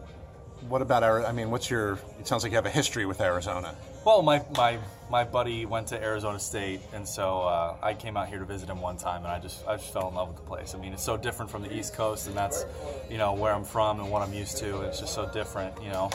what 0.69 0.83
about 0.83 1.01
Ari- 1.01 1.25
I 1.25 1.31
mean, 1.31 1.49
what's 1.49 1.71
your? 1.71 1.93
It 2.19 2.27
sounds 2.27 2.43
like 2.43 2.51
you 2.51 2.57
have 2.57 2.67
a 2.67 2.69
history 2.69 3.07
with 3.07 3.21
Arizona. 3.21 3.75
Well, 4.05 4.21
my, 4.21 4.43
my, 4.57 4.79
my 5.09 5.23
buddy 5.23 5.65
went 5.65 5.87
to 5.87 6.01
Arizona 6.03 6.37
State, 6.37 6.81
and 6.93 7.07
so 7.07 7.41
uh, 7.43 7.77
I 7.81 7.93
came 7.93 8.17
out 8.17 8.27
here 8.27 8.39
to 8.39 8.45
visit 8.45 8.69
him 8.69 8.81
one 8.81 8.97
time, 8.97 9.23
and 9.23 9.27
I 9.27 9.39
just 9.39 9.65
I 9.65 9.77
just 9.77 9.93
fell 9.93 10.09
in 10.09 10.15
love 10.15 10.27
with 10.27 10.37
the 10.37 10.43
place. 10.43 10.75
I 10.75 10.77
mean, 10.77 10.91
it's 10.91 11.03
so 11.03 11.15
different 11.15 11.49
from 11.49 11.61
the 11.63 11.73
East 11.73 11.93
Coast, 11.93 12.27
and 12.27 12.35
that's 12.35 12.65
you 13.09 13.17
know 13.17 13.31
where 13.33 13.53
I'm 13.53 13.63
from 13.63 14.01
and 14.01 14.11
what 14.11 14.21
I'm 14.21 14.33
used 14.33 14.57
to. 14.57 14.81
It's 14.81 14.99
just 14.99 15.13
so 15.13 15.29
different, 15.31 15.81
you 15.81 15.89
know. 15.89 16.09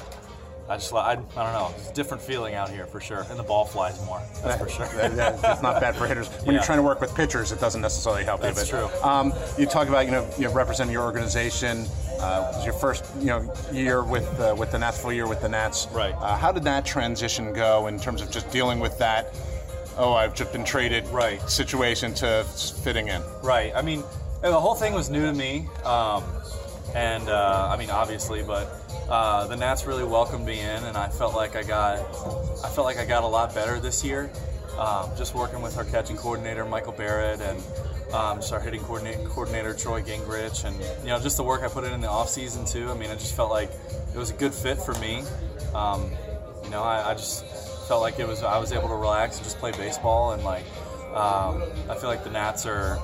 I 0.68 0.76
just 0.76 0.92
I, 0.92 1.12
I 1.12 1.14
don't 1.14 1.34
know. 1.34 1.72
It's 1.78 1.88
a 1.88 1.94
different 1.94 2.22
feeling 2.22 2.54
out 2.54 2.68
here 2.68 2.84
for 2.84 3.00
sure, 3.00 3.24
and 3.30 3.38
the 3.38 3.42
ball 3.42 3.64
flies 3.64 4.04
more. 4.04 4.20
That's 4.44 4.60
for 4.62 4.68
sure. 4.68 4.86
That- 4.88 5.16
that- 5.16 5.40
that's 5.40 5.62
not 5.62 5.80
bad 5.80 5.96
for 5.96 6.06
hitters. 6.06 6.28
When 6.28 6.46
Yeah. 6.46 6.52
you're 6.54 6.62
trying 6.62 6.78
to 6.78 6.82
work 6.82 7.00
with 7.00 7.14
pitchers, 7.14 7.52
it 7.52 7.60
doesn't 7.60 7.80
necessarily 7.80 8.24
help 8.24 8.40
you. 8.42 8.52
That's 8.52 8.70
but, 8.70 8.90
true. 8.90 9.02
Um, 9.02 9.32
you 9.56 9.64
talk 9.64 9.88
about 9.88 10.04
you 10.04 10.12
know 10.12 10.28
you 10.36 10.44
know, 10.44 10.52
representing 10.52 10.92
your 10.92 11.04
organization. 11.04 11.86
Uh, 12.18 12.50
it 12.50 12.56
was 12.56 12.64
your 12.64 12.74
first 12.74 13.04
you 13.18 13.26
know 13.26 13.52
year 13.72 14.02
with 14.02 14.28
uh, 14.40 14.54
with 14.58 14.72
the 14.72 14.78
Nats, 14.78 15.00
full 15.00 15.12
year 15.12 15.28
with 15.28 15.40
the 15.40 15.48
Nats. 15.48 15.86
Right. 15.92 16.14
Uh, 16.14 16.36
how 16.36 16.52
did 16.52 16.64
that 16.64 16.84
transition 16.84 17.52
go 17.52 17.86
in 17.86 17.98
terms 17.98 18.20
of 18.22 18.30
just 18.30 18.50
dealing 18.50 18.80
with 18.80 18.98
that? 18.98 19.34
Oh, 19.96 20.12
I've 20.12 20.34
just 20.34 20.52
been 20.52 20.64
traded. 20.64 21.06
Right. 21.08 21.40
Situation 21.48 22.14
to 22.14 22.44
fitting 22.82 23.08
in. 23.08 23.22
Right. 23.42 23.72
I 23.74 23.82
mean, 23.82 24.02
the 24.42 24.60
whole 24.60 24.74
thing 24.74 24.94
was 24.94 25.10
new 25.10 25.26
to 25.26 25.32
me, 25.32 25.66
um, 25.84 26.24
and 26.94 27.28
uh, 27.28 27.68
I 27.72 27.76
mean, 27.76 27.90
obviously, 27.90 28.42
but 28.42 28.68
uh, 29.08 29.46
the 29.46 29.56
Nats 29.56 29.86
really 29.86 30.04
welcomed 30.04 30.46
me 30.46 30.60
in, 30.60 30.84
and 30.84 30.96
I 30.96 31.08
felt 31.08 31.34
like 31.34 31.56
I 31.56 31.62
got, 31.62 31.98
I 32.64 32.68
felt 32.68 32.84
like 32.84 32.98
I 32.98 33.04
got 33.04 33.24
a 33.24 33.26
lot 33.26 33.54
better 33.54 33.80
this 33.80 34.04
year. 34.04 34.30
Um, 34.78 35.10
just 35.16 35.34
working 35.34 35.60
with 35.60 35.76
our 35.76 35.84
catching 35.84 36.16
coordinator 36.16 36.64
Michael 36.64 36.92
Barrett 36.92 37.40
and 37.40 37.60
um, 38.12 38.38
just 38.38 38.52
our 38.52 38.60
hitting 38.60 38.80
coordinator, 38.82 39.22
coordinator 39.28 39.74
Troy 39.74 40.02
Gingrich, 40.02 40.64
and 40.64 40.76
you 41.02 41.08
know, 41.08 41.18
just 41.18 41.36
the 41.36 41.42
work 41.42 41.62
I 41.62 41.68
put 41.68 41.84
in 41.84 41.92
in 41.92 42.00
the 42.00 42.08
off 42.08 42.28
season 42.28 42.64
too. 42.64 42.90
I 42.90 42.94
mean, 42.94 43.10
I 43.10 43.14
just 43.14 43.34
felt 43.36 43.50
like 43.50 43.70
it 44.14 44.18
was 44.18 44.30
a 44.30 44.34
good 44.34 44.54
fit 44.54 44.78
for 44.80 44.94
me. 44.94 45.22
Um, 45.74 46.10
you 46.64 46.70
know, 46.70 46.82
I, 46.82 47.10
I 47.10 47.14
just 47.14 47.44
felt 47.88 48.02
like 48.02 48.18
it 48.18 48.26
was 48.26 48.42
I 48.42 48.58
was 48.58 48.72
able 48.72 48.88
to 48.88 48.94
relax 48.94 49.36
and 49.36 49.44
just 49.44 49.58
play 49.58 49.72
baseball, 49.72 50.32
and 50.32 50.42
like 50.44 50.64
um, 51.14 51.62
I 51.88 51.94
feel 51.94 52.08
like 52.08 52.24
the 52.24 52.30
Nats 52.30 52.66
are 52.66 52.98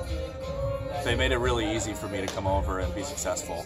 they 1.03 1.15
made 1.15 1.31
it 1.31 1.37
really 1.37 1.75
easy 1.75 1.93
for 1.93 2.07
me 2.07 2.19
to 2.21 2.27
come 2.27 2.47
over 2.47 2.79
and 2.79 2.93
be 2.95 3.03
successful. 3.03 3.65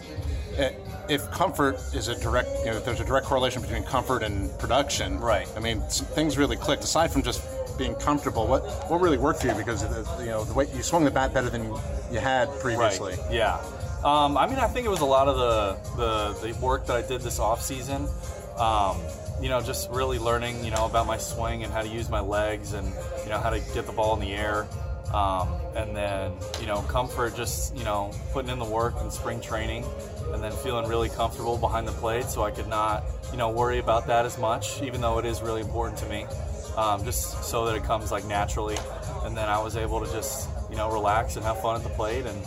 Uh, 0.58 0.70
If 1.08 1.30
comfort 1.30 1.76
is 1.94 2.08
a 2.08 2.20
direct, 2.20 2.48
you 2.60 2.66
know, 2.66 2.76
if 2.76 2.84
there's 2.84 3.00
a 3.00 3.04
direct 3.04 3.26
correlation 3.26 3.62
between 3.62 3.82
comfort 3.84 4.22
and 4.22 4.56
production, 4.58 5.18
Right. 5.18 5.48
I 5.56 5.60
mean, 5.60 5.80
things 5.80 6.36
really 6.36 6.56
clicked. 6.56 6.84
Aside 6.84 7.10
from 7.10 7.22
just 7.22 7.40
being 7.80 7.94
comfortable, 7.96 8.46
what 8.46 8.62
what 8.90 9.00
really 9.00 9.16
worked 9.16 9.40
for 9.40 9.48
you? 9.48 9.54
Because 9.54 9.82
of 9.82 9.90
the, 9.90 10.04
you 10.24 10.30
know 10.30 10.44
the 10.44 10.52
way 10.52 10.66
you 10.76 10.82
swung 10.82 11.02
the 11.04 11.10
bat 11.10 11.32
better 11.32 11.50
than 11.50 11.64
you 12.12 12.20
had 12.20 12.46
previously. 12.60 13.14
Right. 13.14 13.32
Yeah. 13.32 13.58
Um, 14.04 14.36
I 14.36 14.46
mean, 14.46 14.58
I 14.58 14.66
think 14.66 14.86
it 14.86 14.90
was 14.90 15.00
a 15.00 15.12
lot 15.16 15.28
of 15.28 15.36
the, 15.36 15.56
the, 15.96 16.46
the 16.46 16.58
work 16.60 16.86
that 16.86 16.96
I 16.96 17.02
did 17.02 17.20
this 17.20 17.38
off 17.38 17.60
season. 17.60 18.08
Um, 18.56 18.96
you 19.42 19.48
know, 19.48 19.60
just 19.60 19.90
really 19.90 20.18
learning, 20.18 20.64
you 20.64 20.70
know, 20.70 20.84
about 20.86 21.06
my 21.06 21.18
swing 21.18 21.64
and 21.64 21.72
how 21.72 21.82
to 21.82 21.88
use 21.88 22.08
my 22.08 22.20
legs 22.20 22.72
and 22.72 22.86
you 23.24 23.30
know 23.30 23.38
how 23.38 23.50
to 23.50 23.60
get 23.74 23.86
the 23.86 23.92
ball 23.92 24.14
in 24.14 24.20
the 24.20 24.32
air. 24.32 24.66
Um, 25.12 25.48
and 25.74 25.96
then, 25.96 26.32
you 26.60 26.66
know, 26.66 26.82
comfort, 26.82 27.34
just 27.34 27.76
you 27.76 27.84
know, 27.84 28.12
putting 28.32 28.50
in 28.50 28.58
the 28.58 28.70
work 28.80 28.94
in 29.02 29.10
spring 29.10 29.40
training, 29.40 29.84
and 30.32 30.42
then 30.42 30.52
feeling 30.52 30.86
really 30.88 31.08
comfortable 31.08 31.56
behind 31.58 31.88
the 31.88 31.92
plate, 31.92 32.26
so 32.26 32.44
I 32.44 32.52
could 32.52 32.68
not, 32.68 33.02
you 33.32 33.38
know, 33.38 33.50
worry 33.50 33.80
about 33.80 34.06
that 34.06 34.24
as 34.24 34.38
much, 34.38 34.80
even 34.82 35.00
though 35.00 35.18
it 35.18 35.24
is 35.24 35.42
really 35.42 35.62
important 35.62 35.98
to 35.98 36.06
me. 36.06 36.26
Um, 36.76 37.04
just 37.04 37.44
so 37.44 37.66
that 37.66 37.74
it 37.74 37.84
comes 37.84 38.10
like 38.12 38.24
naturally, 38.24 38.76
and 39.24 39.36
then 39.36 39.48
I 39.48 39.58
was 39.62 39.76
able 39.76 40.04
to 40.04 40.10
just, 40.12 40.48
you 40.70 40.76
know, 40.76 40.90
relax 40.90 41.36
and 41.36 41.44
have 41.44 41.60
fun 41.60 41.76
at 41.76 41.82
the 41.82 41.90
plate, 41.90 42.24
and 42.26 42.44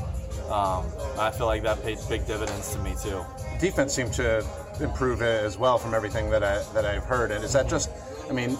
um, 0.49 0.86
I 1.19 1.29
feel 1.31 1.45
like 1.45 1.62
that 1.63 1.83
paid 1.83 1.99
big 2.09 2.25
dividends 2.25 2.71
to 2.73 2.79
me 2.79 2.95
too. 3.03 3.23
Defense 3.59 3.93
seemed 3.93 4.13
to 4.13 4.45
improve 4.79 5.21
as 5.21 5.57
well 5.57 5.77
from 5.77 5.93
everything 5.93 6.29
that 6.31 6.43
I 6.43 6.63
that 6.73 6.86
I've 6.86 7.03
heard. 7.03 7.31
And 7.31 7.43
is 7.43 7.53
that 7.53 7.67
just? 7.69 7.89
I 8.29 8.33
mean, 8.33 8.57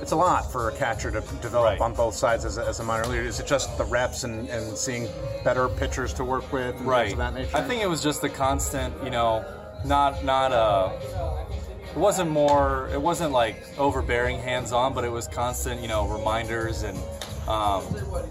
it's 0.00 0.12
a 0.12 0.16
lot 0.16 0.50
for 0.50 0.70
a 0.70 0.72
catcher 0.76 1.10
to 1.10 1.20
develop 1.42 1.72
Right. 1.72 1.80
on 1.80 1.92
both 1.92 2.14
sides 2.14 2.44
as 2.46 2.56
a, 2.56 2.64
as 2.66 2.80
a 2.80 2.82
minor 2.82 3.06
leaguer. 3.06 3.22
Is 3.22 3.38
it 3.38 3.46
just 3.46 3.76
the 3.76 3.84
reps 3.84 4.24
and, 4.24 4.48
and 4.48 4.76
seeing 4.76 5.06
better 5.44 5.68
pitchers 5.68 6.14
to 6.14 6.24
work 6.24 6.50
with, 6.52 6.74
and 6.76 6.88
things 6.88 7.12
of 7.12 7.18
that 7.18 7.34
nature? 7.34 7.56
I 7.56 7.60
think 7.62 7.82
it 7.82 7.88
was 7.88 8.02
just 8.02 8.22
the 8.22 8.30
constant, 8.30 8.94
you 9.04 9.10
know, 9.10 9.44
not 9.84 10.24
not 10.24 10.52
uh 10.52 10.90
it 11.96 11.98
wasn't 11.98 12.30
more 12.30 12.90
it 12.92 13.00
wasn't 13.00 13.32
like 13.32 13.56
overbearing 13.78 14.38
hands 14.38 14.70
on, 14.70 14.92
but 14.92 15.02
it 15.02 15.10
was 15.10 15.26
constant, 15.26 15.80
you 15.80 15.88
know, 15.88 16.06
reminders 16.06 16.82
and 16.82 16.98
um, 17.48 17.84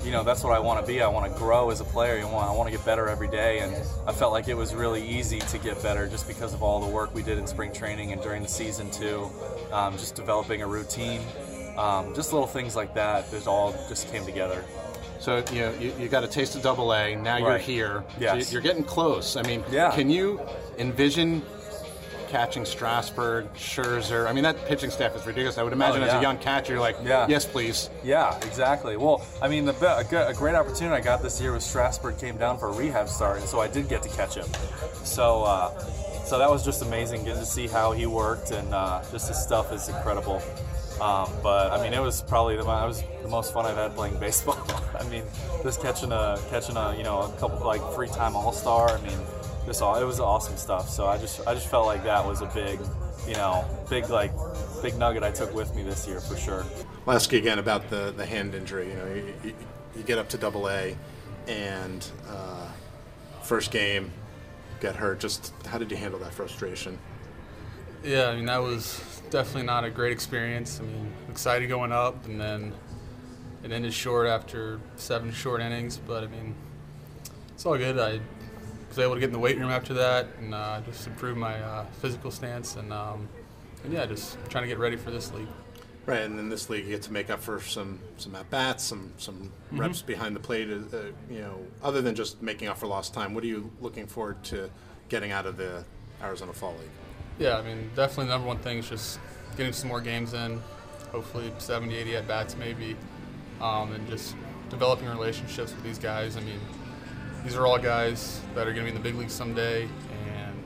you 0.03 0.11
know, 0.11 0.23
that's 0.23 0.43
what 0.43 0.51
I 0.51 0.59
want 0.59 0.81
to 0.81 0.85
be. 0.85 1.01
I 1.01 1.07
want 1.07 1.31
to 1.31 1.39
grow 1.39 1.69
as 1.69 1.79
a 1.79 1.85
player. 1.85 2.17
You 2.17 2.27
want, 2.27 2.49
I 2.49 2.53
want 2.53 2.69
to 2.69 2.75
get 2.75 2.85
better 2.85 3.07
every 3.07 3.29
day, 3.29 3.59
and 3.59 3.73
I 4.05 4.11
felt 4.11 4.33
like 4.33 4.49
it 4.49 4.55
was 4.55 4.75
really 4.75 5.07
easy 5.07 5.39
to 5.39 5.57
get 5.57 5.81
better 5.81 6.05
just 6.05 6.27
because 6.27 6.53
of 6.53 6.61
all 6.61 6.81
the 6.81 6.91
work 6.91 7.15
we 7.15 7.23
did 7.23 7.37
in 7.37 7.47
spring 7.47 7.71
training 7.71 8.11
and 8.11 8.21
during 8.21 8.41
the 8.43 8.49
season 8.49 8.91
too. 8.91 9.29
Um, 9.71 9.93
just 9.93 10.15
developing 10.15 10.63
a 10.63 10.67
routine, 10.67 11.21
um, 11.77 12.13
just 12.13 12.33
little 12.33 12.45
things 12.45 12.75
like 12.75 12.93
that. 12.95 13.31
That 13.31 13.47
all 13.47 13.71
just 13.87 14.11
came 14.11 14.25
together. 14.25 14.65
So 15.19 15.41
you 15.53 15.61
know, 15.61 15.73
you, 15.79 15.93
you 15.97 16.09
got 16.09 16.25
a 16.25 16.27
taste 16.27 16.57
of 16.57 16.61
Double 16.61 16.93
A. 16.93 17.15
Now 17.15 17.37
you're 17.37 17.57
here. 17.57 18.03
So 18.19 18.35
you're 18.51 18.61
getting 18.61 18.83
close. 18.83 19.37
I 19.37 19.43
mean, 19.43 19.63
Yeah. 19.71 19.91
can 19.91 20.09
you 20.09 20.41
envision 20.77 21.41
catching 22.35 22.65
Strasburg, 22.65 23.45
Scherzer? 23.53 24.27
I 24.27 24.33
mean, 24.33 24.43
that 24.43 24.65
pitching 24.65 24.89
staff 24.89 25.15
is 25.15 25.25
ridiculous. 25.25 25.57
I 25.57 25.63
would 25.63 25.71
imagine 25.71 26.03
as 26.03 26.09
Oh, 26.09 26.13
yeah. 26.15 26.19
a 26.19 26.21
young 26.21 26.37
catcher, 26.37 26.73
you're 26.73 26.81
like, 26.81 26.97
Yeah. 27.01 27.25
yes, 27.29 27.45
please. 27.45 27.89
Yeah, 28.03 28.35
exactly. 28.45 28.97
Well, 28.97 29.21
I 29.41 29.47
mean, 29.47 29.63
the 29.63 29.71
a, 29.97 30.03
good, 30.03 30.29
a 30.29 30.33
great 30.33 30.53
opportunity 30.53 30.93
I 30.93 30.99
got 30.99 31.23
this 31.23 31.39
year 31.39 31.53
was 31.53 31.63
Strasburg 31.63 32.17
came 32.17 32.35
down 32.35 32.57
for 32.57 32.67
a 32.67 32.73
rehab 32.73 33.07
start, 33.07 33.37
and 33.39 33.47
so 33.47 33.61
I 33.61 33.69
did 33.69 33.87
get 33.87 34.03
to 34.03 34.09
catch 34.09 34.35
him. 34.35 34.47
So, 35.05 35.43
uh, 35.43 35.69
so 36.25 36.37
that 36.37 36.49
was 36.49 36.65
just 36.65 36.81
amazing 36.81 37.23
getting 37.23 37.39
to 37.39 37.45
see 37.45 37.67
how 37.67 37.93
he 37.93 38.05
worked, 38.05 38.51
and 38.51 38.73
uh, 38.73 39.01
just 39.13 39.29
his 39.29 39.41
stuff 39.41 39.71
is 39.71 39.87
incredible. 39.87 40.41
Um, 40.99 41.29
but 41.41 41.71
I 41.71 41.81
mean, 41.81 41.93
it 41.93 42.01
was 42.01 42.21
probably 42.21 42.57
the, 42.57 42.65
was 42.65 43.01
the 43.21 43.29
most 43.29 43.53
fun 43.53 43.65
I've 43.65 43.77
had 43.77 43.95
playing 43.95 44.17
baseball. 44.19 44.57
I 44.99 45.03
mean, 45.07 45.23
just 45.63 45.81
catching 45.81 46.11
a 46.11 46.37
catching 46.49 46.75
a 46.75 46.95
you 46.97 47.03
know 47.03 47.21
a 47.21 47.29
couple 47.39 47.65
like 47.65 47.81
three 47.93 48.07
time 48.09 48.35
All 48.35 48.51
Star. 48.51 48.89
I 48.89 49.01
mean, 49.01 49.19
just 49.65 49.81
all 49.81 49.95
it 49.95 50.05
was 50.05 50.19
awesome 50.19 50.57
stuff. 50.57 50.89
So 50.89 51.07
I 51.07 51.17
just 51.17 51.45
I 51.47 51.53
just 51.53 51.67
felt 51.67 51.85
like 51.85 52.03
that 52.03 52.25
was 52.25 52.41
a 52.41 52.47
big 52.47 52.79
you 53.27 53.33
know 53.33 53.65
big 53.89 54.09
like 54.09 54.31
big 54.81 54.97
nugget 54.97 55.23
I 55.23 55.31
took 55.31 55.53
with 55.53 55.75
me 55.75 55.83
this 55.83 56.07
year 56.07 56.19
for 56.19 56.35
sure. 56.37 56.65
I'll 57.07 57.15
ask 57.15 57.31
you 57.31 57.39
again 57.39 57.59
about 57.59 57.89
the, 57.89 58.13
the 58.15 58.25
hand 58.25 58.55
injury. 58.55 58.89
You 58.89 58.95
know, 58.95 59.13
you, 59.13 59.33
you, 59.43 59.53
you 59.97 60.03
get 60.03 60.17
up 60.17 60.27
to 60.29 60.37
Double 60.37 60.69
A, 60.69 60.97
and 61.47 62.05
uh, 62.27 62.67
first 63.43 63.71
game, 63.71 64.11
get 64.79 64.95
hurt. 64.95 65.19
Just 65.19 65.53
how 65.67 65.77
did 65.77 65.91
you 65.91 65.97
handle 65.97 66.19
that 66.19 66.33
frustration? 66.33 66.97
Yeah, 68.03 68.27
I 68.27 68.35
mean 68.35 68.45
that 68.45 68.61
was 68.61 69.21
definitely 69.29 69.63
not 69.63 69.83
a 69.83 69.89
great 69.89 70.11
experience. 70.11 70.79
I 70.79 70.83
mean, 70.83 71.11
excited 71.29 71.67
going 71.67 71.91
up, 71.91 72.25
and 72.25 72.39
then 72.39 72.73
it 73.63 73.71
ended 73.71 73.93
short 73.93 74.27
after 74.27 74.79
seven 74.95 75.31
short 75.31 75.61
innings. 75.61 75.97
But 75.97 76.23
I 76.23 76.27
mean, 76.27 76.55
it's 77.53 77.65
all 77.65 77.77
good. 77.77 77.97
I 77.97 78.19
was 78.95 79.03
able 79.03 79.15
to 79.15 79.19
get 79.19 79.27
in 79.27 79.33
the 79.33 79.39
weight 79.39 79.59
room 79.59 79.69
after 79.69 79.93
that, 79.93 80.27
and 80.39 80.53
uh, 80.53 80.79
just 80.85 81.05
improve 81.05 81.35
my 81.35 81.59
uh, 81.59 81.85
physical 82.01 82.31
stance, 82.31 82.77
and, 82.77 82.93
um, 82.93 83.27
and 83.83 83.91
yeah, 83.91 84.05
just 84.05 84.37
trying 84.49 84.63
to 84.63 84.67
get 84.67 84.79
ready 84.79 84.95
for 84.95 85.11
this 85.11 85.31
league. 85.33 85.47
Right, 86.05 86.21
and 86.21 86.39
in 86.39 86.49
this 86.49 86.69
league, 86.69 86.85
you 86.85 86.91
get 86.91 87.01
to 87.03 87.11
make 87.11 87.31
up 87.31 87.41
for 87.41 87.59
some 87.59 87.99
some 88.17 88.35
at 88.35 88.47
bats, 88.51 88.83
some 88.83 89.11
some 89.17 89.51
reps 89.71 90.03
behind 90.03 90.35
the 90.35 90.39
plate. 90.39 90.69
Uh, 90.69 90.97
you 91.31 91.41
know, 91.41 91.57
other 91.81 91.99
than 91.99 92.13
just 92.13 92.43
making 92.43 92.67
up 92.67 92.77
for 92.77 92.85
lost 92.85 93.11
time, 93.11 93.33
what 93.33 93.43
are 93.43 93.47
you 93.47 93.71
looking 93.81 94.05
forward 94.05 94.43
to 94.43 94.69
getting 95.09 95.31
out 95.31 95.47
of 95.47 95.57
the 95.57 95.83
Arizona 96.21 96.53
Fall 96.53 96.73
League? 96.73 96.89
Yeah, 97.39 97.57
I 97.57 97.63
mean, 97.63 97.89
definitely 97.95 98.25
the 98.25 98.33
number 98.33 98.47
one 98.47 98.59
thing 98.59 98.77
is 98.77 98.87
just 98.87 99.19
getting 99.57 99.73
some 99.73 99.89
more 99.89 99.99
games 99.99 100.35
in, 100.35 100.61
hopefully 101.11 101.51
70, 101.57 101.95
80 101.95 102.15
at 102.17 102.27
bats 102.27 102.55
maybe, 102.55 102.95
um, 103.59 103.91
and 103.91 104.07
just 104.07 104.35
developing 104.69 105.09
relationships 105.09 105.73
with 105.73 105.83
these 105.83 105.97
guys. 105.97 106.37
I 106.37 106.41
mean, 106.41 106.59
these 107.45 107.55
are 107.55 107.67
all 107.67 107.77
guys 107.77 108.41
that 108.55 108.67
are 108.67 108.73
going 108.73 108.85
to 108.85 108.91
be 108.91 108.97
in 108.97 109.01
the 109.01 109.07
big 109.07 109.15
leagues 109.15 109.31
someday, 109.31 109.83
and 109.83 110.59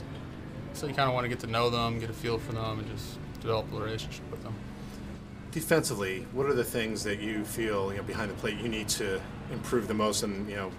so 0.72 0.88
you 0.88 0.94
kind 0.94 1.10
of 1.10 1.14
want 1.14 1.26
to 1.26 1.28
get 1.28 1.40
to 1.42 1.48
know 1.48 1.70
them, 1.70 2.00
get 2.00 2.10
a 2.10 2.14
feel 2.14 2.38
for 2.40 2.54
them, 2.54 2.80
and 2.80 2.90
just 2.90 3.20
develop 3.42 3.72
a 3.74 3.76
relationship 3.76 4.24
with 4.32 4.42
them. 4.44 4.56
Defensively, 5.52 6.26
what 6.32 6.46
are 6.46 6.54
the 6.54 6.64
things 6.64 7.04
that 7.04 7.20
you 7.20 7.44
feel 7.44 7.92
you 7.92 7.98
know 7.98 8.04
behind 8.04 8.32
the 8.32 8.36
plate 8.36 8.58
you 8.60 8.70
need 8.70 8.88
to 8.88 9.20
improve 9.52 9.90
the 9.90 9.94
most? 9.94 10.24
And 10.24 10.50
you 10.50 10.56
know, 10.56 10.72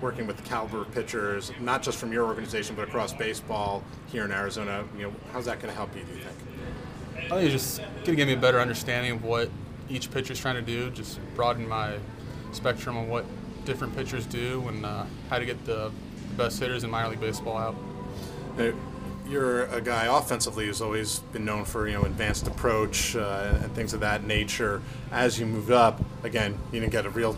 working 0.00 0.26
with 0.26 0.38
the 0.38 0.42
caliber 0.42 0.80
of 0.82 0.90
pitchers, 0.92 1.52
not 1.60 1.84
just 1.84 1.98
from 1.98 2.12
your 2.12 2.26
organization 2.26 2.74
but 2.74 2.88
across 2.88 3.12
baseball 3.12 3.84
here 4.08 4.24
in 4.24 4.32
Arizona. 4.32 4.84
You 4.96 5.04
know, 5.04 5.12
how's 5.32 5.44
that 5.44 5.60
going 5.60 5.68
to 5.68 5.76
help 5.76 5.94
you? 5.94 6.02
Do 6.02 6.14
you 6.14 6.24
think? 6.24 7.26
I 7.32 7.36
think 7.36 7.42
it's 7.42 7.52
just 7.52 7.78
going 7.78 8.04
to 8.04 8.16
give 8.16 8.26
me 8.26 8.34
a 8.34 8.38
better 8.38 8.58
understanding 8.58 9.12
of 9.12 9.24
what 9.24 9.50
each 9.88 10.10
pitcher's 10.10 10.40
trying 10.40 10.56
to 10.56 10.62
do, 10.62 10.90
just 10.90 11.20
broaden 11.36 11.68
my 11.68 11.98
spectrum 12.50 12.96
on 12.96 13.08
what 13.08 13.24
different 13.64 13.96
pitchers 13.96 14.26
do 14.26 14.66
and 14.68 14.84
uh, 14.84 15.04
how 15.30 15.38
to 15.38 15.46
get 15.46 15.64
the, 15.64 15.90
the 16.28 16.34
best 16.34 16.58
hitters 16.58 16.84
in 16.84 16.90
minor 16.90 17.10
league 17.10 17.20
baseball 17.20 17.56
out. 17.56 17.76
Uh, 18.58 18.72
you're 19.28 19.64
a 19.66 19.80
guy 19.80 20.06
offensively 20.06 20.66
who's 20.66 20.82
always 20.82 21.20
been 21.32 21.44
known 21.44 21.64
for 21.64 21.86
you 21.86 21.94
know 21.94 22.02
advanced 22.02 22.46
approach 22.46 23.16
uh, 23.16 23.58
and 23.62 23.72
things 23.74 23.94
of 23.94 24.00
that 24.00 24.24
nature. 24.24 24.82
As 25.10 25.38
you 25.38 25.46
moved 25.46 25.70
up, 25.70 26.02
again, 26.22 26.58
you 26.72 26.80
didn't 26.80 26.92
get 26.92 27.06
a 27.06 27.10
real 27.10 27.36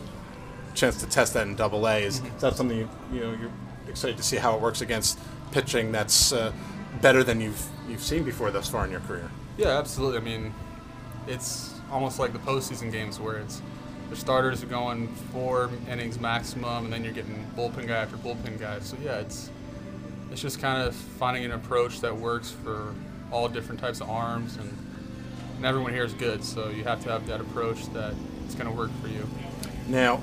chance 0.74 0.98
to 1.00 1.06
test 1.06 1.34
that 1.34 1.46
in 1.46 1.54
Double 1.54 1.86
A. 1.86 2.02
Is, 2.02 2.16
is 2.16 2.40
that 2.40 2.56
something 2.56 2.76
you, 2.76 2.88
you 3.12 3.20
know 3.20 3.32
you're 3.32 3.52
excited 3.88 4.16
to 4.16 4.22
see 4.22 4.36
how 4.36 4.56
it 4.56 4.60
works 4.60 4.80
against 4.80 5.18
pitching 5.52 5.92
that's 5.92 6.32
uh, 6.32 6.52
better 7.00 7.22
than 7.22 7.40
you've 7.40 7.64
you've 7.88 8.02
seen 8.02 8.24
before 8.24 8.50
thus 8.50 8.68
far 8.68 8.84
in 8.84 8.90
your 8.90 9.00
career? 9.00 9.30
Yeah, 9.56 9.78
absolutely. 9.78 10.18
I 10.18 10.22
mean, 10.22 10.54
it's 11.28 11.74
almost 11.90 12.18
like 12.18 12.32
the 12.32 12.40
postseason 12.40 12.90
games 12.90 13.20
where 13.20 13.38
it's 13.38 13.62
the 14.10 14.16
starters 14.16 14.62
are 14.62 14.66
going 14.66 15.08
four 15.32 15.70
innings 15.90 16.20
maximum, 16.20 16.84
and 16.84 16.92
then 16.92 17.04
you're 17.04 17.12
getting 17.12 17.46
bullpen 17.56 17.86
guy 17.86 17.96
after 17.96 18.16
bullpen 18.16 18.58
guy. 18.58 18.78
So 18.80 18.96
yeah, 19.02 19.20
it's 19.20 19.50
it's 20.30 20.40
just 20.40 20.60
kind 20.60 20.82
of 20.82 20.94
finding 20.94 21.44
an 21.44 21.52
approach 21.52 22.00
that 22.00 22.14
works 22.16 22.50
for 22.50 22.94
all 23.30 23.48
different 23.48 23.80
types 23.80 24.00
of 24.00 24.10
arms, 24.10 24.56
and, 24.56 24.76
and 25.56 25.64
everyone 25.64 25.92
here 25.92 26.04
is 26.04 26.12
good. 26.14 26.44
So 26.44 26.70
you 26.70 26.84
have 26.84 27.02
to 27.04 27.10
have 27.10 27.26
that 27.28 27.40
approach 27.40 27.86
that 27.92 28.14
it's 28.44 28.54
going 28.54 28.70
to 28.70 28.76
work 28.76 28.90
for 29.00 29.08
you. 29.08 29.26
Now, 29.88 30.22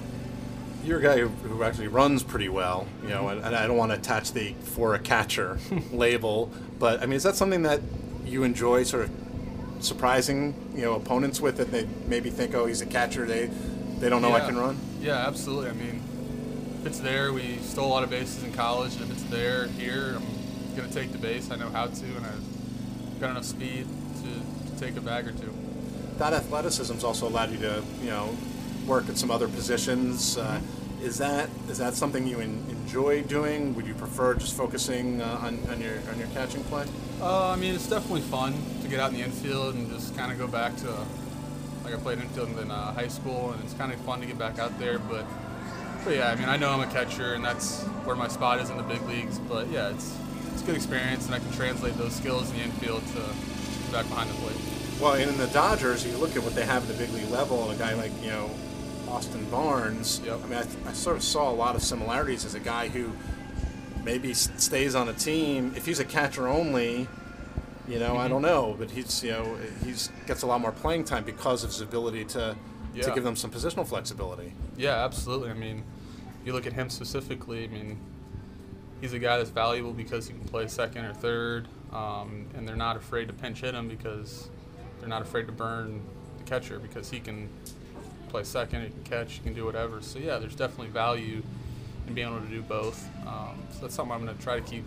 you're 0.84 1.00
a 1.00 1.02
guy 1.02 1.20
who, 1.20 1.28
who 1.28 1.64
actually 1.64 1.88
runs 1.88 2.24
pretty 2.24 2.50
well, 2.50 2.88
you 3.04 3.10
know, 3.10 3.30
and, 3.30 3.44
and 3.44 3.56
I 3.56 3.68
don't 3.68 3.78
want 3.78 3.92
to 3.92 3.98
attach 3.98 4.34
the 4.34 4.54
for 4.64 4.96
a 4.96 5.00
catcher 5.00 5.60
label, 5.92 6.52
but 6.80 7.02
I 7.02 7.06
mean, 7.06 7.16
is 7.16 7.24
that 7.24 7.36
something 7.36 7.64
that 7.64 7.82
you 8.26 8.44
enjoy, 8.44 8.84
sort 8.84 9.04
of 9.04 9.12
surprising, 9.80 10.56
you 10.76 10.82
know, 10.82 10.94
opponents 10.94 11.42
with 11.42 11.58
that 11.58 11.72
they 11.72 11.88
maybe 12.08 12.30
think, 12.30 12.54
oh, 12.56 12.66
he's 12.66 12.82
a 12.82 12.86
catcher, 12.86 13.26
they 13.26 13.50
they 14.02 14.10
don't 14.10 14.22
know 14.22 14.30
yeah. 14.30 14.36
I 14.36 14.40
can 14.42 14.58
run? 14.58 14.78
Yeah, 15.00 15.28
absolutely. 15.28 15.70
I 15.70 15.74
mean, 15.74 16.02
if 16.82 16.88
it's 16.88 17.00
there, 17.00 17.32
we 17.32 17.58
stole 17.58 17.88
a 17.88 17.94
lot 17.94 18.04
of 18.04 18.10
bases 18.10 18.44
in 18.44 18.52
college, 18.52 18.96
and 18.96 19.04
if 19.04 19.12
it's 19.12 19.24
there 19.24 19.68
here, 19.68 20.16
I'm 20.16 20.76
gonna 20.76 20.92
take 20.92 21.12
the 21.12 21.20
base. 21.20 21.52
I 21.52 21.56
know 21.56 21.70
how 21.70 21.86
to, 21.86 22.06
and 22.06 22.26
I've 22.26 23.20
got 23.20 23.30
enough 23.30 23.46
speed 23.46 23.88
to, 24.24 24.72
to 24.72 24.80
take 24.80 24.98
a 24.98 25.02
bag 25.02 25.28
or 25.28 25.32
two. 25.34 25.54
That 26.18 26.34
athleticism's 26.34 27.04
also 27.04 27.28
allowed 27.28 27.52
you 27.52 27.60
to, 27.60 27.84
you 28.02 28.10
know, 28.10 28.36
work 28.88 29.08
at 29.08 29.18
some 29.18 29.30
other 29.30 29.48
positions. 29.48 30.38
Uh, 30.38 30.60
is 31.02 31.20
that 31.20 31.50
is 31.70 31.78
that 31.78 31.94
something 31.94 32.26
you 32.28 32.40
en- 32.40 32.66
enjoy 32.70 33.22
doing? 33.24 33.76
Would 33.76 33.86
you 33.86 33.94
prefer 33.94 34.34
just 34.34 34.58
focusing 34.58 35.22
uh, 35.22 35.40
on, 35.42 35.60
on 35.70 35.80
your 35.80 35.98
on 36.10 36.18
your 36.18 36.28
catching 36.30 36.64
play? 36.66 36.86
Uh, 37.22 37.50
I 37.52 37.56
mean, 37.56 37.76
it's 37.76 37.88
definitely 37.88 38.22
fun 38.22 38.54
to 38.82 38.88
get 38.88 39.00
out 39.00 39.12
in 39.12 39.18
the 39.18 39.24
infield 39.24 39.76
and 39.76 39.92
just 39.92 40.16
kind 40.18 40.32
of 40.32 40.40
go 40.40 40.48
back 40.48 40.76
to 40.78 41.06
like 41.84 41.94
I 41.94 41.98
played 41.98 42.20
infield 42.20 42.58
in 42.60 42.72
uh, 42.72 42.94
high 42.94 43.08
school, 43.08 43.52
and 43.52 43.64
it's 43.64 43.74
kind 43.74 43.92
of 43.92 44.00
fun 44.02 44.22
to 44.22 44.26
get 44.26 44.38
back 44.38 44.60
out 44.60 44.78
there. 44.80 45.00
But 45.00 45.26
but 46.04 46.16
yeah, 46.16 46.30
I 46.30 46.36
mean, 46.36 46.50
I 46.50 46.58
know 46.58 46.70
I'm 46.72 46.82
a 46.82 46.92
catcher, 46.92 47.34
and 47.34 47.44
that's 47.44 47.84
where 48.06 48.16
my 48.16 48.28
spot 48.28 48.60
is 48.60 48.70
in 48.70 48.78
the 48.78 48.84
big 48.84 49.02
leagues. 49.04 49.40
But 49.40 49.70
yeah, 49.70 49.90
it's 49.90 50.18
it's 50.54 50.62
a 50.62 50.66
good 50.66 50.76
experience, 50.76 51.26
and 51.26 51.36
I 51.36 51.40
can 51.40 51.52
translate 51.52 51.98
those 51.98 52.16
skills 52.16 52.50
in 52.52 52.58
the 52.58 52.64
infield 52.64 53.06
to 53.08 53.92
back 53.92 54.08
behind 54.10 54.30
the 54.30 54.36
plate. 54.36 54.58
Well, 55.00 55.14
and 55.14 55.30
in 55.30 55.38
the 55.38 55.48
Dodgers, 55.48 56.06
you 56.06 56.16
look 56.18 56.36
at 56.36 56.44
what 56.44 56.56
they 56.56 56.66
have 56.66 56.90
at 56.90 56.96
the 56.96 57.04
big 57.04 57.14
league 57.14 57.30
level, 57.30 57.70
and 57.70 57.80
a 57.80 57.84
guy 57.84 57.94
like 57.94 58.12
you 58.22 58.30
know 58.30 58.50
Austin 59.08 59.46
Barnes. 59.50 60.22
Yep. 60.26 60.40
I 60.44 60.48
mean, 60.48 60.58
I, 60.60 60.64
th- 60.64 60.86
I 60.86 60.94
sort 60.94 61.18
of 61.18 61.24
saw 61.24 61.50
a 61.50 61.54
lot 61.54 61.76
of 61.76 61.84
similarities 61.84 62.46
as 62.46 62.56
a 62.56 62.60
guy 62.60 62.88
who 62.88 63.12
maybe 64.04 64.34
stays 64.34 64.96
on 64.96 65.10
a 65.10 65.14
team. 65.14 65.74
If 65.76 65.86
he's 65.86 66.00
a 66.00 66.06
catcher 66.06 66.48
only, 66.48 67.08
you 67.88 68.00
know, 68.00 68.16
I 68.18 68.26
Mhm. 68.28 68.30
don't 68.30 68.42
know, 68.42 68.76
but 68.78 68.92
he's 68.92 69.24
you 69.24 69.32
know 69.32 69.58
he's 69.84 70.10
gets 70.28 70.44
a 70.44 70.48
lot 70.48 70.62
more 70.62 70.72
playing 70.72 71.04
time 71.04 71.24
because 71.24 71.64
of 71.64 71.72
his 71.72 71.82
ability 71.82 72.26
to 72.26 72.56
to 73.04 73.12
give 73.12 73.24
them 73.24 73.36
some 73.36 73.50
positional 73.50 73.88
flexibility. 73.88 74.54
Yeah, 74.78 75.04
absolutely. 75.06 75.50
I 75.50 75.54
mean, 75.54 75.84
you 76.46 76.52
look 76.54 76.68
at 76.68 76.74
him 76.74 76.90
specifically, 76.90 77.64
I 77.64 77.68
mean, 77.68 77.98
he's 79.00 79.14
a 79.14 79.20
guy 79.20 79.38
that's 79.38 79.50
valuable 79.50 79.94
because 79.94 80.28
he 80.28 80.34
can 80.34 80.44
play 80.46 80.68
second 80.68 81.06
or 81.06 81.14
third, 81.14 81.68
um, 81.94 82.48
and 82.56 82.68
they're 82.68 82.76
not 82.76 82.98
afraid 82.98 83.28
to 83.28 83.34
pinch 83.34 83.62
hit 83.62 83.74
him 83.74 83.88
because 83.88 84.50
they're 85.00 85.08
not 85.10 85.22
afraid 85.22 85.46
to 85.48 85.52
burn 85.54 86.02
the 86.38 86.44
catcher 86.44 86.80
because 86.80 87.10
he 87.10 87.20
can 87.22 87.48
play 88.30 88.44
second, 88.44 88.84
he 88.84 88.90
can 88.90 89.04
catch, 89.04 89.34
he 89.34 89.40
can 89.40 89.54
do 89.54 89.64
whatever. 89.66 90.02
So 90.02 90.20
yeah, 90.20 90.38
there's 90.38 90.56
definitely 90.56 90.92
value 90.92 91.42
in 92.08 92.14
being 92.14 92.28
able 92.28 92.42
to 92.42 92.48
do 92.48 92.62
both. 92.62 93.08
Um, 93.26 93.58
so 93.72 93.80
that's 93.82 93.96
something 93.96 94.14
I'm 94.14 94.24
going 94.26 94.38
to 94.38 94.44
try 94.44 94.60
to 94.60 94.66
keep 94.66 94.84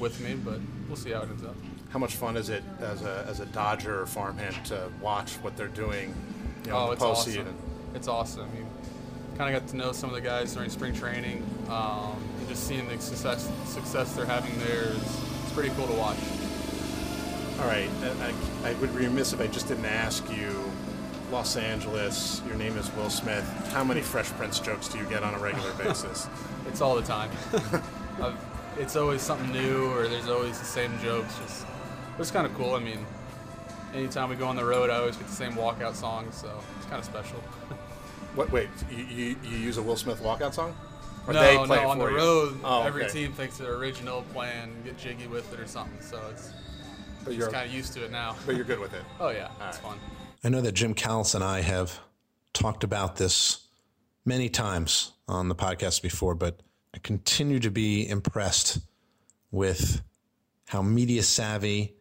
with 0.00 0.20
me, 0.20 0.34
but 0.34 0.58
we'll 0.88 0.96
see 0.96 1.10
how 1.10 1.20
it 1.22 1.28
ends 1.30 1.44
up. 1.44 1.54
How 1.90 1.98
much 1.98 2.14
fun 2.14 2.36
is 2.36 2.48
it 2.48 2.62
as 2.80 3.02
a 3.02 3.26
as 3.28 3.40
a 3.40 3.46
Dodger 3.46 4.06
farmhand 4.06 4.64
to 4.66 4.90
watch 5.00 5.34
what 5.42 5.56
they're 5.56 5.68
doing? 5.68 6.14
You 6.64 6.70
know, 6.70 6.78
oh, 6.78 6.90
it's 6.92 7.02
awesome. 7.02 7.54
It's 7.94 8.06
awesome. 8.06 8.48
You 8.56 8.64
kind 9.36 9.54
of 9.54 9.60
got 9.60 9.68
to 9.70 9.76
know 9.76 9.92
some 9.92 10.08
of 10.10 10.14
the 10.14 10.20
guys 10.20 10.54
during 10.54 10.70
spring 10.70 10.94
training, 10.94 11.44
um, 11.68 12.22
and 12.38 12.48
just 12.48 12.66
seeing 12.68 12.88
the 12.88 13.00
success 13.00 13.50
success 13.64 14.14
they're 14.14 14.26
having 14.26 14.56
there 14.60 14.84
is 14.84 15.20
it's 15.42 15.52
pretty 15.52 15.70
cool 15.70 15.88
to 15.88 15.94
watch. 15.94 16.18
All 17.60 17.66
right, 17.66 17.90
I, 18.02 18.68
I, 18.68 18.70
I 18.70 18.74
would 18.74 18.96
be 18.96 19.06
remiss 19.06 19.32
if 19.32 19.40
I 19.40 19.46
just 19.48 19.68
didn't 19.68 19.86
ask 19.86 20.24
you. 20.30 20.64
Los 21.30 21.56
Angeles, 21.56 22.42
your 22.46 22.56
name 22.56 22.76
is 22.76 22.92
Will 22.96 23.08
Smith. 23.08 23.44
How 23.72 23.84
many 23.84 24.00
Fresh 24.00 24.30
Prince 24.30 24.58
jokes 24.58 24.88
do 24.88 24.98
you 24.98 25.04
get 25.04 25.22
on 25.22 25.32
a 25.34 25.38
regular 25.38 25.72
basis? 25.78 26.28
It's 26.66 26.80
all 26.80 26.96
the 26.96 27.02
time. 27.02 27.30
I've, 28.20 28.36
it's 28.78 28.96
always 28.96 29.22
something 29.22 29.52
new, 29.52 29.92
or 29.92 30.08
there's 30.08 30.28
always 30.28 30.58
the 30.58 30.64
same 30.64 30.98
jokes. 31.00 31.38
Just 31.38 31.66
it's 32.20 32.30
kind 32.30 32.46
of 32.46 32.54
cool. 32.54 32.74
I 32.74 32.80
mean, 32.80 33.04
anytime 33.94 34.28
we 34.30 34.36
go 34.36 34.46
on 34.46 34.56
the 34.56 34.64
road, 34.64 34.90
I 34.90 34.96
always 34.96 35.16
get 35.16 35.26
the 35.26 35.34
same 35.34 35.52
walkout 35.52 35.94
song, 35.94 36.30
so 36.32 36.50
it's 36.76 36.86
kind 36.86 36.98
of 36.98 37.04
special. 37.04 37.38
what? 38.34 38.50
Wait, 38.52 38.68
you, 38.90 39.04
you, 39.04 39.36
you 39.44 39.56
use 39.58 39.76
a 39.78 39.82
Will 39.82 39.96
Smith 39.96 40.20
walkout 40.22 40.54
song? 40.54 40.74
Or 41.26 41.34
no, 41.34 41.40
they 41.42 41.54
no, 41.56 41.64
play 41.66 41.78
it 41.80 41.86
on 41.86 41.98
the 41.98 42.06
you? 42.08 42.16
road, 42.16 42.60
Oh, 42.64 42.82
every 42.82 43.04
okay. 43.04 43.12
team 43.12 43.32
thinks 43.32 43.58
they're 43.58 43.74
original, 43.74 44.22
playing, 44.32 44.74
get 44.84 44.96
jiggy 44.96 45.26
with 45.26 45.52
it 45.52 45.60
or 45.60 45.66
something. 45.66 46.00
So 46.00 46.20
it's 46.30 46.52
But 47.24 47.30
just 47.30 47.38
you're- 47.38 47.52
kind 47.52 47.68
of 47.68 47.74
used 47.74 47.92
to 47.94 48.04
it 48.04 48.10
now. 48.10 48.36
But 48.46 48.56
you're 48.56 48.64
good 48.64 48.78
with 48.80 48.94
it. 48.94 49.02
oh 49.20 49.28
yeah, 49.30 49.48
it's 49.68 49.78
fun. 49.78 49.98
I 50.42 50.48
know 50.48 50.62
that 50.62 50.72
Jim 50.72 50.94
Callis 50.94 51.34
and 51.34 51.44
I 51.44 51.60
have 51.60 52.00
talked 52.54 52.82
about 52.84 53.16
this 53.16 53.66
many 54.24 54.48
times 54.48 55.12
on 55.28 55.48
the 55.48 55.54
podcast 55.54 56.00
before, 56.00 56.34
but 56.34 56.60
I 56.94 56.98
continue 56.98 57.58
to 57.60 57.70
be 57.70 58.08
impressed 58.08 58.78
with 59.50 60.00
how 60.68 60.80
media 60.82 61.22
savvy 61.22 61.94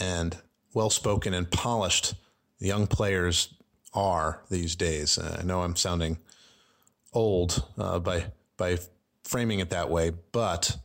and 0.00 0.36
well 0.74 0.90
spoken 0.90 1.34
and 1.34 1.50
polished 1.50 2.14
young 2.58 2.86
players 2.86 3.54
are 3.92 4.42
these 4.50 4.76
days. 4.76 5.18
Uh, 5.18 5.38
I 5.40 5.42
know 5.42 5.62
I'm 5.62 5.76
sounding 5.76 6.18
old 7.12 7.64
uh, 7.78 7.98
by 7.98 8.26
by 8.56 8.78
framing 9.24 9.60
it 9.60 9.70
that 9.70 9.90
way, 9.90 10.12
but 10.32 10.76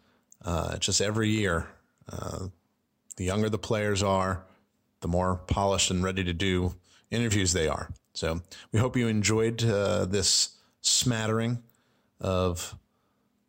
uh, 0.44 0.78
just 0.78 1.02
every 1.02 1.30
year, 1.30 1.68
uh, 2.12 2.48
the 3.18 3.26
younger 3.26 3.50
the 3.50 3.58
players 3.58 4.04
are, 4.04 4.46
the 5.02 5.08
more 5.08 5.36
polished 5.48 5.92
and 5.92 6.04
ready 6.04 6.24
to 6.24 6.34
do 6.34 6.76
interviews 7.12 7.54
they 7.54 7.68
are. 7.68 7.90
So 8.14 8.42
we 8.72 8.80
hope 8.80 8.98
you 8.98 9.08
enjoyed 9.08 9.64
uh, 9.64 10.06
this 10.06 10.58
smattering 10.82 11.62
of 12.20 12.76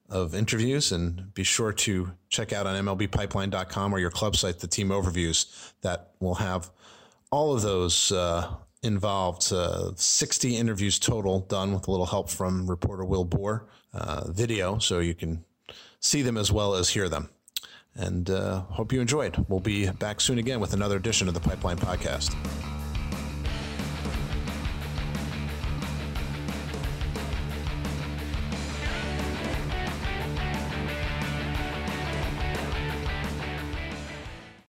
of 0.09 0.35
interviews 0.35 0.92
and 0.92 1.35
be 1.35 1.42
sure 1.42 1.73
to 1.73 2.11
check 2.29 2.53
out 2.53 2.66
on 2.66 2.85
MLBpipeline.com 2.85 3.94
or 3.94 3.99
your 3.99 4.11
club 4.11 4.37
site 4.37 4.59
the 4.59 4.66
team 4.66 4.88
overviews 4.88 5.73
that 5.83 6.12
will 6.21 6.37
have 6.37 6.71
all 7.31 7.55
of 7.55 7.62
those 7.62 8.11
uh, 8.12 8.55
involved. 8.83 9.53
Uh, 9.53 9.92
60 9.94 10.57
interviews 10.57 10.99
total 10.99 11.40
done 11.40 11.75
with 11.75 11.88
a 11.88 11.90
little 11.90 12.07
help 12.07 12.31
from 12.31 12.68
reporter 12.68 13.05
Will 13.05 13.25
Boor, 13.25 13.66
uh, 13.92 14.31
video, 14.31 14.79
so 14.79 15.01
you 15.01 15.14
can 15.14 15.44
see 16.01 16.23
them 16.23 16.37
as 16.37 16.51
well 16.51 16.75
as 16.75 16.90
hear 16.90 17.09
them. 17.09 17.29
And 17.94 18.31
uh, 18.31 18.61
hope 18.61 18.92
you 18.92 19.01
enjoyed. 19.01 19.44
We'll 19.49 19.61
be 19.61 19.90
back 19.90 20.21
soon 20.21 20.38
again 20.38 20.61
with 20.61 20.73
another 20.73 20.97
edition 20.97 21.27
of 21.27 21.35
the 21.35 21.40
Pipeline 21.40 21.79
Podcast. 21.79 22.78